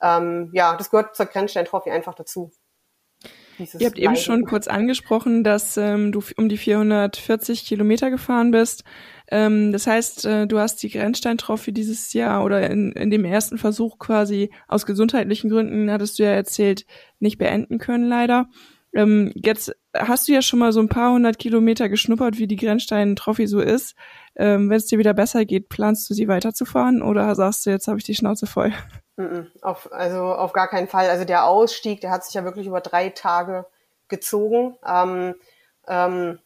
Ähm, 0.00 0.50
ja, 0.52 0.76
das 0.76 0.90
gehört 0.90 1.16
zur 1.16 1.26
Grenzstein-Trophy 1.26 1.90
einfach 1.90 2.14
dazu. 2.14 2.52
Ihr 3.58 3.86
habt 3.86 3.98
eben 3.98 4.16
schon 4.16 4.44
kurz 4.44 4.68
angesprochen, 4.68 5.44
dass 5.44 5.76
ähm, 5.76 6.12
du 6.12 6.22
um 6.36 6.48
die 6.48 6.56
440 6.56 7.64
Kilometer 7.64 8.10
gefahren 8.10 8.50
bist. 8.50 8.84
Ähm, 9.30 9.72
das 9.72 9.86
heißt, 9.86 10.24
äh, 10.24 10.46
du 10.46 10.58
hast 10.58 10.82
die 10.82 10.90
Grenzstein-Trophy 10.90 11.72
dieses 11.72 12.12
Jahr 12.12 12.44
oder 12.44 12.68
in, 12.70 12.92
in 12.92 13.10
dem 13.10 13.24
ersten 13.24 13.58
Versuch 13.58 13.98
quasi 13.98 14.50
aus 14.68 14.86
gesundheitlichen 14.86 15.50
Gründen, 15.50 15.90
hattest 15.90 16.18
du 16.18 16.22
ja 16.22 16.30
erzählt, 16.30 16.86
nicht 17.18 17.38
beenden 17.38 17.78
können 17.78 18.08
leider. 18.08 18.48
Ähm, 18.98 19.30
jetzt 19.36 19.72
hast 19.96 20.26
du 20.26 20.32
ja 20.32 20.42
schon 20.42 20.58
mal 20.58 20.72
so 20.72 20.80
ein 20.80 20.88
paar 20.88 21.12
hundert 21.12 21.38
Kilometer 21.38 21.88
geschnuppert, 21.88 22.38
wie 22.38 22.48
die 22.48 22.56
Grenzstein-Trophy 22.56 23.46
so 23.46 23.60
ist. 23.60 23.94
Ähm, 24.34 24.68
Wenn 24.68 24.76
es 24.76 24.86
dir 24.86 24.98
wieder 24.98 25.14
besser 25.14 25.44
geht, 25.44 25.68
planst 25.68 26.10
du 26.10 26.14
sie 26.14 26.26
weiterzufahren 26.26 27.00
oder 27.00 27.32
sagst 27.36 27.64
du, 27.64 27.70
jetzt 27.70 27.86
habe 27.86 27.98
ich 27.98 28.04
die 28.04 28.16
Schnauze 28.16 28.46
voll? 28.46 28.72
Auf, 29.62 29.92
also 29.92 30.24
auf 30.24 30.52
gar 30.52 30.66
keinen 30.66 30.88
Fall. 30.88 31.08
Also 31.10 31.24
der 31.24 31.44
Ausstieg, 31.44 32.00
der 32.00 32.10
hat 32.10 32.24
sich 32.24 32.34
ja 32.34 32.42
wirklich 32.42 32.66
über 32.66 32.80
drei 32.80 33.10
Tage 33.10 33.66
gezogen. 34.08 34.76
Ähm, 34.84 35.36
ähm, 35.86 36.40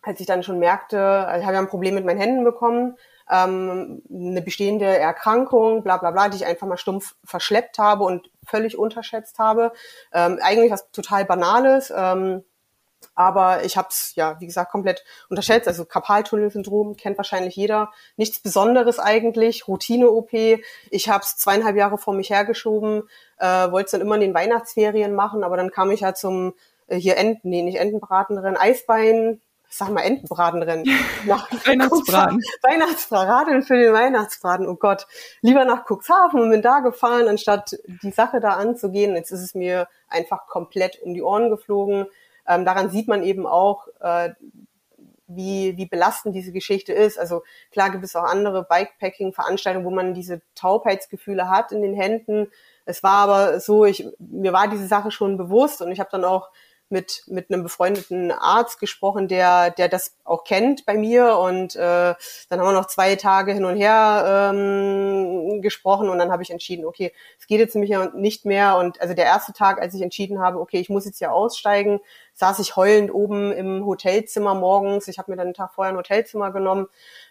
als 0.00 0.18
ich 0.18 0.26
dann 0.26 0.42
schon 0.42 0.58
merkte, 0.58 0.98
also 0.98 1.40
ich 1.40 1.44
habe 1.44 1.56
ja 1.56 1.60
ein 1.60 1.68
Problem 1.68 1.94
mit 1.94 2.06
meinen 2.06 2.20
Händen 2.20 2.42
bekommen, 2.42 2.96
ähm, 3.30 4.02
eine 4.10 4.42
bestehende 4.42 4.86
Erkrankung, 4.86 5.82
bla 5.82 5.96
bla 5.96 6.10
bla, 6.10 6.28
die 6.28 6.36
ich 6.36 6.46
einfach 6.46 6.66
mal 6.66 6.76
stumpf 6.76 7.14
verschleppt 7.24 7.78
habe 7.78 8.04
und 8.04 8.30
völlig 8.46 8.78
unterschätzt 8.78 9.38
habe. 9.38 9.72
Ähm, 10.12 10.38
eigentlich 10.42 10.70
was 10.70 10.90
total 10.90 11.24
Banales. 11.24 11.92
Ähm, 11.94 12.44
aber 13.14 13.64
ich 13.64 13.76
habe 13.76 13.88
es, 13.90 14.14
ja, 14.14 14.40
wie 14.40 14.46
gesagt, 14.46 14.70
komplett 14.70 15.04
unterschätzt. 15.28 15.68
Also 15.68 15.84
Karpaltunnelsyndrom 15.84 16.96
kennt 16.96 17.18
wahrscheinlich 17.18 17.56
jeder. 17.56 17.90
Nichts 18.16 18.38
Besonderes 18.40 18.98
eigentlich. 18.98 19.68
Routine-OP. 19.68 20.32
Ich 20.90 21.08
habe 21.08 21.22
es 21.22 21.36
zweieinhalb 21.36 21.76
Jahre 21.76 21.98
vor 21.98 22.14
mich 22.14 22.30
hergeschoben. 22.30 23.02
Äh, 23.38 23.70
Wollte 23.70 23.86
es 23.86 23.90
dann 23.92 24.00
immer 24.00 24.14
in 24.14 24.22
den 24.22 24.34
Weihnachtsferien 24.34 25.14
machen, 25.14 25.44
aber 25.44 25.56
dann 25.56 25.70
kam 25.70 25.90
ich 25.90 26.00
ja 26.00 26.14
zum 26.14 26.54
äh, 26.86 26.96
hier 26.96 27.16
Enten, 27.16 27.50
nee, 27.50 27.62
nicht 27.62 27.78
Entenbratenrennen, 27.78 28.56
Eisbein, 28.56 29.40
sag 29.72 29.90
mal 29.90 30.02
Entenbratenrennen. 30.02 30.86
Nach 31.26 31.50
Weihnachtsbraten. 31.66 32.42
Weihnachtsbraten 32.62 33.62
für 33.62 33.76
den 33.76 33.92
Weihnachtsbraten. 33.92 34.68
Oh 34.68 34.76
Gott. 34.76 35.06
Lieber 35.40 35.64
nach 35.64 35.84
Cuxhaven 35.86 36.40
und 36.40 36.50
bin 36.50 36.62
da 36.62 36.80
gefahren, 36.80 37.28
anstatt 37.28 37.76
die 38.02 38.10
Sache 38.10 38.40
da 38.40 38.50
anzugehen. 38.50 39.16
Jetzt 39.16 39.30
ist 39.30 39.42
es 39.42 39.54
mir 39.54 39.88
einfach 40.08 40.46
komplett 40.46 41.00
um 41.02 41.14
die 41.14 41.22
Ohren 41.22 41.48
geflogen. 41.50 42.06
Ähm, 42.46 42.64
daran 42.64 42.90
sieht 42.90 43.08
man 43.08 43.22
eben 43.22 43.46
auch, 43.46 43.88
äh, 44.00 44.30
wie, 45.26 45.76
wie 45.78 45.86
belastend 45.86 46.34
diese 46.34 46.52
Geschichte 46.52 46.92
ist. 46.92 47.18
Also 47.18 47.42
klar 47.70 47.90
gibt 47.90 48.04
es 48.04 48.14
auch 48.14 48.24
andere 48.24 48.64
Bikepacking-Veranstaltungen, 48.64 49.86
wo 49.86 49.90
man 49.90 50.12
diese 50.12 50.42
Taubheitsgefühle 50.54 51.48
hat 51.48 51.72
in 51.72 51.80
den 51.80 51.94
Händen. 51.94 52.48
Es 52.84 53.02
war 53.02 53.28
aber 53.28 53.60
so, 53.60 53.86
ich, 53.86 54.06
mir 54.18 54.52
war 54.52 54.68
diese 54.68 54.86
Sache 54.86 55.10
schon 55.10 55.38
bewusst 55.38 55.80
und 55.80 55.90
ich 55.92 56.00
habe 56.00 56.10
dann 56.10 56.24
auch 56.24 56.50
mit, 56.92 57.24
mit 57.26 57.50
einem 57.50 57.62
befreundeten 57.62 58.30
Arzt 58.30 58.78
gesprochen, 58.78 59.26
der, 59.26 59.70
der 59.70 59.88
das 59.88 60.14
auch 60.24 60.44
kennt 60.44 60.86
bei 60.86 60.94
mir. 60.94 61.38
Und 61.38 61.74
äh, 61.74 61.78
dann 62.48 62.60
haben 62.60 62.66
wir 62.66 62.72
noch 62.72 62.86
zwei 62.86 63.16
Tage 63.16 63.52
hin 63.52 63.64
und 63.64 63.76
her 63.76 64.52
ähm, 64.54 65.60
gesprochen 65.62 66.08
und 66.08 66.18
dann 66.18 66.30
habe 66.30 66.42
ich 66.42 66.50
entschieden, 66.50 66.84
okay, 66.84 67.12
es 67.40 67.46
geht 67.46 67.58
jetzt 67.58 67.74
nämlich 67.74 67.92
nicht 68.14 68.44
mehr. 68.44 68.76
Und 68.76 69.00
also 69.00 69.14
der 69.14 69.24
erste 69.24 69.52
Tag, 69.52 69.80
als 69.80 69.94
ich 69.94 70.02
entschieden 70.02 70.40
habe, 70.40 70.60
okay, 70.60 70.78
ich 70.78 70.90
muss 70.90 71.06
jetzt 71.06 71.18
hier 71.18 71.32
aussteigen, 71.32 72.00
saß 72.34 72.58
ich 72.60 72.76
heulend 72.76 73.12
oben 73.12 73.52
im 73.52 73.84
Hotelzimmer 73.84 74.54
morgens. 74.54 75.08
Ich 75.08 75.18
habe 75.18 75.30
mir 75.30 75.36
dann 75.36 75.48
einen 75.48 75.54
Tag 75.54 75.72
vorher 75.74 75.92
ein 75.92 75.98
Hotelzimmer 75.98 76.52
genommen. 76.52 76.88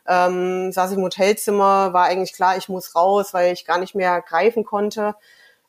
Ähm, 0.08 0.72
saß 0.72 0.92
ich 0.92 0.98
im 0.98 1.04
Hotelzimmer, 1.04 1.94
war 1.94 2.06
eigentlich 2.06 2.34
klar, 2.34 2.58
ich 2.58 2.68
muss 2.70 2.96
raus, 2.96 3.34
weil 3.34 3.54
ich 3.54 3.66
gar 3.66 3.78
nicht 3.78 3.96
mehr 3.96 4.22
greifen 4.22 4.66
konnte. 4.66 5.16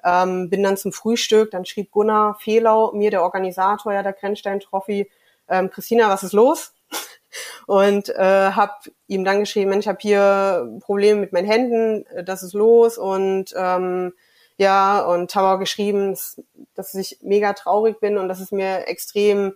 Ähm, 0.04 0.50
bin 0.50 0.62
dann 0.62 0.76
zum 0.76 0.92
Frühstück, 0.92 1.50
dann 1.50 1.64
schrieb 1.64 1.90
Gunnar 1.90 2.36
Fehlau, 2.40 2.92
mir 2.92 3.10
der 3.10 3.22
Organisator 3.22 3.92
ja 3.92 4.02
der 4.02 4.12
Grenzstein 4.12 4.60
Trophy, 4.60 5.10
ähm, 5.48 5.70
Christina, 5.70 6.08
was 6.08 6.22
ist 6.22 6.32
los? 6.32 6.72
Und 7.66 8.08
äh, 8.10 8.50
habe 8.52 8.72
ihm 9.06 9.24
dann 9.24 9.40
geschrieben, 9.40 9.70
Mensch, 9.70 9.84
ich 9.84 9.88
habe 9.88 9.98
hier 10.00 10.78
Probleme 10.80 11.20
mit 11.20 11.32
meinen 11.32 11.46
Händen, 11.46 12.06
äh, 12.06 12.24
das 12.24 12.42
ist 12.42 12.52
los 12.52 12.98
und 12.98 13.54
ähm, 13.56 14.12
ja, 14.58 15.00
und 15.00 15.34
habe 15.34 15.48
auch 15.48 15.58
geschrieben, 15.58 16.16
dass 16.74 16.94
ich 16.94 17.18
mega 17.22 17.52
traurig 17.54 18.00
bin 18.00 18.18
und 18.18 18.28
dass 18.28 18.40
es 18.40 18.52
mir 18.52 18.86
extrem 18.86 19.54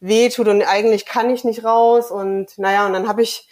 weh 0.00 0.28
tut 0.28 0.48
und 0.48 0.62
eigentlich 0.62 1.06
kann 1.06 1.30
ich 1.30 1.44
nicht 1.44 1.64
raus 1.64 2.10
und 2.10 2.58
naja, 2.58 2.86
und 2.86 2.92
dann 2.92 3.08
habe 3.08 3.22
ich 3.22 3.48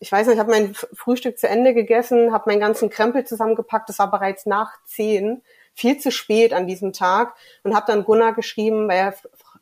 ich 0.00 0.12
weiß 0.12 0.26
nicht, 0.26 0.34
ich 0.34 0.40
habe 0.40 0.50
mein 0.50 0.74
Frühstück 0.74 1.38
zu 1.38 1.48
Ende 1.48 1.74
gegessen, 1.74 2.32
habe 2.32 2.50
meinen 2.50 2.60
ganzen 2.60 2.90
Krempel 2.90 3.24
zusammengepackt, 3.24 3.88
das 3.88 3.98
war 3.98 4.10
bereits 4.10 4.46
nach 4.46 4.72
zehn, 4.84 5.42
viel 5.74 5.98
zu 5.98 6.10
spät 6.10 6.52
an 6.52 6.66
diesem 6.66 6.92
Tag 6.92 7.34
und 7.62 7.74
habe 7.74 7.86
dann 7.86 8.04
Gunnar 8.04 8.32
geschrieben, 8.32 8.88
weil 8.88 9.14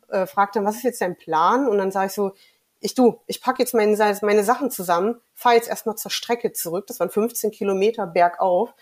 er 0.09 0.21
äh, 0.21 0.27
fragte, 0.27 0.63
was 0.63 0.77
ist 0.77 0.83
jetzt 0.83 1.01
dein 1.01 1.17
Plan? 1.17 1.67
Und 1.67 1.77
dann 1.77 1.91
sage 1.91 2.07
ich 2.07 2.13
so, 2.13 2.33
ich 2.79 2.93
du, 2.93 3.19
ich 3.25 3.41
pack 3.41 3.59
jetzt 3.59 3.73
meine, 3.73 4.17
meine 4.21 4.43
Sachen 4.43 4.69
zusammen, 4.69 5.19
fahre 5.33 5.55
jetzt 5.55 5.69
erstmal 5.69 5.95
zur 5.95 6.11
Strecke 6.11 6.53
zurück, 6.53 6.85
das 6.87 6.99
waren 6.99 7.09
15 7.09 7.51
Kilometer 7.51 8.05
bergauf 8.05 8.73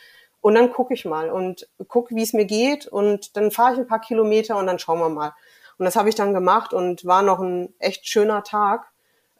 und 0.41 0.55
dann 0.55 0.71
gucke 0.71 0.93
ich 0.93 1.05
mal 1.05 1.29
und 1.29 1.67
gucke, 1.87 2.15
wie 2.15 2.23
es 2.23 2.33
mir 2.33 2.45
geht 2.45 2.87
und 2.87 3.37
dann 3.37 3.51
fahre 3.51 3.73
ich 3.73 3.79
ein 3.79 3.87
paar 3.87 4.01
Kilometer 4.01 4.57
und 4.57 4.67
dann 4.67 4.79
schauen 4.79 4.99
wir 4.99 5.09
mal. 5.09 5.33
Und 5.77 5.85
das 5.85 5.95
habe 5.95 6.09
ich 6.09 6.15
dann 6.15 6.33
gemacht 6.33 6.73
und 6.73 7.05
war 7.05 7.21
noch 7.21 7.39
ein 7.39 7.73
echt 7.79 8.07
schöner 8.07 8.43
Tag. 8.43 8.87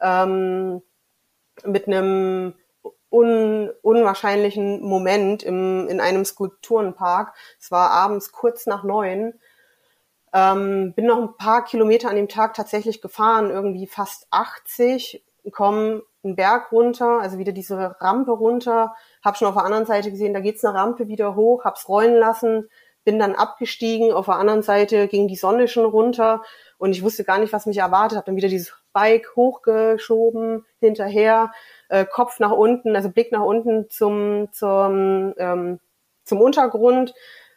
Ähm, 0.00 0.82
mit 1.64 1.86
einem 1.86 2.54
un, 3.10 3.70
unwahrscheinlichen 3.82 4.82
Moment 4.82 5.42
im, 5.42 5.88
in 5.88 6.00
einem 6.00 6.24
Skulpturenpark. 6.24 7.34
Es 7.60 7.70
war 7.70 7.90
abends 7.90 8.32
kurz 8.32 8.66
nach 8.66 8.84
neun. 8.84 9.34
Ähm, 10.32 10.92
bin 10.94 11.06
noch 11.06 11.18
ein 11.18 11.36
paar 11.36 11.64
Kilometer 11.64 12.10
an 12.10 12.16
dem 12.16 12.28
Tag 12.28 12.54
tatsächlich 12.54 13.00
gefahren, 13.00 13.50
irgendwie 13.50 13.86
fast 13.86 14.26
80, 14.30 15.24
komme 15.52 16.02
einen 16.24 16.36
Berg 16.36 16.72
runter, 16.72 17.20
also 17.20 17.38
wieder 17.38 17.52
diese 17.52 17.96
Rampe 18.00 18.32
runter, 18.32 18.94
habe 19.24 19.36
schon 19.36 19.48
auf 19.48 19.54
der 19.54 19.64
anderen 19.64 19.86
Seite 19.86 20.10
gesehen, 20.10 20.34
da 20.34 20.40
geht's 20.40 20.64
eine 20.64 20.74
Rampe 20.76 21.08
wieder 21.08 21.36
hoch, 21.36 21.64
hab's 21.64 21.88
rollen 21.88 22.16
lassen, 22.16 22.68
bin 23.04 23.18
dann 23.18 23.36
abgestiegen, 23.36 24.12
auf 24.12 24.26
der 24.26 24.34
anderen 24.34 24.62
Seite 24.62 25.06
ging 25.06 25.28
die 25.28 25.36
Sonne 25.36 25.68
schon 25.68 25.84
runter 25.84 26.42
und 26.78 26.90
ich 26.90 27.02
wusste 27.02 27.24
gar 27.24 27.38
nicht, 27.38 27.52
was 27.52 27.66
mich 27.66 27.78
erwartet, 27.78 28.16
habe 28.16 28.26
dann 28.26 28.36
wieder 28.36 28.48
dieses 28.48 28.74
Bike 28.96 29.36
hochgeschoben, 29.36 30.64
hinterher, 30.80 31.52
äh, 31.90 32.06
Kopf 32.06 32.40
nach 32.40 32.52
unten, 32.52 32.96
also 32.96 33.10
Blick 33.10 33.30
nach 33.30 33.42
unten 33.42 33.90
zum, 33.90 34.48
zum, 34.52 35.34
ähm, 35.36 35.80
zum 36.24 36.40
Untergrund, 36.40 37.12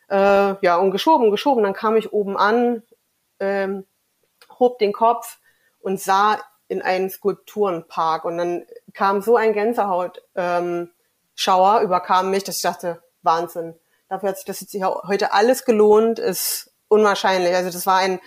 äh, 0.09 0.15
ja, 0.61 0.75
und 0.75 0.91
geschoben, 0.91 1.31
geschoben. 1.31 1.63
Dann 1.63 1.71
kam 1.71 1.95
ich 1.95 2.11
oben 2.11 2.35
an, 2.35 2.83
ähm, 3.39 3.85
hob 4.59 4.79
den 4.79 4.91
Kopf 4.91 5.37
und 5.79 6.01
sah 6.01 6.39
in 6.67 6.81
einen 6.81 7.09
Skulpturenpark. 7.09 8.25
Und 8.25 8.37
dann 8.37 8.65
kam 8.93 9.21
so 9.21 9.37
ein 9.37 9.53
Gänsehaut, 9.53 10.21
ähm, 10.35 10.91
überkam 11.81 12.31
mich, 12.31 12.43
dass 12.43 12.57
ich 12.57 12.63
dachte, 12.63 13.01
Wahnsinn. 13.21 13.75
Dafür 14.09 14.27
hat 14.27 14.35
sich 14.35 14.45
das 14.45 14.59
jetzt 14.59 14.75
heute 15.07 15.31
alles 15.31 15.63
gelohnt, 15.63 16.19
ist 16.19 16.73
unwahrscheinlich. 16.89 17.55
Also 17.55 17.71
das 17.71 17.87
war 17.87 17.99
ein 17.99 18.19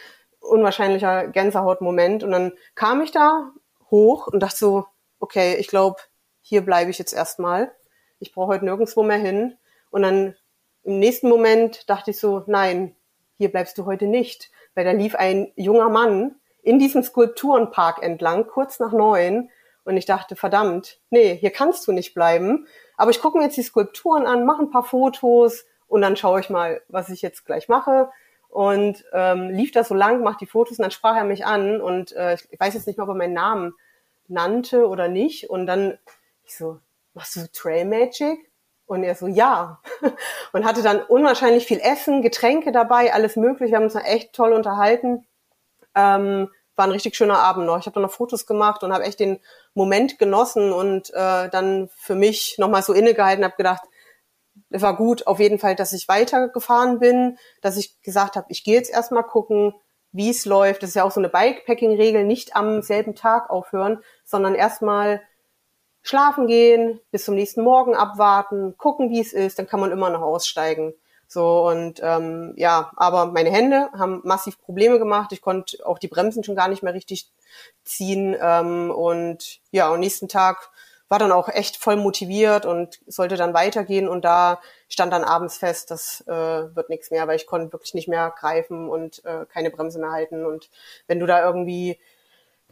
unwahrscheinlicher 0.42 1.28
Gänsehautmoment. 1.28 2.22
Und 2.22 2.32
dann 2.32 2.52
kam 2.74 3.00
ich 3.02 3.12
da 3.12 3.52
hoch 3.90 4.26
und 4.26 4.40
dachte 4.40 4.56
so, 4.56 4.86
okay, 5.20 5.56
ich 5.56 5.68
glaube, 5.68 6.00
hier 6.40 6.62
bleibe 6.62 6.90
ich 6.90 6.98
jetzt 6.98 7.12
erstmal. 7.12 7.72
Ich 8.18 8.32
brauche 8.32 8.48
heute 8.48 8.64
nirgendwo 8.64 9.02
mehr 9.02 9.18
hin. 9.18 9.56
Und 9.90 10.02
dann 10.02 10.34
im 10.82 10.98
nächsten 10.98 11.28
Moment 11.28 11.88
dachte 11.88 12.10
ich 12.10 12.18
so, 12.18 12.42
nein, 12.46 12.96
hier 13.38 13.50
bleibst 13.50 13.78
du 13.78 13.86
heute 13.86 14.06
nicht. 14.06 14.50
Weil 14.74 14.84
da 14.84 14.92
lief 14.92 15.14
ein 15.14 15.52
junger 15.56 15.88
Mann 15.88 16.36
in 16.62 16.78
diesem 16.78 17.02
Skulpturenpark 17.02 18.02
entlang, 18.02 18.46
kurz 18.46 18.80
nach 18.80 18.92
neun. 18.92 19.50
Und 19.84 19.96
ich 19.96 20.06
dachte, 20.06 20.36
verdammt, 20.36 21.00
nee, 21.10 21.36
hier 21.36 21.50
kannst 21.50 21.86
du 21.86 21.92
nicht 21.92 22.14
bleiben. 22.14 22.66
Aber 22.96 23.10
ich 23.10 23.20
gucke 23.20 23.38
mir 23.38 23.44
jetzt 23.44 23.56
die 23.56 23.62
Skulpturen 23.62 24.26
an, 24.26 24.46
mache 24.46 24.62
ein 24.62 24.70
paar 24.70 24.84
Fotos 24.84 25.64
und 25.88 26.02
dann 26.02 26.16
schaue 26.16 26.40
ich 26.40 26.50
mal, 26.50 26.80
was 26.88 27.08
ich 27.08 27.20
jetzt 27.20 27.44
gleich 27.44 27.68
mache 27.68 28.10
und 28.52 29.04
ähm, 29.12 29.48
lief 29.48 29.72
da 29.72 29.82
so 29.82 29.94
lang, 29.94 30.22
macht 30.22 30.40
die 30.40 30.46
Fotos 30.46 30.78
und 30.78 30.82
dann 30.82 30.90
sprach 30.90 31.16
er 31.16 31.24
mich 31.24 31.46
an 31.46 31.80
und 31.80 32.12
äh, 32.12 32.34
ich 32.34 32.60
weiß 32.60 32.74
jetzt 32.74 32.86
nicht 32.86 32.98
mehr, 32.98 33.04
ob 33.04 33.14
er 33.14 33.16
meinen 33.18 33.32
Namen 33.32 33.74
nannte 34.28 34.86
oder 34.88 35.08
nicht 35.08 35.50
und 35.50 35.66
dann 35.66 35.98
ich 36.44 36.56
so, 36.56 36.78
machst 37.14 37.36
du 37.36 37.50
Trail 37.52 37.84
Magic? 37.84 38.50
Und 38.84 39.04
er 39.04 39.14
so, 39.14 39.26
ja. 39.26 39.80
Und 40.52 40.66
hatte 40.66 40.82
dann 40.82 41.00
unwahrscheinlich 41.00 41.64
viel 41.66 41.80
Essen, 41.80 42.20
Getränke 42.20 42.72
dabei, 42.72 43.14
alles 43.14 43.36
mögliche. 43.36 43.70
Wir 43.70 43.76
haben 43.76 43.84
uns 43.84 43.94
echt 43.94 44.34
toll 44.34 44.52
unterhalten. 44.52 45.26
Ähm, 45.94 46.50
war 46.76 46.86
ein 46.86 46.90
richtig 46.90 47.16
schöner 47.16 47.38
Abend 47.38 47.64
noch. 47.64 47.78
Ich 47.78 47.86
habe 47.86 47.94
dann 47.94 48.02
noch 48.02 48.10
Fotos 48.10 48.44
gemacht 48.44 48.82
und 48.82 48.92
habe 48.92 49.04
echt 49.04 49.20
den 49.20 49.40
Moment 49.72 50.18
genossen 50.18 50.72
und 50.72 51.10
äh, 51.14 51.48
dann 51.48 51.88
für 51.96 52.14
mich 52.14 52.56
nochmal 52.58 52.82
so 52.82 52.92
innegehalten, 52.92 53.44
habe 53.44 53.56
gedacht, 53.56 53.82
war 54.70 54.96
gut 54.96 55.26
auf 55.26 55.38
jeden 55.38 55.58
Fall, 55.58 55.74
dass 55.74 55.92
ich 55.92 56.08
weitergefahren 56.08 56.98
bin, 56.98 57.38
dass 57.60 57.76
ich 57.76 58.00
gesagt 58.02 58.36
habe, 58.36 58.46
ich 58.48 58.64
gehe 58.64 58.74
jetzt 58.74 58.90
erstmal 58.90 59.24
gucken, 59.24 59.74
wie 60.12 60.30
es 60.30 60.44
läuft. 60.44 60.82
Das 60.82 60.90
ist 60.90 60.96
ja 60.96 61.04
auch 61.04 61.10
so 61.10 61.20
eine 61.20 61.28
Bikepacking-Regel, 61.28 62.24
nicht 62.24 62.54
am 62.54 62.82
selben 62.82 63.14
Tag 63.14 63.50
aufhören, 63.50 64.02
sondern 64.24 64.54
erstmal 64.54 65.22
schlafen 66.02 66.46
gehen, 66.46 67.00
bis 67.10 67.24
zum 67.24 67.34
nächsten 67.34 67.62
Morgen 67.62 67.94
abwarten, 67.94 68.76
gucken, 68.76 69.10
wie 69.10 69.20
es 69.20 69.32
ist, 69.32 69.58
dann 69.58 69.66
kann 69.66 69.80
man 69.80 69.92
immer 69.92 70.10
noch 70.10 70.22
aussteigen. 70.22 70.94
So 71.32 71.66
und 71.66 72.00
ähm, 72.02 72.52
ja, 72.56 72.92
aber 72.96 73.24
meine 73.26 73.50
Hände 73.50 73.88
haben 73.96 74.20
massiv 74.22 74.60
Probleme 74.60 74.98
gemacht. 74.98 75.32
Ich 75.32 75.40
konnte 75.40 75.78
auch 75.86 75.98
die 75.98 76.08
Bremsen 76.08 76.44
schon 76.44 76.56
gar 76.56 76.68
nicht 76.68 76.82
mehr 76.82 76.92
richtig 76.92 77.30
ziehen. 77.84 78.36
Ähm, 78.38 78.90
und 78.90 79.60
ja, 79.70 79.90
am 79.90 80.00
nächsten 80.00 80.28
Tag 80.28 80.70
war 81.12 81.18
dann 81.18 81.30
auch 81.30 81.50
echt 81.50 81.76
voll 81.76 81.96
motiviert 81.96 82.64
und 82.64 82.98
sollte 83.06 83.36
dann 83.36 83.52
weitergehen 83.52 84.08
und 84.08 84.24
da 84.24 84.62
stand 84.88 85.12
dann 85.12 85.24
abends 85.24 85.58
fest, 85.58 85.90
das 85.90 86.22
äh, 86.26 86.74
wird 86.74 86.88
nichts 86.88 87.10
mehr, 87.10 87.28
weil 87.28 87.36
ich 87.36 87.46
konnte 87.46 87.70
wirklich 87.70 87.92
nicht 87.92 88.08
mehr 88.08 88.32
greifen 88.34 88.88
und 88.88 89.22
äh, 89.26 89.44
keine 89.44 89.70
Bremse 89.70 89.98
mehr 89.98 90.10
halten 90.10 90.46
und 90.46 90.70
wenn 91.08 91.20
du 91.20 91.26
da 91.26 91.44
irgendwie 91.44 92.00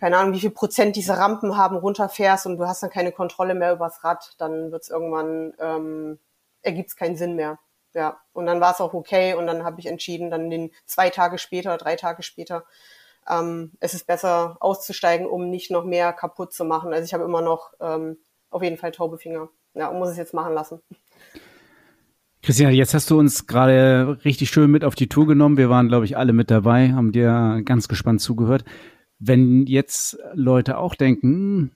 keine 0.01 0.17
Ahnung, 0.17 0.33
wie 0.33 0.41
viel 0.41 0.53
Prozent 0.53 0.97
diese 0.97 1.19
Rampen 1.19 1.59
haben, 1.59 1.77
runterfährst 1.77 2.47
und 2.47 2.57
du 2.57 2.67
hast 2.67 2.83
dann 2.83 2.89
keine 2.89 3.13
Kontrolle 3.13 3.55
mehr 3.55 3.75
übers 3.75 4.03
Rad, 4.05 4.33
dann 4.39 4.73
wird's 4.73 4.89
irgendwann, 4.89 5.53
ähm, 5.61 6.19
ergibt 6.63 6.89
es 6.89 6.97
keinen 6.97 7.17
Sinn 7.17 7.37
mehr. 7.37 7.59
Ja, 7.93 8.23
und 8.33 8.47
dann 8.47 8.63
war 8.63 8.73
es 8.73 8.81
auch 8.81 8.95
okay 8.95 9.35
und 9.35 9.47
dann 9.47 9.65
habe 9.65 9.81
ich 9.81 9.87
entschieden, 9.87 10.31
dann 10.31 10.49
den 10.49 10.71
zwei 10.87 11.11
Tage 11.11 11.37
später, 11.37 11.77
drei 11.77 11.97
Tage 11.97 12.23
später, 12.23 12.65
ähm, 13.29 13.73
es 13.81 13.93
ist 13.93 14.07
besser 14.07 14.57
auszusteigen, 14.61 15.27
um 15.27 15.51
nicht 15.51 15.71
noch 15.71 15.85
mehr 15.85 16.15
kaputt 16.15 16.55
zu 16.55 16.65
machen. 16.65 16.95
Also 16.95 17.05
ich 17.05 17.13
habe 17.13 17.25
immer 17.25 17.43
noch 17.43 17.75
ähm, 17.81 18.17
auf 18.51 18.63
jeden 18.63 18.77
Fall 18.77 18.93
taube 18.93 19.19
Finger. 19.19 19.49
Ja, 19.75 19.93
muss 19.93 20.11
es 20.11 20.17
jetzt 20.17 20.35
machen 20.35 20.55
lassen. 20.55 20.81
Christina, 22.43 22.71
jetzt 22.71 22.95
hast 22.95 23.11
du 23.11 23.19
uns 23.19 23.47
gerade 23.47 24.19
richtig 24.25 24.51
schön 24.51 24.71
mit 24.71 24.85
auf 24.85 24.95
die 24.95 25.09
Tour 25.09 25.27
genommen. 25.27 25.59
Wir 25.59 25.69
waren, 25.69 25.89
glaube 25.89 26.07
ich, 26.07 26.17
alle 26.17 26.33
mit 26.33 26.51
dabei, 26.51 26.93
haben 26.93 27.13
dir 27.13 27.61
ganz 27.65 27.87
gespannt 27.87 28.21
zugehört. 28.21 28.65
Wenn 29.19 29.67
jetzt 29.67 30.19
Leute 30.33 30.79
auch 30.79 30.95
denken, 30.95 31.73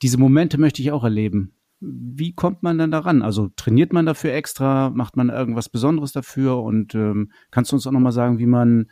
diese 0.00 0.18
Momente 0.18 0.58
möchte 0.58 0.80
ich 0.80 0.92
auch 0.92 1.02
erleben, 1.02 1.54
wie 1.80 2.32
kommt 2.32 2.62
man 2.62 2.78
dann 2.78 2.92
daran? 2.92 3.22
Also 3.22 3.50
trainiert 3.56 3.92
man 3.92 4.06
dafür 4.06 4.32
extra? 4.32 4.90
Macht 4.90 5.16
man 5.16 5.28
irgendwas 5.28 5.68
Besonderes 5.68 6.12
dafür? 6.12 6.62
Und 6.62 6.94
ähm, 6.94 7.32
kannst 7.50 7.72
du 7.72 7.76
uns 7.76 7.86
auch 7.86 7.92
nochmal 7.92 8.12
sagen, 8.12 8.38
wie 8.38 8.46
man 8.46 8.86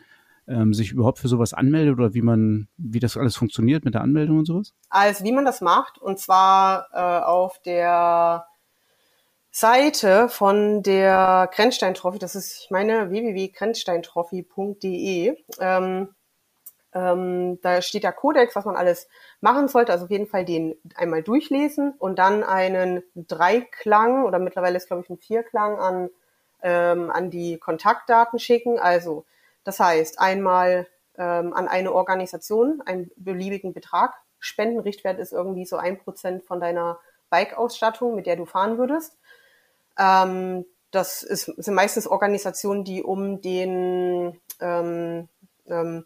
ähm, 0.48 0.74
sich 0.74 0.90
überhaupt 0.92 1.18
für 1.18 1.28
sowas 1.28 1.54
anmeldet 1.54 1.98
oder 1.98 2.14
wie 2.14 2.22
man, 2.22 2.68
wie 2.76 3.00
das 3.00 3.16
alles 3.16 3.36
funktioniert 3.36 3.84
mit 3.84 3.94
der 3.94 4.02
Anmeldung 4.02 4.38
und 4.38 4.46
sowas? 4.46 4.74
Also 4.88 5.24
wie 5.24 5.32
man 5.32 5.44
das 5.44 5.60
macht, 5.60 5.98
und 5.98 6.18
zwar 6.18 6.88
äh, 6.92 7.24
auf 7.24 7.60
der 7.62 8.46
Seite 9.50 10.28
von 10.28 10.82
der 10.82 11.50
Grenzstein-Trophy, 11.54 12.18
das 12.18 12.34
ist, 12.34 12.64
ich 12.64 12.70
meine, 12.70 13.10
www.grenzsteintrophy.de. 13.10 15.36
Ähm, 15.60 16.08
ähm, 16.94 17.58
da 17.62 17.80
steht 17.82 18.04
der 18.04 18.12
Kodex, 18.12 18.56
was 18.56 18.64
man 18.64 18.76
alles 18.76 19.08
machen 19.40 19.68
sollte. 19.68 19.92
Also 19.92 20.06
auf 20.06 20.10
jeden 20.10 20.26
Fall 20.26 20.44
den 20.44 20.74
einmal 20.94 21.22
durchlesen 21.22 21.94
und 21.98 22.18
dann 22.18 22.44
einen 22.44 23.02
Dreiklang 23.14 24.24
oder 24.24 24.38
mittlerweile 24.38 24.76
ist 24.76 24.88
glaube 24.88 25.02
ich 25.02 25.10
ein 25.10 25.18
Vierklang 25.18 25.78
an 25.78 26.10
ähm, 26.62 27.10
an 27.10 27.30
die 27.30 27.58
Kontaktdaten 27.58 28.38
schicken. 28.38 28.78
Also 28.78 29.24
das 29.64 29.80
heißt 29.80 30.18
einmal 30.20 30.86
ähm, 31.16 31.52
an 31.52 31.68
eine 31.68 31.92
Organisation 31.92 32.82
einen 32.84 33.10
beliebigen 33.16 33.72
Betrag 33.72 34.14
spenden. 34.38 34.80
Richtwert 34.80 35.18
ist 35.18 35.32
irgendwie 35.32 35.64
so 35.64 35.76
ein 35.76 35.98
Prozent 35.98 36.44
von 36.44 36.60
deiner 36.60 36.98
Bike-Ausstattung, 37.30 38.14
mit 38.14 38.26
der 38.26 38.36
du 38.36 38.44
fahren 38.44 38.78
würdest. 38.78 39.18
Ähm, 39.98 40.64
das 40.90 41.22
ist, 41.22 41.44
sind 41.44 41.74
meistens 41.74 42.06
Organisationen, 42.06 42.84
die 42.84 43.02
um 43.02 43.40
den 43.40 44.38
ähm, 44.60 45.28
ähm, 45.66 46.04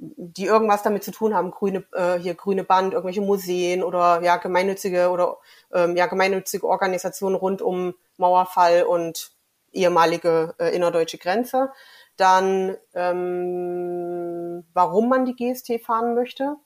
die 0.00 0.44
irgendwas 0.44 0.84
damit 0.84 1.02
zu 1.02 1.10
tun 1.10 1.34
haben, 1.34 1.50
grüne, 1.50 1.84
äh, 1.92 2.18
hier 2.18 2.34
grüne 2.34 2.62
Band, 2.62 2.92
irgendwelche 2.92 3.20
Museen 3.20 3.82
oder 3.82 4.22
ja 4.22 4.36
gemeinnützige 4.36 5.10
oder 5.10 5.38
ähm, 5.72 5.96
ja 5.96 6.06
gemeinnützige 6.06 6.66
Organisationen 6.68 7.34
rund 7.34 7.62
um 7.62 7.94
Mauerfall 8.16 8.84
und 8.84 9.32
ehemalige 9.72 10.54
äh, 10.58 10.74
innerdeutsche 10.74 11.18
Grenze. 11.18 11.72
Dann 12.18 12.76
ähm, 12.94 14.64
warum 14.74 15.08
man 15.08 15.24
die 15.24 15.34
GST 15.34 15.80
fahren 15.82 16.14
möchte 16.14 16.56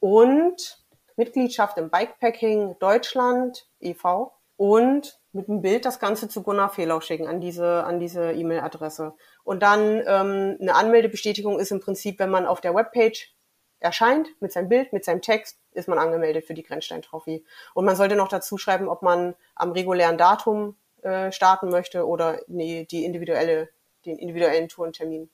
und 0.00 0.84
Mitgliedschaft 1.16 1.78
im 1.78 1.90
Bikepacking 1.90 2.76
Deutschland 2.80 3.68
e.V. 3.80 4.32
und 4.56 5.20
mit 5.32 5.46
dem 5.46 5.62
Bild 5.62 5.84
das 5.84 6.00
Ganze 6.00 6.28
zu 6.28 6.42
Gunnar 6.42 6.70
Fehlau 6.70 7.00
schicken 7.00 7.28
an 7.28 7.40
diese 7.40 7.84
an 7.84 8.00
diese 8.00 8.32
E-Mail-Adresse. 8.32 9.14
Und 9.44 9.62
dann 9.62 10.02
ähm, 10.06 10.58
eine 10.60 10.74
Anmeldebestätigung 10.74 11.60
ist 11.60 11.70
im 11.70 11.80
Prinzip, 11.80 12.18
wenn 12.18 12.30
man 12.30 12.46
auf 12.46 12.60
der 12.60 12.74
Webpage 12.74 13.34
erscheint 13.82 14.28
mit 14.40 14.52
seinem 14.52 14.68
Bild, 14.68 14.92
mit 14.92 15.04
seinem 15.04 15.22
Text, 15.22 15.58
ist 15.72 15.88
man 15.88 15.98
angemeldet 15.98 16.44
für 16.44 16.54
die 16.54 16.62
Grenzstein-Trophy. 16.62 17.44
Und 17.74 17.84
man 17.84 17.96
sollte 17.96 18.16
noch 18.16 18.28
dazu 18.28 18.56
schreiben, 18.58 18.88
ob 18.88 19.02
man 19.02 19.34
am 19.54 19.72
regulären 19.72 20.18
Datum 20.18 20.76
äh, 21.02 21.32
starten 21.32 21.68
möchte 21.68 22.06
oder 22.06 22.40
nee, 22.46 22.86
die 22.90 23.04
individuelle, 23.04 23.68
den 24.04 24.18
individuellen 24.18 24.68
Tourentermin 24.68 25.30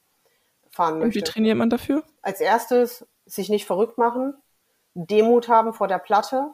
fahren 0.70 0.98
möchte. 0.98 1.06
Und 1.06 1.14
wie 1.14 1.22
trainiert 1.22 1.56
man 1.56 1.70
dafür? 1.70 2.02
Als 2.22 2.40
erstes 2.40 3.06
sich 3.26 3.48
nicht 3.48 3.66
verrückt 3.66 3.98
machen, 3.98 4.34
Demut 4.94 5.48
haben 5.48 5.72
vor 5.72 5.88
der 5.88 5.98
Platte, 5.98 6.50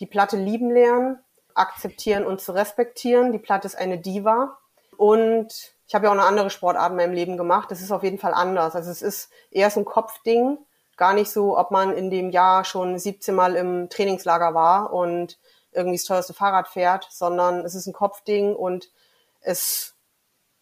die 0.00 0.06
Platte 0.06 0.36
lieben 0.36 0.70
lernen, 0.70 1.18
akzeptieren 1.54 2.24
und 2.24 2.40
zu 2.40 2.52
respektieren. 2.52 3.32
Die 3.32 3.38
Platte 3.38 3.66
ist 3.66 3.76
eine 3.76 3.98
Diva. 3.98 4.58
Und 4.96 5.74
ich 5.86 5.94
habe 5.94 6.06
ja 6.06 6.10
auch 6.10 6.16
eine 6.16 6.26
andere 6.26 6.50
Sportart 6.50 6.90
in 6.90 6.96
meinem 6.96 7.12
Leben 7.12 7.36
gemacht. 7.36 7.70
Das 7.70 7.80
ist 7.80 7.92
auf 7.92 8.02
jeden 8.02 8.18
Fall 8.18 8.34
anders. 8.34 8.74
Also 8.74 8.90
es 8.90 9.02
ist 9.02 9.30
eher 9.50 9.70
so 9.70 9.80
ein 9.80 9.84
Kopfding. 9.84 10.58
Gar 10.96 11.14
nicht 11.14 11.30
so, 11.30 11.56
ob 11.58 11.70
man 11.70 11.92
in 11.96 12.10
dem 12.10 12.30
Jahr 12.30 12.64
schon 12.64 12.98
17 12.98 13.34
Mal 13.34 13.56
im 13.56 13.88
Trainingslager 13.88 14.54
war 14.54 14.92
und 14.92 15.38
irgendwie 15.72 15.96
das 15.96 16.04
teuerste 16.04 16.34
Fahrrad 16.34 16.68
fährt, 16.68 17.08
sondern 17.10 17.64
es 17.64 17.74
ist 17.74 17.86
ein 17.86 17.92
Kopfding 17.92 18.54
und 18.54 18.90
es 19.40 19.94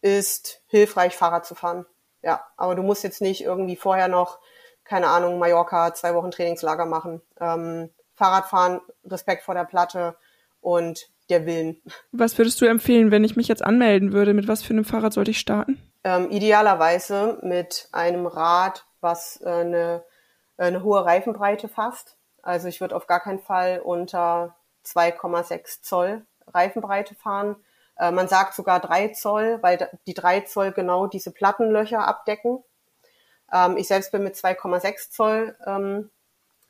ist 0.01 0.61
hilfreich, 0.67 1.15
Fahrrad 1.15 1.45
zu 1.45 1.55
fahren. 1.55 1.85
Ja, 2.21 2.45
aber 2.57 2.75
du 2.75 2.83
musst 2.83 3.03
jetzt 3.03 3.21
nicht 3.21 3.43
irgendwie 3.43 3.75
vorher 3.75 4.07
noch, 4.07 4.39
keine 4.83 5.07
Ahnung, 5.07 5.39
Mallorca, 5.39 5.93
zwei 5.93 6.13
Wochen 6.13 6.31
Trainingslager 6.31 6.85
machen. 6.85 7.21
Ähm, 7.39 7.89
Fahrradfahren, 8.15 8.81
Respekt 9.05 9.43
vor 9.43 9.55
der 9.55 9.63
Platte, 9.63 10.15
und 10.61 11.09
der 11.29 11.45
Willen. 11.45 11.81
Was 12.11 12.37
würdest 12.37 12.59
du 12.61 12.65
empfehlen, 12.65 13.11
wenn 13.11 13.23
ich 13.23 13.35
mich 13.35 13.47
jetzt 13.47 13.63
anmelden 13.63 14.13
würde? 14.13 14.33
Mit 14.33 14.47
was 14.47 14.63
für 14.63 14.73
einem 14.73 14.85
Fahrrad 14.85 15.13
sollte 15.13 15.31
ich 15.31 15.39
starten? 15.39 15.81
Ähm, 16.03 16.29
idealerweise 16.31 17.39
mit 17.43 17.87
einem 17.91 18.25
Rad, 18.25 18.85
was 19.01 19.39
äh, 19.43 19.49
eine, 19.49 20.03
eine 20.57 20.83
hohe 20.83 21.05
Reifenbreite 21.05 21.67
fasst. 21.67 22.17
Also 22.41 22.67
ich 22.67 22.81
würde 22.81 22.95
auf 22.95 23.05
gar 23.05 23.19
keinen 23.19 23.39
Fall 23.39 23.81
unter 23.83 24.55
2,6 24.85 25.81
Zoll 25.81 26.25
Reifenbreite 26.47 27.15
fahren. 27.15 27.57
Äh, 27.99 28.11
man 28.11 28.27
sagt 28.27 28.55
sogar 28.55 28.79
3 28.79 29.09
Zoll, 29.09 29.59
weil 29.61 29.89
die 30.07 30.13
3 30.13 30.41
Zoll 30.41 30.71
genau 30.71 31.07
diese 31.07 31.31
Plattenlöcher 31.31 32.07
abdecken. 32.07 32.63
Ähm, 33.51 33.77
ich 33.77 33.87
selbst 33.87 34.11
bin 34.11 34.23
mit 34.23 34.35
2,6 34.35 35.11
Zoll 35.11 35.55
ähm, 35.65 36.09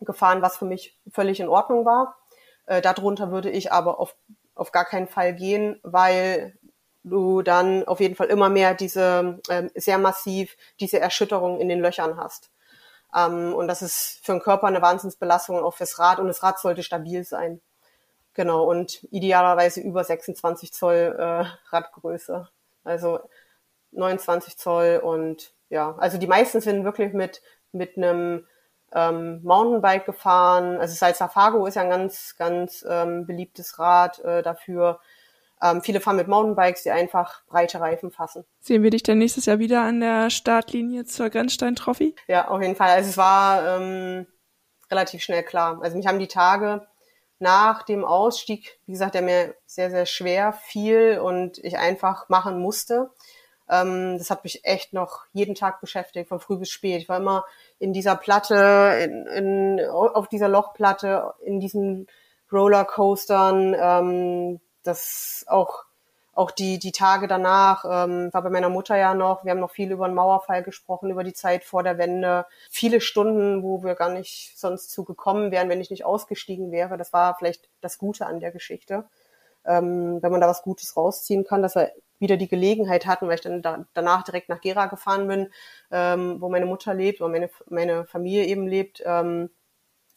gefahren, 0.01 0.41
was 0.41 0.57
für 0.57 0.65
mich 0.65 0.97
völlig 1.11 1.39
in 1.39 1.47
Ordnung 1.49 1.85
war. 1.85 2.17
Äh, 2.65 2.81
darunter 2.81 3.31
würde 3.31 3.49
ich 3.49 3.71
aber 3.71 3.99
auf, 3.99 4.15
auf 4.55 4.71
gar 4.71 4.85
keinen 4.85 5.07
Fall 5.07 5.35
gehen, 5.35 5.79
weil 5.83 6.57
du 7.03 7.41
dann 7.43 7.87
auf 7.87 7.99
jeden 7.99 8.15
Fall 8.15 8.27
immer 8.27 8.49
mehr 8.49 8.73
diese 8.73 9.39
ähm, 9.49 9.71
sehr 9.75 9.97
massiv 9.97 10.57
diese 10.79 10.99
Erschütterung 10.99 11.59
in 11.59 11.69
den 11.69 11.79
Löchern 11.79 12.17
hast. 12.17 12.51
Und 13.11 13.67
das 13.67 13.81
ist 13.81 14.19
für 14.23 14.33
den 14.33 14.41
Körper 14.41 14.67
eine 14.67 14.83
Wahnsinnsbelastung 14.83 15.63
auch 15.63 15.73
fürs 15.73 15.97
Rad 15.97 16.19
und 16.19 16.27
das 16.27 16.43
Rad 16.43 16.59
sollte 16.59 16.83
stabil 16.83 17.23
sein. 17.23 17.59
Genau, 18.39 18.63
und 18.63 19.05
idealerweise 19.11 19.81
über 19.81 20.01
26 20.01 20.71
Zoll 20.71 21.13
äh, 21.19 21.43
Radgröße. 21.75 22.47
Also 22.85 23.19
29 23.91 24.57
Zoll 24.57 25.01
und 25.03 25.51
ja, 25.67 25.93
also 25.97 26.17
die 26.17 26.25
meisten 26.25 26.61
sind 26.61 26.85
wirklich 26.85 27.11
mit, 27.11 27.41
mit 27.73 27.97
einem 27.97 28.47
ähm, 28.93 29.43
Mountainbike 29.43 30.05
gefahren. 30.05 30.77
Also 30.79 30.95
Salsa 30.95 31.27
Fargo 31.27 31.65
ist 31.65 31.75
ja 31.75 31.81
ein 31.81 31.89
ganz, 31.89 32.37
ganz 32.37 32.85
ähm, 32.89 33.25
beliebtes 33.25 33.77
Rad 33.77 34.19
äh, 34.19 34.41
dafür. 34.41 35.01
Ähm, 35.61 35.81
viele 35.81 35.99
fahren 35.99 36.15
mit 36.15 36.29
Mountainbikes, 36.29 36.83
die 36.83 36.91
einfach 36.91 37.45
breite 37.47 37.81
Reifen 37.81 38.09
fassen. 38.09 38.45
Sehen 38.61 38.83
wir 38.83 38.89
dich 38.89 39.03
dann 39.03 39.17
nächstes 39.17 39.47
Jahr 39.47 39.59
wieder 39.59 39.81
an 39.81 39.99
der 39.99 40.29
Startlinie 40.29 41.03
zur 41.03 41.29
Grenzstein-Trophy? 41.29 42.15
Ja, 42.29 42.47
auf 42.47 42.61
jeden 42.61 42.77
Fall. 42.77 42.91
Also 42.91 43.09
es 43.09 43.17
war 43.17 43.81
ähm, 43.81 44.27
relativ 44.89 45.23
schnell 45.23 45.43
klar. 45.43 45.81
Also 45.81 45.97
mich 45.97 46.07
haben 46.07 46.19
die 46.19 46.29
Tage 46.29 46.87
nach 47.39 47.83
dem 47.83 48.03
Ausstieg, 48.05 48.79
wie 48.85 48.91
gesagt, 48.93 49.15
der 49.15 49.21
mir 49.21 49.55
sehr, 49.65 49.89
sehr 49.89 50.05
schwer 50.05 50.53
fiel 50.53 51.19
und 51.19 51.57
ich 51.59 51.77
einfach 51.77 52.29
machen 52.29 52.59
musste. 52.59 53.09
Ähm, 53.69 54.17
das 54.17 54.29
hat 54.29 54.43
mich 54.43 54.65
echt 54.65 54.93
noch 54.93 55.25
jeden 55.31 55.55
Tag 55.55 55.79
beschäftigt, 55.81 56.27
von 56.27 56.39
früh 56.39 56.57
bis 56.57 56.69
spät. 56.69 57.01
Ich 57.01 57.09
war 57.09 57.17
immer 57.17 57.45
in 57.77 57.93
dieser 57.93 58.15
Platte, 58.15 58.99
in, 59.03 59.27
in, 59.27 59.85
auf 59.89 60.27
dieser 60.27 60.49
Lochplatte, 60.49 61.33
in 61.43 61.59
diesen 61.59 62.07
Rollercoastern, 62.51 63.75
ähm, 63.79 64.59
das 64.83 65.45
auch 65.47 65.83
auch 66.39 66.51
die 66.51 66.79
die 66.79 66.93
Tage 66.93 67.27
danach 67.27 67.83
ähm, 67.83 68.29
war 68.31 68.41
bei 68.41 68.49
meiner 68.49 68.69
Mutter 68.69 68.95
ja 68.95 69.13
noch. 69.13 69.43
Wir 69.43 69.51
haben 69.51 69.59
noch 69.59 69.71
viel 69.71 69.91
über 69.91 70.07
den 70.07 70.15
Mauerfall 70.15 70.63
gesprochen, 70.63 71.11
über 71.11 71.25
die 71.25 71.33
Zeit 71.33 71.65
vor 71.65 71.83
der 71.83 71.97
Wende. 71.97 72.45
Viele 72.69 73.01
Stunden, 73.01 73.61
wo 73.61 73.83
wir 73.83 73.93
gar 73.95 74.09
nicht 74.09 74.57
sonst 74.57 74.89
zu 74.89 75.03
gekommen 75.03 75.51
wären, 75.51 75.67
wenn 75.67 75.81
ich 75.81 75.89
nicht 75.89 76.05
ausgestiegen 76.05 76.71
wäre. 76.71 76.95
Das 76.95 77.11
war 77.11 77.35
vielleicht 77.37 77.69
das 77.81 77.97
Gute 77.97 78.25
an 78.25 78.39
der 78.39 78.51
Geschichte, 78.51 79.03
ähm, 79.65 80.19
wenn 80.21 80.31
man 80.31 80.39
da 80.39 80.47
was 80.47 80.61
Gutes 80.61 80.95
rausziehen 80.95 81.43
kann, 81.43 81.61
dass 81.61 81.75
wir 81.75 81.91
wieder 82.19 82.37
die 82.37 82.47
Gelegenheit 82.47 83.05
hatten, 83.05 83.27
weil 83.27 83.35
ich 83.35 83.41
dann 83.41 83.61
da, 83.61 83.85
danach 83.93 84.23
direkt 84.23 84.47
nach 84.47 84.61
Gera 84.61 84.85
gefahren 84.85 85.27
bin, 85.27 85.51
ähm, 85.91 86.39
wo 86.39 86.47
meine 86.47 86.65
Mutter 86.65 86.93
lebt, 86.93 87.19
wo 87.19 87.27
meine, 87.27 87.49
meine 87.69 88.05
Familie 88.05 88.45
eben 88.45 88.65
lebt, 88.65 89.03
ähm, 89.05 89.49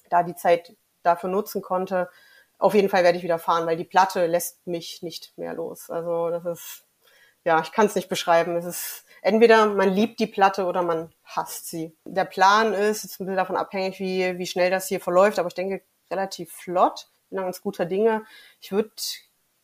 da 0.08 0.22
die 0.22 0.36
Zeit 0.36 0.76
dafür 1.02 1.30
nutzen 1.30 1.62
konnte. 1.62 2.08
Auf 2.62 2.74
jeden 2.74 2.88
Fall 2.88 3.02
werde 3.02 3.18
ich 3.18 3.24
wieder 3.24 3.40
fahren, 3.40 3.66
weil 3.66 3.76
die 3.76 3.82
Platte 3.82 4.26
lässt 4.26 4.68
mich 4.68 5.02
nicht 5.02 5.36
mehr 5.36 5.52
los. 5.52 5.90
Also 5.90 6.30
das 6.30 6.44
ist, 6.44 6.86
ja, 7.44 7.60
ich 7.60 7.72
kann 7.72 7.86
es 7.86 7.96
nicht 7.96 8.08
beschreiben. 8.08 8.56
Es 8.56 8.64
ist 8.64 9.04
entweder 9.20 9.66
man 9.66 9.88
liebt 9.88 10.20
die 10.20 10.28
Platte 10.28 10.66
oder 10.66 10.82
man 10.82 11.12
hasst 11.24 11.68
sie. 11.68 11.96
Der 12.04 12.24
Plan 12.24 12.72
ist, 12.72 13.02
jetzt 13.02 13.18
ein 13.18 13.26
bisschen 13.26 13.36
davon 13.36 13.56
abhängig, 13.56 13.98
wie, 13.98 14.38
wie 14.38 14.46
schnell 14.46 14.70
das 14.70 14.86
hier 14.86 15.00
verläuft, 15.00 15.40
aber 15.40 15.48
ich 15.48 15.54
denke 15.54 15.82
relativ 16.08 16.52
flott. 16.52 17.08
Bin 17.30 17.40
ganz 17.40 17.62
guter 17.62 17.84
Dinge. 17.84 18.24
Ich 18.60 18.70
würde 18.70 18.92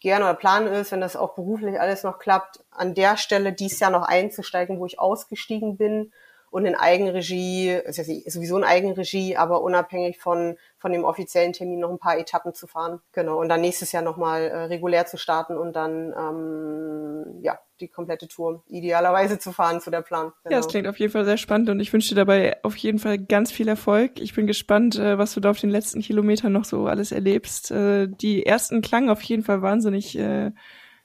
gerne 0.01 0.25
oder 0.25 0.35
Plan 0.35 0.67
ist, 0.67 0.91
wenn 0.91 1.01
das 1.01 1.15
auch 1.15 1.37
beruflich 1.37 1.81
alles 1.81 2.03
noch 2.03 2.19
klappt, 2.19 2.65
an 2.73 2.97
der 2.97 3.17
Stelle 3.17 3.53
dies 3.53 3.79
Jahr 3.79 3.93
noch 3.93 4.09
einzusteigen, 4.09 4.81
wo 4.81 4.87
ich 4.87 4.99
ausgestiegen 4.99 5.77
bin 5.77 6.13
und 6.51 6.65
in 6.65 6.75
Eigenregie, 6.75 7.69
ist 7.71 7.99
ja 7.99 8.05
sowieso 8.05 8.57
in 8.57 8.65
Eigenregie, 8.65 9.37
aber 9.37 9.63
unabhängig 9.63 10.19
von, 10.19 10.57
von 10.79 10.93
dem 10.93 11.05
offiziellen 11.05 11.53
Termin 11.53 11.81
noch 11.81 11.91
ein 11.91 11.99
paar 11.99 12.19
Etappen 12.19 12.55
zu 12.55 12.67
fahren. 12.67 13.01
Genau. 13.13 13.39
Und 13.39 13.49
dann 13.49 13.61
nächstes 13.61 13.93
Jahr 13.93 14.03
nochmal 14.03 14.43
äh, 14.43 14.57
regulär 14.65 15.07
zu 15.07 15.19
starten 15.19 15.57
und 15.57 15.75
dann 15.75 16.15
ähm, 16.19 17.41
ja 17.43 17.59
die 17.81 17.89
komplette 17.89 18.29
Tour 18.29 18.63
idealerweise 18.67 19.39
zu 19.39 19.53
fahren, 19.53 19.81
zu 19.81 19.91
der 19.91 20.03
Plan. 20.03 20.33
Genau. 20.43 20.55
Ja, 20.55 20.61
es 20.61 20.69
klingt 20.69 20.89
auf 20.89 20.99
jeden 20.99 21.13
Fall 21.13 21.25
sehr 21.25 21.37
spannend 21.37 21.69
und 21.71 21.81
ich 21.81 21.93
wünsche 21.93 22.09
dir 22.09 22.17
dabei 22.17 22.57
auf 22.63 22.77
jeden 22.77 22.99
Fall 22.99 23.19
ganz 23.19 23.53
viel 23.53 23.69
Erfolg. 23.69 24.21
Ich 24.21 24.35
bin 24.35 24.47
gespannt, 24.47 24.99
äh, 24.99 25.19
was 25.19 25.35
du 25.35 25.41
da 25.41 25.51
auf 25.51 25.61
den 25.61 25.71
letzten 25.71 26.01
Kilometern 26.01 26.53
noch 26.53 26.65
so 26.65 26.87
alles 26.87 27.13
erlebst. 27.13 27.71
Äh, 27.71 28.09
die 28.09 28.47
ersten 28.47 28.81
klangen 28.83 29.11
auf 29.11 29.23
jeden 29.23 29.45
Fall 29.45 29.63
wahnsinnig 29.63 30.19
äh, 30.19 30.51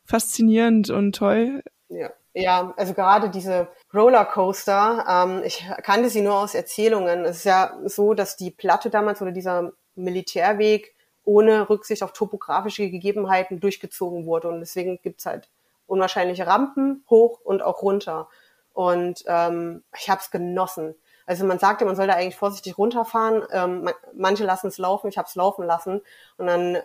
faszinierend 0.06 0.90
und 0.90 1.16
toll. 1.16 1.64
Ja. 1.90 2.12
Ja, 2.36 2.74
also 2.78 2.94
gerade 2.94 3.30
diese 3.30 3.68
Rollercoaster, 3.94 5.06
ähm, 5.08 5.44
ich 5.46 5.66
kannte 5.84 6.10
sie 6.10 6.22
nur 6.22 6.36
aus 6.36 6.56
Erzählungen. 6.56 7.26
Es 7.26 7.38
ist 7.38 7.46
ja 7.46 7.78
so, 7.86 8.14
dass 8.14 8.38
die 8.38 8.52
Platte 8.52 8.90
damals 8.90 9.22
oder 9.22 9.32
dieser 9.32 9.72
Militärweg 9.96 10.96
ohne 11.24 11.70
Rücksicht 11.70 12.04
auf 12.04 12.14
topografische 12.14 12.90
Gegebenheiten 12.90 13.60
durchgezogen 13.60 14.26
wurde. 14.26 14.50
Und 14.50 14.60
deswegen 14.60 15.00
gibt's 15.02 15.26
halt 15.26 15.50
unwahrscheinliche 15.88 16.48
Rampen 16.48 17.04
hoch 17.10 17.40
und 17.44 17.62
auch 17.62 17.82
runter. 17.82 18.30
Und 18.74 19.24
ähm, 19.28 19.84
ich 19.98 20.10
habe 20.10 20.22
es 20.22 20.32
genossen. 20.32 20.96
Also 21.26 21.46
man 21.46 21.60
sagte, 21.60 21.86
man 21.86 21.96
soll 21.96 22.08
da 22.08 22.14
eigentlich 22.14 22.36
vorsichtig 22.36 22.78
runterfahren. 22.78 23.44
Ähm, 23.52 23.90
manche 24.14 24.44
lassen 24.44 24.68
es 24.68 24.78
laufen, 24.78 25.08
ich 25.08 25.18
habe 25.18 25.28
es 25.28 25.36
laufen 25.36 25.66
lassen. 25.66 26.02
Und 26.38 26.48
dann 26.48 26.78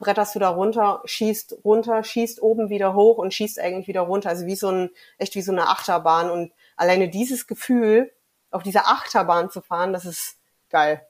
bretterst 0.00 0.34
du 0.34 0.38
da 0.40 0.48
runter, 0.48 1.02
schießt 1.04 1.58
runter, 1.64 2.02
schießt 2.02 2.42
oben 2.42 2.70
wieder 2.70 2.94
hoch 2.94 3.18
und 3.18 3.32
schießt 3.32 3.60
eigentlich 3.60 3.86
wieder 3.86 4.00
runter. 4.00 4.30
Also 4.30 4.46
wie 4.46 4.56
so 4.56 4.68
ein, 4.68 4.90
echt 5.18 5.36
wie 5.36 5.42
so 5.42 5.52
eine 5.52 5.68
Achterbahn. 5.68 6.30
Und 6.30 6.52
alleine 6.76 7.08
dieses 7.08 7.46
Gefühl, 7.46 8.10
auf 8.50 8.64
dieser 8.64 8.88
Achterbahn 8.88 9.50
zu 9.50 9.60
fahren, 9.60 9.92
das 9.92 10.06
ist 10.06 10.38
geil. 10.70 11.02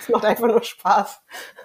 Es 0.00 0.08
macht 0.08 0.24
einfach 0.24 0.48
nur 0.48 0.62
Spaß. 0.62 1.20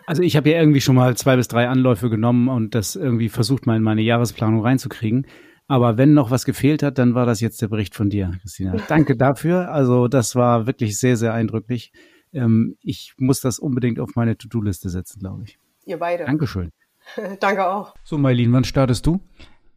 Also 0.06 0.22
ich 0.22 0.36
habe 0.36 0.50
ja 0.50 0.60
irgendwie 0.60 0.82
schon 0.82 0.96
mal 0.96 1.16
zwei 1.16 1.38
bis 1.38 1.48
drei 1.48 1.70
Anläufe 1.70 2.10
genommen 2.10 2.50
und 2.50 2.76
das 2.76 2.96
irgendwie 2.98 3.30
versucht 3.30 3.66
mal 3.66 3.78
in 3.78 3.84
meine 3.84 4.02
Jahresplanung 4.02 4.62
reinzukriegen. 4.62 5.26
Aber 5.68 5.98
wenn 5.98 6.14
noch 6.14 6.32
was 6.32 6.44
gefehlt 6.44 6.84
hat, 6.84 6.98
dann 6.98 7.16
war 7.16 7.26
das 7.26 7.40
jetzt 7.40 7.62
der 7.62 7.70
Bericht 7.70 7.96
von 7.96 8.10
dir, 8.10 8.34
Christina. 8.42 8.76
Danke 8.90 9.16
dafür. 9.16 9.72
Also 9.72 10.10
das 10.10 10.36
war 10.36 10.68
wirklich 10.68 11.00
sehr, 11.00 11.16
sehr 11.16 11.34
eindrücklich. 11.34 11.94
Ähm, 12.34 12.76
ich 12.82 13.14
muss 13.18 13.40
das 13.40 13.58
unbedingt 13.58 13.98
auf 14.02 14.16
meine 14.16 14.38
To-Do-Liste 14.38 14.90
setzen, 14.90 15.20
glaube 15.20 15.44
ich. 15.46 15.58
Ihr 15.92 16.00
beide. 16.00 16.24
Dankeschön. 16.26 16.72
Danke 17.42 17.68
auch. 17.68 17.94
So, 18.04 18.18
Mailin, 18.18 18.54
wann 18.54 18.64
startest 18.64 19.06
du? 19.06 19.20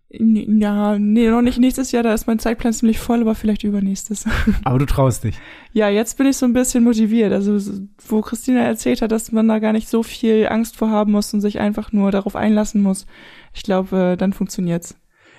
Ja, 0.08 0.96
nee, 0.96 1.28
noch 1.28 1.42
nicht 1.42 1.58
nächstes 1.58 1.90
Jahr, 1.90 2.04
da 2.04 2.14
ist 2.14 2.28
mein 2.28 2.38
Zeitplan 2.38 2.72
ziemlich 2.72 3.00
voll, 3.00 3.22
aber 3.22 3.34
vielleicht 3.34 3.64
übernächstes. 3.64 4.26
Aber 4.64 4.78
du 4.78 4.86
traust 4.86 5.24
dich. 5.24 5.36
Ja, 5.72 5.88
jetzt 5.88 6.16
bin 6.16 6.28
ich 6.28 6.36
so 6.36 6.46
ein 6.46 6.52
bisschen 6.52 6.84
motiviert. 6.84 7.32
Also, 7.32 7.58
wo 8.06 8.20
Christina 8.20 8.60
erzählt 8.60 9.02
hat, 9.02 9.10
dass 9.10 9.32
man 9.32 9.48
da 9.48 9.58
gar 9.58 9.72
nicht 9.72 9.88
so 9.88 10.04
viel 10.04 10.46
Angst 10.46 10.76
vor 10.76 10.90
haben 10.90 11.10
muss 11.10 11.34
und 11.34 11.40
sich 11.40 11.58
einfach 11.58 11.90
nur 11.90 12.12
darauf 12.12 12.36
einlassen 12.36 12.80
muss. 12.80 13.06
Ich 13.54 13.64
glaube, 13.64 14.12
äh, 14.12 14.16
dann 14.16 14.32
funktioniert's. 14.32 14.94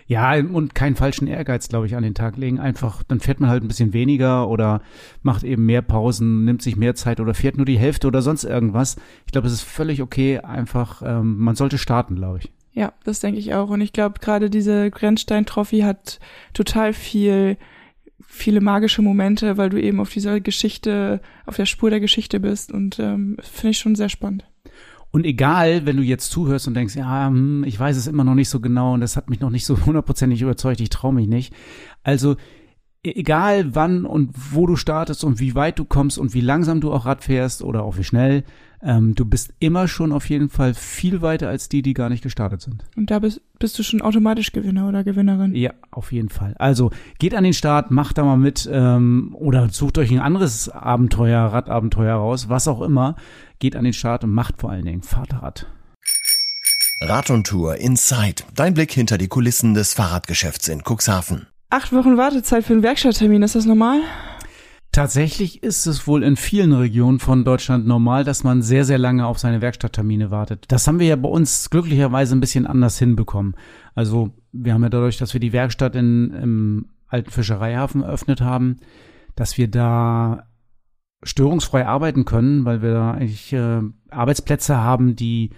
Ja, 0.08 0.36
und 0.36 0.76
keinen 0.76 0.96
falschen 0.96 1.28
Ehrgeiz, 1.28 1.68
glaube 1.68 1.88
ich, 1.88 1.96
an 1.96 2.04
den 2.04 2.14
Tag 2.14 2.38
legen. 2.38 2.60
Einfach, 2.60 3.02
dann 3.04 3.20
fährt 3.20 3.40
man 3.40 3.50
halt 3.50 3.64
ein 3.64 3.68
bisschen 3.68 3.92
weniger 3.92 4.48
oder 4.48 4.82
macht 5.24 5.44
eben 5.44 5.66
mehr 5.66 5.82
Pausen, 5.82 6.46
nimmt 6.46 6.62
sich 6.62 6.76
mehr 6.76 6.94
Zeit 6.94 7.20
oder 7.20 7.34
fährt 7.34 7.58
nur 7.58 7.66
die 7.66 7.80
Hälfte 7.80 8.08
oder 8.08 8.22
sonst 8.22 8.44
irgendwas. 8.44 8.98
Ich 9.26 9.32
glaube, 9.32 9.48
es 9.48 9.54
ist 9.54 9.64
völlig 9.64 10.04
okay. 10.04 10.40
Einfach, 10.40 11.02
ähm, 11.04 11.38
man 11.40 11.56
sollte 11.56 11.80
starten, 11.80 12.16
glaube 12.16 12.40
ich. 12.40 12.52
Ja, 12.74 12.94
das 13.04 13.20
denke 13.20 13.40
ich 13.40 13.56
auch. 13.56 13.70
Und 13.70 13.82
ich 13.82 13.94
glaube, 13.94 14.20
gerade 14.20 14.52
diese 14.52 14.92
Grenzstein-Trophy 14.92 15.80
hat 15.80 16.20
total 16.54 16.94
viel, 16.94 17.58
viele 18.28 18.62
magische 18.62 19.02
Momente, 19.02 19.58
weil 19.58 19.70
du 19.70 19.82
eben 19.82 20.00
auf 20.00 20.12
dieser 20.12 20.40
Geschichte, 20.40 21.20
auf 21.48 21.56
der 21.56 21.66
Spur 21.66 21.90
der 21.90 22.00
Geschichte 22.00 22.40
bist. 22.40 22.72
Und 22.72 23.00
ähm, 23.00 23.38
finde 23.42 23.72
ich 23.72 23.80
schon 23.80 23.96
sehr 23.96 24.10
spannend. 24.10 24.46
Und 25.16 25.26
egal, 25.26 25.86
wenn 25.86 25.96
du 25.96 26.04
jetzt 26.04 26.30
zuhörst 26.30 26.68
und 26.68 26.74
denkst, 26.74 26.98
ja, 26.98 27.28
hm, 27.28 27.64
ich 27.64 27.80
weiß 27.80 27.96
es 27.96 28.06
immer 28.06 28.26
noch 28.26 28.36
nicht 28.36 28.50
so 28.50 28.60
genau 28.60 28.96
und 28.96 29.00
das 29.00 29.16
hat 29.16 29.30
mich 29.30 29.40
noch 29.40 29.50
nicht 29.50 29.66
so 29.66 29.78
hundertprozentig 29.86 30.42
überzeugt, 30.42 30.82
ich 30.82 30.90
traue 30.90 31.14
mich 31.14 31.30
nicht. 31.30 31.54
Also 32.04 32.36
e-, 33.02 33.18
egal 33.18 33.76
wann 33.76 34.06
und 34.06 34.32
wo 34.52 34.68
du 34.68 34.76
startest 34.76 35.24
und 35.24 35.40
wie 35.40 35.56
weit 35.56 35.80
du 35.80 35.86
kommst 35.86 36.18
und 36.18 36.34
wie 36.34 36.42
langsam 36.42 36.82
du 36.82 36.92
auch 36.92 37.06
Rad 37.06 37.24
fährst 37.24 37.62
oder 37.62 37.84
auch 37.84 37.96
wie 37.98 38.04
schnell, 38.04 38.44
ähm, 38.86 39.16
du 39.16 39.26
bist 39.26 39.54
immer 39.60 39.88
schon 39.88 40.12
auf 40.12 40.30
jeden 40.30 40.50
Fall 40.50 40.74
viel 40.76 41.22
weiter 41.22 41.50
als 41.50 41.68
die, 41.70 41.82
die 41.82 41.94
gar 41.94 42.10
nicht 42.10 42.22
gestartet 42.22 42.62
sind. 42.62 42.86
Und 42.96 43.10
da 43.10 43.20
bist, 43.20 43.42
bist 43.58 43.78
du 43.80 43.84
schon 43.84 44.02
automatisch 44.02 44.52
Gewinner 44.52 44.88
oder 44.88 45.04
Gewinnerin. 45.04 45.56
Ja, 45.56 45.74
auf 45.92 46.12
jeden 46.12 46.30
Fall. 46.30 46.54
Also 46.60 46.92
geht 47.18 47.34
an 47.34 47.44
den 47.44 47.54
Start, 47.54 47.90
macht 47.90 48.18
da 48.18 48.24
mal 48.24 48.38
mit 48.38 48.70
ähm, 48.72 49.36
oder 49.38 49.70
sucht 49.70 49.98
euch 49.98 50.12
ein 50.12 50.20
anderes 50.20 50.70
Abenteuer, 50.70 51.42
Radabenteuer 51.42 52.16
raus, 52.16 52.48
was 52.48 52.68
auch 52.68 52.82
immer. 52.82 53.16
Geht 53.60 53.76
an 53.76 53.84
den 53.84 53.94
Start 53.94 54.24
und 54.24 54.32
macht 54.32 54.62
vor 54.62 54.70
allen 54.70 54.86
Dingen 54.86 55.02
Fahrrad. 55.02 55.66
Rad 57.02 57.30
und 57.30 57.48
Tour 57.48 57.76
Inside. 57.76 58.44
Dein 58.54 58.74
Blick 58.74 58.92
hinter 58.92 59.18
die 59.18 59.28
Kulissen 59.28 59.74
des 59.74 59.94
Fahrradgeschäfts 59.94 60.68
in 60.70 60.82
Cuxhaven. 60.82 61.48
Acht 61.70 61.92
Wochen 61.92 62.18
Wartezeit 62.18 62.64
für 62.64 62.74
einen 62.74 62.84
Werkstatttermin, 62.84 63.42
ist 63.42 63.56
das 63.56 63.66
normal? 63.66 64.02
Tatsächlich 64.96 65.62
ist 65.62 65.88
es 65.88 66.08
wohl 66.08 66.24
in 66.24 66.38
vielen 66.38 66.72
Regionen 66.72 67.20
von 67.20 67.44
Deutschland 67.44 67.86
normal, 67.86 68.24
dass 68.24 68.46
man 68.46 68.62
sehr, 68.62 68.86
sehr 68.86 68.98
lange 68.98 69.28
auf 69.28 69.38
seine 69.40 69.60
Werkstatttermine 69.60 70.32
wartet. 70.32 70.64
Das 70.70 70.88
haben 70.88 71.00
wir 71.00 71.08
ja 71.08 71.18
bei 71.18 71.28
uns 71.28 71.70
glücklicherweise 71.70 72.34
ein 72.34 72.40
bisschen 72.40 72.66
anders 72.66 72.98
hinbekommen. 72.98 73.58
Also 73.94 74.38
wir 74.54 74.74
haben 74.74 74.84
ja 74.84 74.90
dadurch, 74.90 75.18
dass 75.18 75.34
wir 75.34 75.42
die 75.42 75.52
Werkstatt 75.52 75.98
in, 75.98 76.32
im 76.32 76.86
alten 77.08 77.30
Fischereihafen 77.30 78.04
eröffnet 78.04 78.40
haben, 78.40 78.78
dass 79.36 79.58
wir 79.58 79.70
da 79.70 80.48
störungsfrei 81.24 81.86
arbeiten 81.86 82.24
können, 82.24 82.64
weil 82.64 82.82
wir 82.82 82.94
da 82.94 83.12
eigentlich 83.12 83.52
äh, 83.52 83.82
Arbeitsplätze 84.12 84.78
haben, 84.78 85.18
die 85.18 85.50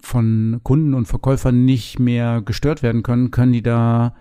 von 0.00 0.58
Kunden 0.64 0.94
und 0.94 1.06
Verkäufern 1.06 1.64
nicht 1.64 2.00
mehr 2.00 2.42
gestört 2.42 2.82
werden 2.82 3.04
können, 3.04 3.30
können 3.30 3.52
die 3.52 3.62
da 3.62 4.16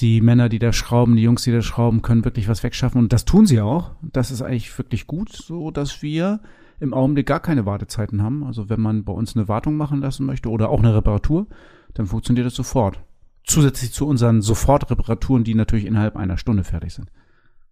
die 0.00 0.20
Männer, 0.20 0.48
die 0.48 0.58
da 0.58 0.72
schrauben, 0.72 1.16
die 1.16 1.22
Jungs, 1.22 1.42
die 1.42 1.52
da 1.52 1.62
schrauben, 1.62 2.02
können 2.02 2.24
wirklich 2.24 2.48
was 2.48 2.62
wegschaffen. 2.62 3.00
Und 3.00 3.12
das 3.12 3.24
tun 3.24 3.46
sie 3.46 3.60
auch. 3.60 3.92
Das 4.02 4.30
ist 4.30 4.42
eigentlich 4.42 4.76
wirklich 4.76 5.06
gut, 5.06 5.30
so 5.30 5.70
dass 5.70 6.02
wir 6.02 6.40
im 6.80 6.92
Augenblick 6.92 7.26
gar 7.26 7.40
keine 7.40 7.66
Wartezeiten 7.66 8.22
haben. 8.22 8.44
Also 8.44 8.68
wenn 8.68 8.80
man 8.80 9.04
bei 9.04 9.12
uns 9.12 9.36
eine 9.36 9.48
Wartung 9.48 9.76
machen 9.76 10.00
lassen 10.00 10.26
möchte 10.26 10.50
oder 10.50 10.70
auch 10.70 10.80
eine 10.80 10.94
Reparatur, 10.94 11.46
dann 11.94 12.06
funktioniert 12.06 12.46
das 12.46 12.54
sofort. 12.54 13.00
Zusätzlich 13.44 13.92
zu 13.92 14.06
unseren 14.06 14.42
Sofortreparaturen, 14.42 15.44
die 15.44 15.54
natürlich 15.54 15.84
innerhalb 15.84 16.16
einer 16.16 16.38
Stunde 16.38 16.64
fertig 16.64 16.94
sind. 16.94 17.10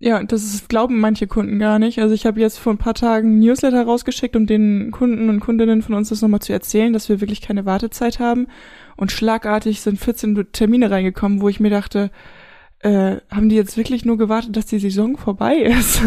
Ja, 0.04 0.20
das 0.24 0.42
ist, 0.42 0.68
glauben 0.68 0.98
manche 0.98 1.28
Kunden 1.28 1.60
gar 1.60 1.78
nicht. 1.78 2.00
Also 2.00 2.12
ich 2.12 2.26
habe 2.26 2.40
jetzt 2.40 2.58
vor 2.58 2.72
ein 2.72 2.78
paar 2.78 2.94
Tagen 2.94 3.36
ein 3.36 3.38
Newsletter 3.38 3.84
rausgeschickt, 3.84 4.34
um 4.34 4.48
den 4.48 4.90
Kunden 4.90 5.28
und 5.28 5.38
Kundinnen 5.38 5.80
von 5.80 5.94
uns 5.94 6.08
das 6.08 6.22
nochmal 6.22 6.40
zu 6.40 6.52
erzählen, 6.52 6.92
dass 6.92 7.08
wir 7.08 7.20
wirklich 7.20 7.40
keine 7.40 7.66
Wartezeit 7.66 8.18
haben. 8.18 8.48
Und 8.96 9.12
schlagartig 9.12 9.80
sind 9.80 10.00
14 10.00 10.48
Termine 10.50 10.90
reingekommen, 10.90 11.40
wo 11.40 11.48
ich 11.48 11.60
mir 11.60 11.70
dachte, 11.70 12.10
äh, 12.80 13.18
haben 13.30 13.48
die 13.48 13.54
jetzt 13.54 13.76
wirklich 13.76 14.04
nur 14.04 14.18
gewartet, 14.18 14.56
dass 14.56 14.66
die 14.66 14.80
Saison 14.80 15.16
vorbei 15.16 15.54
ist? 15.54 16.02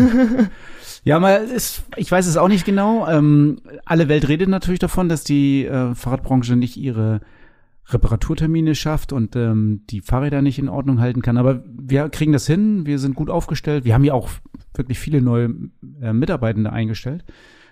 ja, 1.05 1.17
mal 1.21 1.45
ist, 1.45 1.83
ich 1.95 2.11
weiß 2.11 2.27
es 2.27 2.35
auch 2.35 2.49
nicht 2.49 2.65
genau. 2.65 3.07
Ähm, 3.07 3.61
alle 3.85 4.09
Welt 4.09 4.27
redet 4.27 4.49
natürlich 4.49 4.79
davon, 4.81 5.07
dass 5.07 5.23
die 5.23 5.63
äh, 5.67 5.95
Fahrradbranche 5.95 6.57
nicht 6.57 6.75
ihre 6.75 7.21
Reparaturtermine 7.87 8.73
schafft 8.73 9.13
und 9.13 9.35
ähm, 9.35 9.81
die 9.89 10.01
Fahrräder 10.01 10.41
nicht 10.41 10.57
in 10.57 10.69
Ordnung 10.69 10.99
halten 10.99 11.21
kann. 11.21 11.37
Aber 11.37 11.63
wir 11.67 12.09
kriegen 12.09 12.33
das 12.33 12.47
hin, 12.47 12.85
wir 12.85 12.97
sind 12.97 13.15
gut 13.15 13.29
aufgestellt. 13.29 13.85
Wir 13.85 13.93
haben 13.93 14.03
ja 14.03 14.13
auch 14.13 14.29
wirklich 14.73 14.99
viele 14.99 15.21
neue 15.21 15.53
äh, 16.01 16.11
Mitarbeitende 16.11 16.71
eingestellt, 16.71 17.23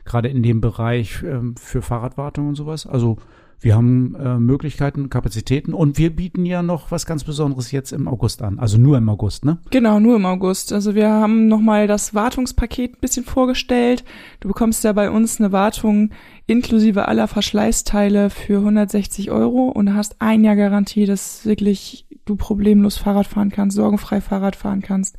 gerade 0.06 0.30
in 0.30 0.44
dem 0.44 0.62
Bereich 0.62 1.24
äh, 1.24 1.40
für 1.58 1.82
Fahrradwartung 1.82 2.50
und 2.50 2.56
sowas. 2.56 2.86
Also 2.86 3.18
wir 3.64 3.76
haben 3.76 4.16
äh, 4.16 4.38
Möglichkeiten, 4.40 5.10
Kapazitäten 5.10 5.74
und 5.74 5.98
wir 5.98 6.16
bieten 6.16 6.46
ja 6.46 6.62
noch 6.62 6.92
was 6.92 7.06
ganz 7.06 7.24
Besonderes 7.24 7.72
jetzt 7.72 7.94
im 7.94 8.08
August 8.08 8.42
an. 8.42 8.60
Also 8.60 8.78
nur 8.78 8.98
im 8.98 9.08
August, 9.08 9.46
ne? 9.46 9.60
Genau, 9.70 10.00
nur 10.00 10.18
im 10.18 10.26
August. 10.26 10.74
Also 10.74 10.96
wir 10.96 11.10
haben 11.10 11.48
nochmal 11.48 11.88
das 11.88 12.14
Wartungspaket 12.14 12.96
ein 12.96 13.02
bisschen 13.02 13.24
vorgestellt. 13.24 14.04
Du 14.42 14.50
bekommst 14.50 14.84
ja 14.84 14.92
bei 14.92 15.10
uns 15.10 15.40
eine 15.40 15.52
Wartung 15.52 16.10
inklusive 16.46 17.08
aller 17.08 17.28
Verschleißteile 17.28 18.30
für 18.30 18.58
160 18.58 19.32
Euro 19.32 19.70
und 19.70 19.96
hast 19.96 20.18
ein 20.20 20.44
Jahr 20.44 20.58
Garantie, 20.58 21.06
dass 21.06 21.46
wirklich 21.46 22.06
du 22.26 22.36
problemlos 22.36 22.98
Fahrrad 22.98 23.28
fahren 23.28 23.50
kannst, 23.50 23.76
sorgenfrei 23.76 24.22
Fahrrad 24.22 24.56
fahren 24.56 24.82
kannst. 24.82 25.18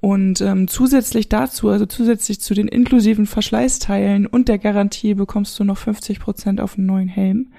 Und 0.00 0.40
ähm, 0.40 0.66
zusätzlich 0.66 1.28
dazu, 1.28 1.68
also 1.68 1.84
zusätzlich 1.84 2.40
zu 2.40 2.54
den 2.54 2.68
inklusiven 2.68 3.26
Verschleißteilen 3.26 4.26
und 4.26 4.48
der 4.48 4.58
Garantie, 4.58 5.14
bekommst 5.14 5.58
du 5.58 5.64
noch 5.64 5.76
50 5.76 6.20
Prozent 6.20 6.60
auf 6.60 6.78
einen 6.78 6.86
neuen 6.86 7.08
Helm 7.08 7.52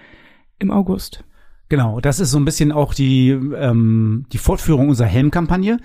im 0.57 0.71
August. 0.71 1.23
Genau, 1.69 2.01
das 2.01 2.19
ist 2.19 2.31
so 2.31 2.39
ein 2.39 2.45
bisschen 2.45 2.71
auch 2.71 2.93
die, 2.93 3.29
ähm, 3.29 4.25
die 4.33 4.39
Fortführung 4.39 4.89
unserer 4.89 5.07
Helmkampagne. 5.07 5.77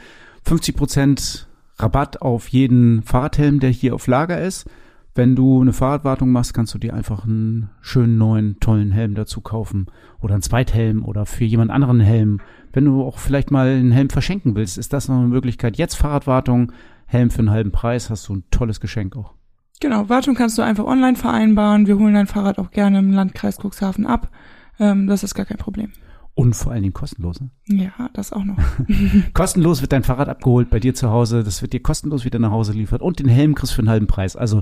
50 0.45 0.77
Prozent 0.77 1.49
Rabatt 1.79 2.23
auf 2.23 2.49
jeden 2.49 3.03
Fahrradhelm, 3.03 3.61
der 3.61 3.71
hier 3.71 3.95
auf 3.95 4.07
Lager 4.07 4.41
ist. 4.41 4.67
Wenn 5.15 5.37
du 5.37 5.61
eine 5.61 5.73
Fahrradwartung 5.73 6.31
machst, 6.31 6.55
kannst 6.55 6.75
du 6.75 6.79
dir 6.79 6.95
einfach 6.95 7.25
einen 7.25 7.71
schönen 7.81 8.19
neuen, 8.19 8.61
tollen 8.61 8.93
Helm 8.93 9.15
dazu 9.15 9.41
kaufen. 9.41 9.87
Oder 10.21 10.35
einen 10.35 10.43
Zweithelm 10.43 11.05
oder 11.05 11.25
für 11.25 11.45
jemand 11.45 11.71
anderen 11.71 12.01
Helm. 12.01 12.41
Wenn 12.77 12.85
du 12.85 13.03
auch 13.03 13.17
vielleicht 13.17 13.51
mal 13.51 13.69
einen 13.69 13.91
Helm 13.91 14.11
verschenken 14.11 14.55
willst, 14.55 14.77
ist 14.77 14.93
das 14.93 15.09
noch 15.09 15.17
eine 15.17 15.29
Möglichkeit. 15.29 15.79
Jetzt 15.79 15.95
Fahrradwartung, 15.95 16.73
Helm 17.07 17.31
für 17.31 17.39
einen 17.39 17.51
halben 17.51 17.73
Preis, 17.73 18.11
hast 18.11 18.29
du 18.29 18.35
ein 18.37 18.45
tolles 18.51 18.81
Geschenk 18.81 19.17
auch. 19.17 19.33
Genau, 19.81 20.11
Wartung 20.11 20.35
kannst 20.35 20.59
du 20.59 20.63
einfach 20.63 20.85
online 20.85 21.17
vereinbaren. 21.17 21.87
Wir 21.87 21.99
holen 21.99 22.13
dein 22.13 22.27
Fahrrad 22.27 22.59
auch 22.59 22.71
gerne 22.71 22.99
im 22.99 23.13
Landkreis 23.13 23.57
Cuxhaven 23.57 24.05
ab. 24.05 24.31
Ähm, 24.79 25.07
das 25.07 25.25
ist 25.25 25.35
gar 25.35 25.47
kein 25.47 25.57
Problem. 25.57 25.91
Und 26.35 26.53
vor 26.53 26.73
allen 26.73 26.83
Dingen 26.83 26.93
kostenlos. 26.93 27.41
Ne? 27.41 27.49
Ja, 27.65 28.11
das 28.13 28.35
auch 28.35 28.45
noch. 28.45 28.59
kostenlos 29.33 29.81
wird 29.81 29.93
dein 29.93 30.05
Fahrrad 30.05 30.29
abgeholt 30.29 30.69
bei 30.69 30.79
dir 30.79 30.95
zu 30.95 31.09
Hause. 31.09 31.45
Das 31.45 31.63
wird 31.63 31.73
dir 31.73 31.81
kostenlos 31.81 32.27
wieder 32.27 32.39
nach 32.39 32.51
Hause 32.51 32.73
geliefert. 32.73 33.01
Und 33.01 33.21
den 33.21 33.29
Helm 33.29 33.55
kriegst 33.55 33.73
du 33.73 33.77
für 33.77 33.83
einen 33.83 33.89
halben 33.89 34.07
Preis. 34.07 34.37
Also 34.37 34.61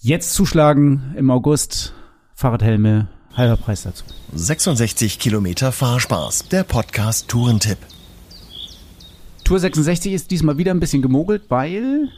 jetzt 0.00 0.32
zuschlagen 0.32 1.12
im 1.14 1.30
August. 1.30 1.92
Fahrradhelme, 2.32 3.08
halber 3.38 3.56
Preis 3.56 3.84
dazu. 3.84 4.04
66 4.34 5.18
Kilometer 5.18 5.72
Fahrspaß. 5.72 6.48
Der 6.48 6.64
Podcast 6.64 7.28
Tourentipp. 7.28 7.78
Tour 9.44 9.60
66 9.60 10.12
ist 10.12 10.30
diesmal 10.30 10.58
wieder 10.58 10.72
ein 10.72 10.80
bisschen 10.80 11.00
gemogelt, 11.00 11.44
weil 11.48 12.10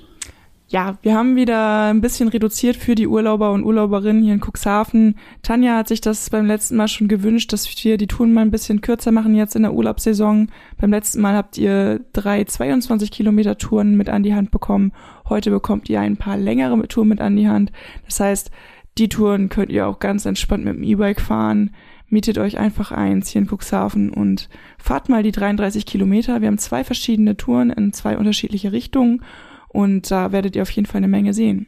ja, 0.68 0.98
wir 1.02 1.16
haben 1.16 1.35
wieder 1.35 1.87
ein 1.87 2.00
bisschen 2.00 2.28
reduziert 2.28 2.76
für 2.76 2.94
die 2.94 3.09
Urlauber 3.09 3.50
und 3.50 3.64
Urlauberinnen 3.64 4.22
hier 4.22 4.35
in 4.35 4.40
Cuxhaven. 4.40 5.16
Tanja 5.42 5.76
hat 5.76 5.88
sich 5.88 6.00
das 6.00 6.30
beim 6.30 6.46
letzten 6.46 6.76
Mal 6.76 6.87
schon 6.87 7.09
gewünscht, 7.09 7.52
dass 7.52 7.68
wir 7.68 7.96
die 7.96 8.06
Touren 8.06 8.33
mal 8.33 8.42
ein 8.42 8.52
bisschen 8.52 8.80
kürzer 8.80 9.11
machen 9.11 9.35
jetzt 9.35 9.56
in 9.56 9.62
der 9.62 9.74
Urlaubssaison. 9.74 10.48
Beim 10.80 10.90
letzten 10.90 11.20
Mal 11.20 11.35
habt 11.35 11.59
ihr 11.59 12.00
drei 12.12 12.44
22 12.44 13.11
Kilometer 13.11 13.59
Touren 13.59 13.96
mit 13.96 14.09
an 14.09 14.22
die 14.22 14.35
Hand 14.35 14.52
bekommen. 14.52 14.92
Heute 15.28 15.50
bekommt 15.50 15.88
ihr 15.88 16.00
ein 16.00 16.16
paar 16.16 16.37
längere 16.37 16.80
Touren 16.87 17.09
mit 17.09 17.20
an 17.20 17.37
die 17.37 17.48
Hand. 17.48 17.72
Das 18.06 18.20
heißt, 18.20 18.52
die 19.00 19.08
Touren 19.08 19.48
könnt 19.48 19.70
ihr 19.70 19.86
auch 19.86 19.98
ganz 19.98 20.26
entspannt 20.26 20.64
mit 20.64 20.76
dem 20.76 20.82
E-Bike 20.82 21.20
fahren. 21.20 21.70
Mietet 22.08 22.38
euch 22.38 22.58
einfach 22.58 22.92
eins 22.92 23.28
hier 23.28 23.40
in 23.40 23.48
Cuxhaven 23.48 24.10
und 24.10 24.48
fahrt 24.78 25.08
mal 25.08 25.22
die 25.22 25.32
33 25.32 25.86
Kilometer. 25.86 26.40
Wir 26.40 26.48
haben 26.48 26.58
zwei 26.58 26.84
verschiedene 26.84 27.36
Touren 27.36 27.70
in 27.70 27.92
zwei 27.92 28.18
unterschiedliche 28.18 28.72
Richtungen 28.72 29.22
und 29.68 30.10
da 30.10 30.32
werdet 30.32 30.54
ihr 30.54 30.62
auf 30.62 30.70
jeden 30.70 30.86
Fall 30.86 30.98
eine 30.98 31.08
Menge 31.08 31.32
sehen. 31.32 31.66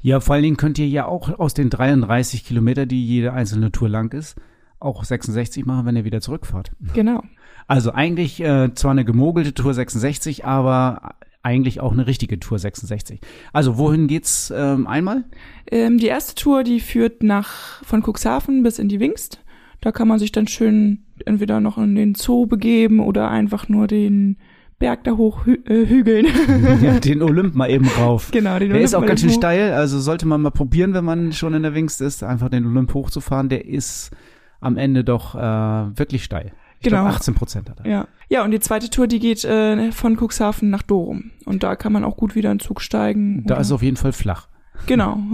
Ja, 0.00 0.20
vor 0.20 0.34
allen 0.34 0.44
Dingen 0.44 0.56
könnt 0.56 0.78
ihr 0.78 0.86
ja 0.86 1.06
auch 1.06 1.38
aus 1.38 1.54
den 1.54 1.70
33 1.70 2.44
Kilometer, 2.44 2.86
die 2.86 3.04
jede 3.04 3.32
einzelne 3.32 3.72
Tour 3.72 3.88
lang 3.88 4.12
ist, 4.12 4.36
auch 4.78 5.02
66 5.02 5.66
machen, 5.66 5.86
wenn 5.86 5.96
ihr 5.96 6.04
wieder 6.04 6.20
zurückfahrt. 6.20 6.70
Genau. 6.94 7.22
Also 7.66 7.92
eigentlich 7.92 8.40
äh, 8.40 8.72
zwar 8.74 8.92
eine 8.92 9.04
gemogelte 9.04 9.52
Tour 9.52 9.74
66, 9.74 10.44
aber 10.44 11.16
eigentlich 11.42 11.80
auch 11.80 11.92
eine 11.92 12.06
richtige 12.06 12.38
Tour 12.40 12.58
66. 12.58 13.20
Also 13.52 13.78
wohin 13.78 14.06
geht's 14.06 14.52
ähm, 14.54 14.86
einmal? 14.86 15.24
Ähm, 15.70 15.98
die 15.98 16.06
erste 16.06 16.34
Tour, 16.34 16.64
die 16.64 16.80
führt 16.80 17.22
nach 17.22 17.82
von 17.84 18.02
Cuxhaven 18.02 18.62
bis 18.62 18.78
in 18.78 18.88
die 18.88 19.00
Wingst. 19.00 19.42
Da 19.80 19.92
kann 19.92 20.08
man 20.08 20.18
sich 20.18 20.32
dann 20.32 20.48
schön 20.48 21.04
entweder 21.24 21.60
noch 21.60 21.78
in 21.78 21.94
den 21.94 22.14
Zoo 22.14 22.46
begeben 22.46 23.00
oder 23.00 23.30
einfach 23.30 23.68
nur 23.68 23.86
den 23.86 24.36
Berg 24.78 25.04
da 25.04 25.12
hoch 25.12 25.44
hü 25.44 25.58
äh, 25.66 25.86
hügeln. 25.86 26.26
ja, 26.82 26.98
den 27.00 27.22
Olymp 27.22 27.54
mal 27.54 27.70
eben 27.70 27.88
rauf. 27.88 28.30
Genau, 28.30 28.58
den 28.58 28.68
der 28.68 28.68
Olymp. 28.68 28.72
Der 28.74 28.82
ist 28.82 28.94
auch 28.94 29.06
ganz 29.06 29.20
schön 29.20 29.30
hoch. 29.30 29.36
steil, 29.36 29.72
also 29.72 29.98
sollte 29.98 30.26
man 30.26 30.42
mal 30.42 30.50
probieren, 30.50 30.94
wenn 30.94 31.04
man 31.04 31.32
schon 31.32 31.54
in 31.54 31.62
der 31.62 31.74
Wingst 31.74 32.00
ist, 32.00 32.22
einfach 32.22 32.48
den 32.48 32.66
Olymp 32.66 32.94
hochzufahren. 32.94 33.48
Der 33.48 33.66
ist 33.66 34.10
am 34.60 34.76
Ende 34.76 35.04
doch 35.04 35.34
äh, 35.34 35.38
wirklich 35.38 36.24
steil. 36.24 36.52
Ich 36.80 36.84
genau. 36.84 37.04
Glaub 37.04 37.16
18 37.16 37.34
Prozent 37.34 37.70
hat 37.70 37.80
er. 37.80 37.90
Ja. 37.90 38.08
ja, 38.28 38.44
und 38.44 38.50
die 38.50 38.60
zweite 38.60 38.88
Tour, 38.90 39.06
die 39.06 39.18
geht 39.18 39.44
äh, 39.44 39.90
von 39.92 40.16
Cuxhaven 40.16 40.70
nach 40.70 40.82
Dorum. 40.82 41.32
Und 41.44 41.62
da 41.62 41.76
kann 41.76 41.92
man 41.92 42.04
auch 42.04 42.16
gut 42.16 42.34
wieder 42.34 42.50
in 42.52 42.58
den 42.58 42.64
Zug 42.64 42.80
steigen. 42.80 43.44
Da 43.46 43.56
ist 43.56 43.68
es 43.68 43.72
auf 43.72 43.82
jeden 43.82 43.96
Fall 43.96 44.12
flach. 44.12 44.48
Genau. 44.86 45.18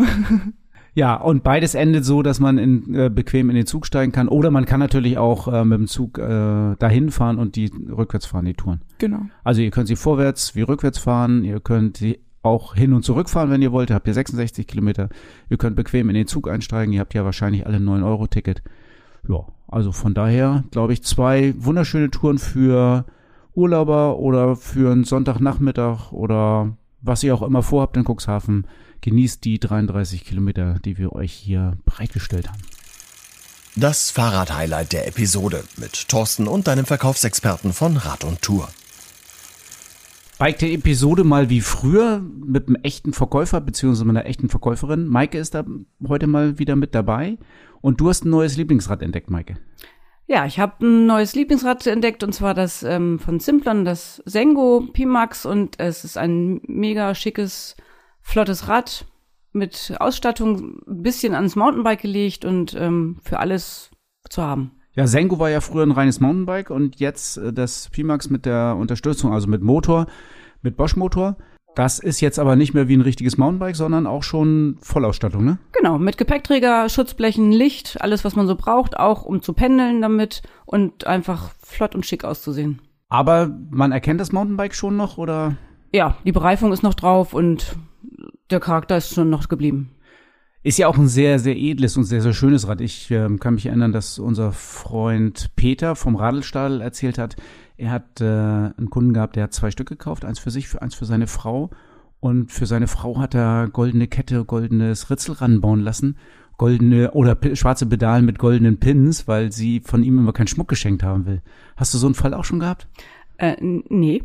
Ja, 0.96 1.16
und 1.16 1.42
beides 1.42 1.74
endet 1.74 2.04
so, 2.04 2.22
dass 2.22 2.38
man 2.38 2.56
in, 2.56 2.94
äh, 2.94 3.10
bequem 3.10 3.50
in 3.50 3.56
den 3.56 3.66
Zug 3.66 3.84
steigen 3.84 4.12
kann. 4.12 4.28
Oder 4.28 4.52
man 4.52 4.64
kann 4.64 4.78
natürlich 4.78 5.18
auch 5.18 5.52
äh, 5.52 5.64
mit 5.64 5.78
dem 5.78 5.86
Zug 5.88 6.18
äh, 6.18 6.76
dahin 6.76 7.10
fahren 7.10 7.38
und 7.38 7.56
die 7.56 7.70
rückwärts 7.88 8.26
fahren, 8.26 8.44
die 8.44 8.54
Touren. 8.54 8.80
Genau. 8.98 9.22
Also 9.42 9.60
ihr 9.60 9.72
könnt 9.72 9.88
sie 9.88 9.96
vorwärts 9.96 10.54
wie 10.54 10.62
rückwärts 10.62 10.98
fahren. 10.98 11.42
Ihr 11.42 11.58
könnt 11.58 11.96
sie 11.96 12.20
auch 12.42 12.76
hin 12.76 12.92
und 12.92 13.04
zurück 13.04 13.28
fahren, 13.28 13.50
wenn 13.50 13.60
ihr 13.60 13.72
wollt. 13.72 13.90
Ihr 13.90 13.94
habt 13.96 14.06
ihr 14.06 14.14
66 14.14 14.68
Kilometer. 14.68 15.08
Ihr 15.50 15.56
könnt 15.56 15.74
bequem 15.74 16.08
in 16.10 16.14
den 16.14 16.28
Zug 16.28 16.48
einsteigen. 16.48 16.92
Ihr 16.92 17.00
habt 17.00 17.14
ja 17.14 17.24
wahrscheinlich 17.24 17.66
alle 17.66 17.78
9-Euro-Ticket. 17.78 18.62
Ja, 19.28 19.46
also 19.68 19.92
von 19.92 20.14
daher 20.14 20.64
glaube 20.70 20.92
ich 20.92 21.02
zwei 21.02 21.54
wunderschöne 21.58 22.10
Touren 22.10 22.38
für 22.38 23.04
Urlauber 23.54 24.18
oder 24.18 24.56
für 24.56 24.92
einen 24.92 25.04
Sonntagnachmittag 25.04 26.12
oder 26.12 26.76
was 27.00 27.22
ihr 27.22 27.34
auch 27.34 27.42
immer 27.42 27.62
vorhabt 27.62 27.96
in 27.96 28.04
Cuxhaven 28.04 28.66
genießt 29.00 29.44
die 29.44 29.60
33 29.60 30.24
Kilometer, 30.24 30.78
die 30.84 30.96
wir 30.96 31.12
euch 31.12 31.32
hier 31.32 31.76
bereitgestellt 31.84 32.48
haben. 32.48 32.62
Das 33.76 34.10
Fahrrad-Highlight 34.10 34.92
der 34.92 35.08
Episode 35.08 35.64
mit 35.76 36.08
Thorsten 36.08 36.46
und 36.46 36.68
deinem 36.68 36.86
Verkaufsexperten 36.86 37.72
von 37.72 37.96
Rad 37.96 38.24
und 38.24 38.40
Tour. 38.40 38.68
Bike 40.38 40.58
der 40.58 40.72
Episode 40.72 41.22
mal 41.22 41.50
wie 41.50 41.60
früher 41.60 42.20
mit 42.20 42.68
einem 42.68 42.76
echten 42.82 43.12
Verkäufer 43.12 43.60
beziehungsweise 43.60 44.04
mit 44.04 44.16
einer 44.16 44.26
echten 44.26 44.48
Verkäuferin. 44.48 45.06
Maike 45.06 45.38
ist 45.38 45.54
da 45.54 45.64
heute 46.08 46.26
mal 46.26 46.58
wieder 46.58 46.76
mit 46.76 46.94
dabei 46.94 47.38
und 47.84 48.00
du 48.00 48.08
hast 48.08 48.24
ein 48.24 48.30
neues 48.30 48.56
Lieblingsrad 48.56 49.02
entdeckt, 49.02 49.28
Maike. 49.28 49.58
Ja, 50.26 50.46
ich 50.46 50.58
habe 50.58 50.86
ein 50.86 51.04
neues 51.04 51.34
Lieblingsrad 51.34 51.86
entdeckt 51.86 52.24
und 52.24 52.32
zwar 52.32 52.54
das 52.54 52.82
ähm, 52.82 53.18
von 53.18 53.40
Simplon, 53.40 53.84
das 53.84 54.22
Sengo 54.24 54.88
Pimax 54.90 55.44
und 55.44 55.78
es 55.78 56.02
ist 56.02 56.16
ein 56.16 56.62
mega 56.66 57.14
schickes 57.14 57.76
flottes 58.22 58.68
Rad 58.68 59.04
mit 59.52 59.94
Ausstattung 60.00 60.80
ein 60.88 61.02
bisschen 61.02 61.34
ans 61.34 61.56
Mountainbike 61.56 62.00
gelegt 62.00 62.46
und 62.46 62.74
ähm, 62.74 63.18
für 63.22 63.38
alles 63.38 63.90
zu 64.30 64.42
haben. 64.42 64.70
Ja, 64.94 65.06
Sengo 65.06 65.38
war 65.38 65.50
ja 65.50 65.60
früher 65.60 65.82
ein 65.82 65.92
reines 65.92 66.20
Mountainbike 66.20 66.70
und 66.70 67.00
jetzt 67.00 67.36
äh, 67.36 67.52
das 67.52 67.90
Pimax 67.90 68.30
mit 68.30 68.46
der 68.46 68.76
Unterstützung, 68.80 69.34
also 69.34 69.46
mit 69.46 69.60
Motor, 69.60 70.06
mit 70.62 70.78
Bosch-Motor. 70.78 71.36
Das 71.74 71.98
ist 71.98 72.20
jetzt 72.20 72.38
aber 72.38 72.54
nicht 72.54 72.72
mehr 72.72 72.88
wie 72.88 72.96
ein 72.96 73.00
richtiges 73.00 73.36
Mountainbike, 73.36 73.76
sondern 73.76 74.06
auch 74.06 74.22
schon 74.22 74.78
Vollausstattung, 74.80 75.44
ne? 75.44 75.58
Genau, 75.72 75.98
mit 75.98 76.16
Gepäckträger, 76.18 76.88
Schutzblechen, 76.88 77.50
Licht, 77.50 78.00
alles, 78.00 78.24
was 78.24 78.36
man 78.36 78.46
so 78.46 78.54
braucht, 78.54 78.96
auch 78.96 79.24
um 79.24 79.42
zu 79.42 79.52
pendeln 79.52 80.00
damit 80.00 80.42
und 80.66 81.06
einfach 81.06 81.50
flott 81.62 81.94
und 81.94 82.06
schick 82.06 82.24
auszusehen. 82.24 82.80
Aber 83.08 83.56
man 83.70 83.92
erkennt 83.92 84.20
das 84.20 84.32
Mountainbike 84.32 84.74
schon 84.74 84.96
noch, 84.96 85.18
oder? 85.18 85.56
Ja, 85.92 86.16
die 86.24 86.32
Bereifung 86.32 86.72
ist 86.72 86.82
noch 86.82 86.94
drauf 86.94 87.34
und 87.34 87.76
der 88.50 88.60
Charakter 88.60 88.96
ist 88.96 89.14
schon 89.14 89.30
noch 89.30 89.48
geblieben. 89.48 89.90
Ist 90.62 90.78
ja 90.78 90.88
auch 90.88 90.96
ein 90.96 91.08
sehr, 91.08 91.38
sehr 91.38 91.56
edles 91.56 91.96
und 91.96 92.04
sehr, 92.04 92.22
sehr 92.22 92.32
schönes 92.32 92.66
Rad. 92.66 92.80
Ich 92.80 93.10
äh, 93.10 93.28
kann 93.38 93.54
mich 93.54 93.66
erinnern, 93.66 93.92
dass 93.92 94.18
unser 94.18 94.50
Freund 94.52 95.50
Peter 95.56 95.94
vom 95.94 96.16
Radlstall 96.16 96.80
erzählt 96.80 97.18
hat, 97.18 97.36
er 97.76 97.90
hat 97.90 98.20
äh, 98.20 98.24
einen 98.24 98.90
Kunden 98.90 99.14
gehabt, 99.14 99.36
der 99.36 99.44
hat 99.44 99.52
zwei 99.52 99.70
Stück 99.70 99.88
gekauft, 99.88 100.24
eins 100.24 100.38
für 100.38 100.50
sich, 100.50 100.68
für 100.68 100.82
eins 100.82 100.94
für 100.94 101.04
seine 101.04 101.26
Frau. 101.26 101.70
Und 102.20 102.50
für 102.52 102.66
seine 102.66 102.86
Frau 102.86 103.18
hat 103.18 103.34
er 103.34 103.68
goldene 103.68 104.06
Kette, 104.06 104.44
goldenes 104.44 105.10
Ritzel 105.10 105.34
ranbauen 105.34 105.80
lassen. 105.80 106.16
Goldene 106.56 107.10
oder 107.10 107.36
schwarze 107.54 107.84
Pedalen 107.84 108.24
mit 108.24 108.38
goldenen 108.38 108.78
Pins, 108.78 109.26
weil 109.26 109.52
sie 109.52 109.80
von 109.80 110.02
ihm 110.02 110.18
immer 110.18 110.32
keinen 110.32 110.46
Schmuck 110.46 110.68
geschenkt 110.68 111.02
haben 111.02 111.26
will. 111.26 111.42
Hast 111.76 111.92
du 111.92 111.98
so 111.98 112.06
einen 112.06 112.14
Fall 112.14 112.32
auch 112.32 112.44
schon 112.44 112.60
gehabt? 112.60 112.88
Äh, 113.38 113.56
nee. 113.60 114.22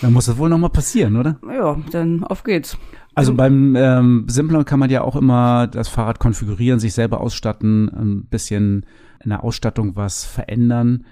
Dann 0.00 0.12
muss 0.12 0.26
das 0.26 0.36
wohl 0.36 0.48
nochmal 0.48 0.70
passieren, 0.70 1.16
oder? 1.16 1.38
Ja, 1.48 1.78
dann 1.92 2.24
auf 2.24 2.44
geht's. 2.44 2.76
Also 3.14 3.34
beim 3.34 3.76
ähm, 3.76 4.24
Simplon 4.26 4.64
kann 4.64 4.78
man 4.78 4.90
ja 4.90 5.02
auch 5.02 5.16
immer 5.16 5.66
das 5.66 5.88
Fahrrad 5.88 6.18
konfigurieren, 6.18 6.80
sich 6.80 6.94
selber 6.94 7.20
ausstatten, 7.20 7.88
ein 7.88 8.24
bisschen 8.26 8.86
in 9.22 9.30
der 9.30 9.44
Ausstattung 9.44 9.96
was 9.96 10.24
verändern. 10.24 11.04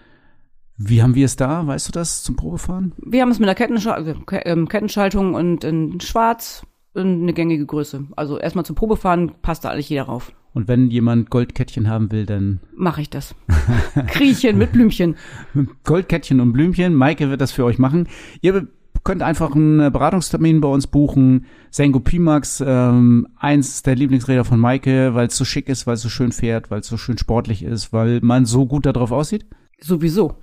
Wie 0.83 1.03
haben 1.03 1.15
wir 1.15 1.27
es 1.27 1.37
da? 1.37 1.67
Weißt 1.67 1.89
du 1.89 1.93
das 1.93 2.23
zum 2.23 2.37
Probefahren? 2.37 2.93
Wir 2.97 3.21
haben 3.21 3.31
es 3.31 3.39
mit 3.39 3.47
einer 3.47 3.55
Kettenschal 3.55 3.97
also, 3.97 4.15
ähm, 4.31 4.67
Kettenschaltung 4.67 5.35
und 5.35 5.63
in 5.63 6.01
Schwarz 6.01 6.65
und 6.95 7.21
eine 7.23 7.35
gängige 7.35 7.67
Größe. 7.67 8.07
Also 8.17 8.39
erstmal 8.39 8.65
zum 8.65 8.77
Probefahren 8.77 9.33
passt 9.43 9.67
da 9.67 9.69
alles 9.69 9.91
jeder 9.91 10.05
rauf. 10.05 10.33
Und 10.55 10.69
wenn 10.69 10.91
jemand 10.91 11.29
Goldkettchen 11.29 11.87
haben 11.87 12.11
will, 12.11 12.25
dann 12.25 12.61
mache 12.75 13.03
ich 13.03 13.11
das. 13.11 13.35
Kriechchen 14.07 14.57
mit 14.57 14.73
Blümchen. 14.73 15.17
Goldkettchen 15.85 16.41
und 16.41 16.55
Blümchen. 16.55 16.95
Maike 16.95 17.29
wird 17.29 17.43
das 17.43 17.53
für 17.53 17.67
euch 17.67 17.79
machen. 17.79 18.09
Ihr 18.41 18.67
könnt 19.05 19.21
einfach 19.21 19.55
einen 19.55 19.93
Beratungstermin 19.93 20.63
bei 20.63 20.69
uns 20.69 20.87
buchen. 20.87 21.45
Sengo 21.71 22.01
Pimax, 22.01 22.65
ähm, 22.67 23.29
eins 23.37 23.83
der 23.83 23.97
Lieblingsräder 23.97 24.47
von 24.47 24.59
Maike, 24.59 25.15
weil 25.15 25.27
es 25.27 25.37
so 25.37 25.45
schick 25.45 25.69
ist, 25.69 25.87
weil 25.87 25.95
es 25.95 26.01
so 26.01 26.09
schön 26.09 26.33
fährt, 26.33 26.71
weil 26.71 26.81
es 26.81 26.87
so 26.87 26.97
schön 26.97 27.19
sportlich 27.19 27.63
ist, 27.63 27.93
weil 27.93 28.21
man 28.23 28.47
so 28.47 28.65
gut 28.65 28.87
darauf 28.87 29.13
aussieht. 29.13 29.45
Sowieso. 29.79 30.39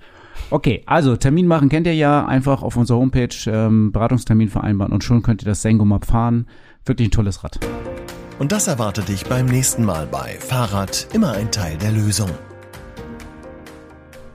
Okay, 0.50 0.82
also 0.86 1.16
Termin 1.16 1.46
machen 1.46 1.68
kennt 1.68 1.86
ihr 1.86 1.94
ja. 1.94 2.26
Einfach 2.26 2.62
auf 2.62 2.76
unserer 2.76 2.98
Homepage 2.98 3.28
ähm, 3.46 3.92
Beratungstermin 3.92 4.48
vereinbaren 4.48 4.92
und 4.92 5.04
schon 5.04 5.22
könnt 5.22 5.42
ihr 5.42 5.46
das 5.46 5.62
Sengo 5.62 5.84
mal 5.84 6.00
fahren. 6.00 6.46
Wirklich 6.84 7.08
ein 7.08 7.12
tolles 7.12 7.44
Rad. 7.44 7.58
Und 8.38 8.52
das 8.52 8.68
erwartet 8.68 9.08
dich 9.08 9.24
beim 9.24 9.46
nächsten 9.46 9.84
Mal 9.84 10.06
bei 10.06 10.36
Fahrrad 10.38 11.08
immer 11.12 11.32
ein 11.32 11.50
Teil 11.50 11.76
der 11.76 11.92
Lösung. 11.92 12.30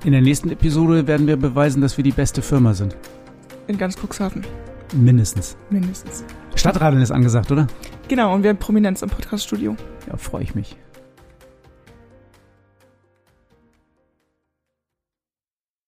In 0.03 0.11
der 0.11 0.21
nächsten 0.21 0.49
Episode 0.49 1.07
werden 1.07 1.27
wir 1.27 1.37
beweisen, 1.37 1.81
dass 1.81 1.95
wir 1.95 2.03
die 2.03 2.11
beste 2.11 2.41
Firma 2.41 2.73
sind. 2.73 2.97
In 3.67 3.77
ganz 3.77 3.95
Cuxhaven. 3.97 4.45
Mindestens. 4.93 5.55
Mindestens. 5.69 6.25
Stadtradeln 6.55 7.01
ist 7.01 7.11
angesagt, 7.11 7.51
oder? 7.51 7.67
Genau, 8.09 8.33
und 8.33 8.43
wir 8.43 8.49
haben 8.49 8.57
Prominenz 8.57 9.01
im 9.01 9.09
Podcaststudio. 9.09 9.77
Ja, 10.07 10.17
freue 10.17 10.43
ich 10.43 10.53
mich. 10.53 10.75